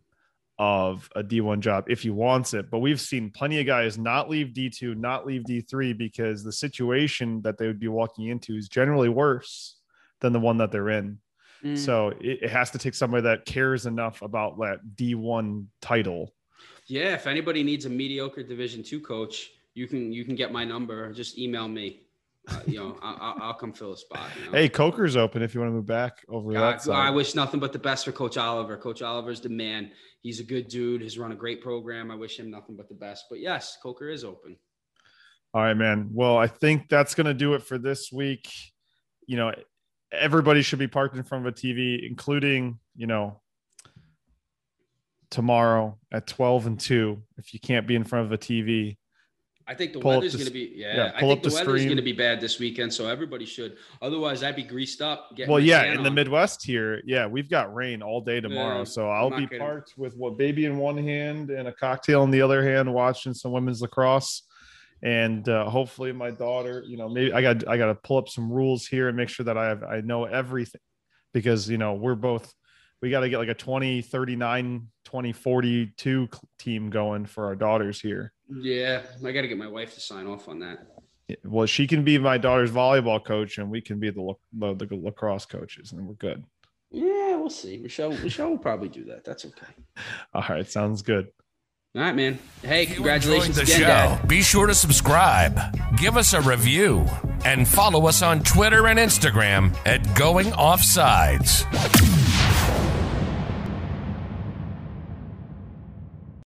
of 0.61 1.09
a 1.15 1.23
D1 1.23 1.59
job 1.59 1.85
if 1.87 2.03
he 2.03 2.11
wants 2.11 2.53
it. 2.53 2.69
But 2.69 2.79
we've 2.79 3.01
seen 3.01 3.31
plenty 3.31 3.59
of 3.59 3.65
guys 3.65 3.97
not 3.97 4.29
leave 4.29 4.49
D2, 4.49 4.95
not 4.95 5.25
leave 5.25 5.41
D3 5.43 5.97
because 5.97 6.43
the 6.43 6.51
situation 6.51 7.41
that 7.41 7.57
they 7.57 7.65
would 7.65 7.79
be 7.79 7.87
walking 7.87 8.27
into 8.27 8.55
is 8.55 8.69
generally 8.69 9.09
worse 9.09 9.77
than 10.19 10.33
the 10.33 10.39
one 10.39 10.57
that 10.57 10.71
they're 10.71 10.89
in. 10.89 11.17
Mm. 11.63 11.77
So 11.77 12.09
it, 12.19 12.43
it, 12.43 12.49
has 12.49 12.71
to 12.71 12.77
take 12.77 12.95
somebody 12.95 13.23
that 13.23 13.45
cares 13.45 13.85
enough 13.85 14.21
about 14.21 14.57
that 14.59 14.79
D1 14.95 15.65
title. 15.81 16.33
Yeah, 16.87 17.13
if 17.13 17.27
anybody 17.27 17.63
needs 17.63 17.85
a 17.85 17.89
mediocre 17.89 18.43
Division 18.43 18.83
two 18.83 18.99
coach, 18.99 19.51
you 19.73 19.87
can 19.87 20.11
you 20.11 20.25
can 20.25 20.35
get 20.35 20.51
my 20.51 20.65
number. 20.65 21.13
Just 21.13 21.37
email 21.37 21.67
me. 21.67 22.01
Uh, 22.47 22.59
you 22.65 22.79
know, 22.79 22.97
I, 23.03 23.47
will 23.47 23.53
come 23.53 23.71
fill 23.71 23.93
a 23.93 23.97
spot. 23.97 24.27
You 24.39 24.45
know? 24.47 24.57
Hey, 24.57 24.67
Coker's 24.67 25.15
open 25.15 25.43
if 25.43 25.53
you 25.53 25.59
want 25.59 25.69
to 25.69 25.75
move 25.75 25.85
back 25.85 26.25
over 26.27 26.51
God, 26.51 26.73
that. 26.73 26.81
Side. 26.81 26.95
I 26.95 27.11
wish 27.11 27.35
nothing 27.35 27.59
but 27.59 27.71
the 27.71 27.79
best 27.79 28.03
for 28.03 28.11
Coach 28.11 28.35
Oliver. 28.35 28.77
Coach 28.77 29.03
Oliver's 29.03 29.41
the 29.41 29.49
man. 29.49 29.91
He's 30.21 30.39
a 30.39 30.43
good 30.43 30.67
dude. 30.67 31.01
He's 31.01 31.19
run 31.19 31.31
a 31.31 31.35
great 31.35 31.61
program. 31.61 32.09
I 32.09 32.15
wish 32.15 32.39
him 32.39 32.49
nothing 32.49 32.75
but 32.75 32.89
the 32.89 32.95
best. 32.95 33.25
But 33.29 33.39
yes, 33.39 33.77
Coker 33.81 34.09
is 34.09 34.23
open. 34.23 34.57
All 35.53 35.61
right, 35.61 35.75
man. 35.75 36.09
Well, 36.13 36.37
I 36.37 36.47
think 36.47 36.89
that's 36.89 37.13
going 37.13 37.27
to 37.27 37.33
do 37.33 37.53
it 37.53 37.61
for 37.61 37.77
this 37.77 38.11
week. 38.11 38.49
You 39.27 39.37
know, 39.37 39.53
everybody 40.11 40.61
should 40.61 40.79
be 40.79 40.87
parked 40.87 41.15
in 41.15 41.23
front 41.23 41.45
of 41.45 41.53
a 41.53 41.55
TV, 41.55 42.07
including, 42.07 42.79
you 42.95 43.07
know, 43.07 43.41
tomorrow 45.29 45.97
at 46.11 46.27
12 46.27 46.67
and 46.67 46.79
2. 46.79 47.21
If 47.37 47.53
you 47.53 47.59
can't 47.59 47.87
be 47.87 47.95
in 47.95 48.03
front 48.03 48.25
of 48.25 48.31
a 48.31 48.37
TV, 48.37 48.97
I 49.67 49.73
think 49.73 49.93
the 49.93 49.99
weather's 49.99 50.35
going 50.35 50.47
to 50.47 50.51
be 50.51 50.73
yeah. 50.75 50.95
yeah 50.95 51.11
I 51.15 51.21
think 51.21 51.43
the, 51.43 51.49
the 51.49 51.55
weather's 51.55 51.85
going 51.85 51.95
to 51.95 52.01
be 52.01 52.11
bad 52.11 52.41
this 52.41 52.59
weekend, 52.59 52.93
so 52.93 53.07
everybody 53.07 53.45
should. 53.45 53.77
Otherwise, 54.01 54.43
I'd 54.43 54.55
be 54.55 54.63
greased 54.63 55.01
up. 55.01 55.31
Well, 55.47 55.61
yeah, 55.61 55.83
in 55.83 55.99
on. 55.99 56.03
the 56.03 56.11
Midwest 56.11 56.65
here, 56.65 57.01
yeah, 57.05 57.25
we've 57.25 57.49
got 57.49 57.73
rain 57.73 58.01
all 58.01 58.19
day 58.19 58.41
tomorrow, 58.41 58.79
yeah, 58.79 58.83
so 58.83 59.09
I'll 59.09 59.29
be 59.29 59.45
gonna... 59.45 59.63
parked 59.63 59.97
with 59.97 60.15
what 60.17 60.37
baby 60.37 60.65
in 60.65 60.77
one 60.77 60.97
hand 60.97 61.51
and 61.51 61.69
a 61.69 61.71
cocktail 61.71 62.23
in 62.23 62.31
the 62.31 62.41
other 62.41 62.63
hand, 62.63 62.93
watching 62.93 63.33
some 63.33 63.53
women's 63.53 63.81
lacrosse 63.81 64.43
and 65.03 65.49
uh, 65.49 65.67
hopefully 65.69 66.11
my 66.11 66.29
daughter 66.29 66.83
you 66.85 66.97
know 66.97 67.09
maybe 67.09 67.33
i 67.33 67.41
got 67.41 67.67
i 67.67 67.77
got 67.77 67.87
to 67.87 67.95
pull 67.95 68.17
up 68.17 68.29
some 68.29 68.51
rules 68.51 68.85
here 68.85 69.07
and 69.07 69.17
make 69.17 69.29
sure 69.29 69.43
that 69.43 69.57
i 69.57 69.67
have 69.67 69.83
i 69.83 70.01
know 70.01 70.25
everything. 70.25 70.81
Because 71.33 71.69
you 71.69 71.77
know 71.77 71.93
we're 71.93 72.15
both 72.15 72.53
we 73.01 73.09
got 73.09 73.21
to 73.21 73.29
get 73.29 73.37
like 73.37 73.49
a 73.49 73.53
20 73.53 74.01
39 74.01 74.87
20 75.05 75.31
42 75.31 76.29
team 76.59 76.89
going 76.89 77.25
for 77.25 77.45
our 77.45 77.55
daughters 77.55 78.01
here. 78.01 78.33
Yeah 78.49 79.01
i 79.25 79.31
got 79.31 79.41
to 79.41 79.47
get 79.47 79.57
my 79.57 79.67
wife 79.67 79.93
to 79.93 80.01
sign 80.01 80.27
off 80.27 80.49
on 80.49 80.59
that. 80.59 80.79
Well 81.45 81.65
she 81.65 81.87
can 81.87 82.03
be 82.03 82.17
my 82.17 82.37
daughter's 82.37 82.71
volleyball 82.71 83.23
coach 83.23 83.57
and 83.57 83.71
we 83.71 83.81
can 83.81 83.99
be 83.99 84.09
the, 84.09 84.33
the, 84.53 84.75
the 84.75 84.95
lacrosse 84.95 85.45
coaches 85.45 85.93
and 85.93 86.05
we're 86.05 86.15
good. 86.15 86.43
Yeah 86.91 87.37
we'll 87.37 87.49
see. 87.49 87.77
Michelle 87.77 88.11
michelle 88.11 88.49
will 88.49 88.57
probably 88.57 88.89
do 88.89 89.05
that. 89.05 89.23
That's 89.23 89.45
okay. 89.45 89.71
All 90.33 90.43
right 90.49 90.69
sounds 90.69 91.01
good 91.01 91.29
all 91.93 92.01
right, 92.01 92.15
man. 92.15 92.39
Hey, 92.61 92.85
congratulations 92.85 93.57
the 93.57 93.63
again, 93.63 93.79
show. 93.79 93.85
Dad. 93.85 94.27
Be 94.27 94.41
sure 94.41 94.65
to 94.65 94.73
subscribe, 94.73 95.59
give 95.97 96.15
us 96.15 96.31
a 96.31 96.39
review, 96.39 97.05
and 97.43 97.67
follow 97.67 98.07
us 98.07 98.21
on 98.21 98.43
Twitter 98.43 98.87
and 98.87 98.97
Instagram 98.97 99.75
at 99.85 100.15
Going 100.15 100.47
Offsides. 100.51 102.10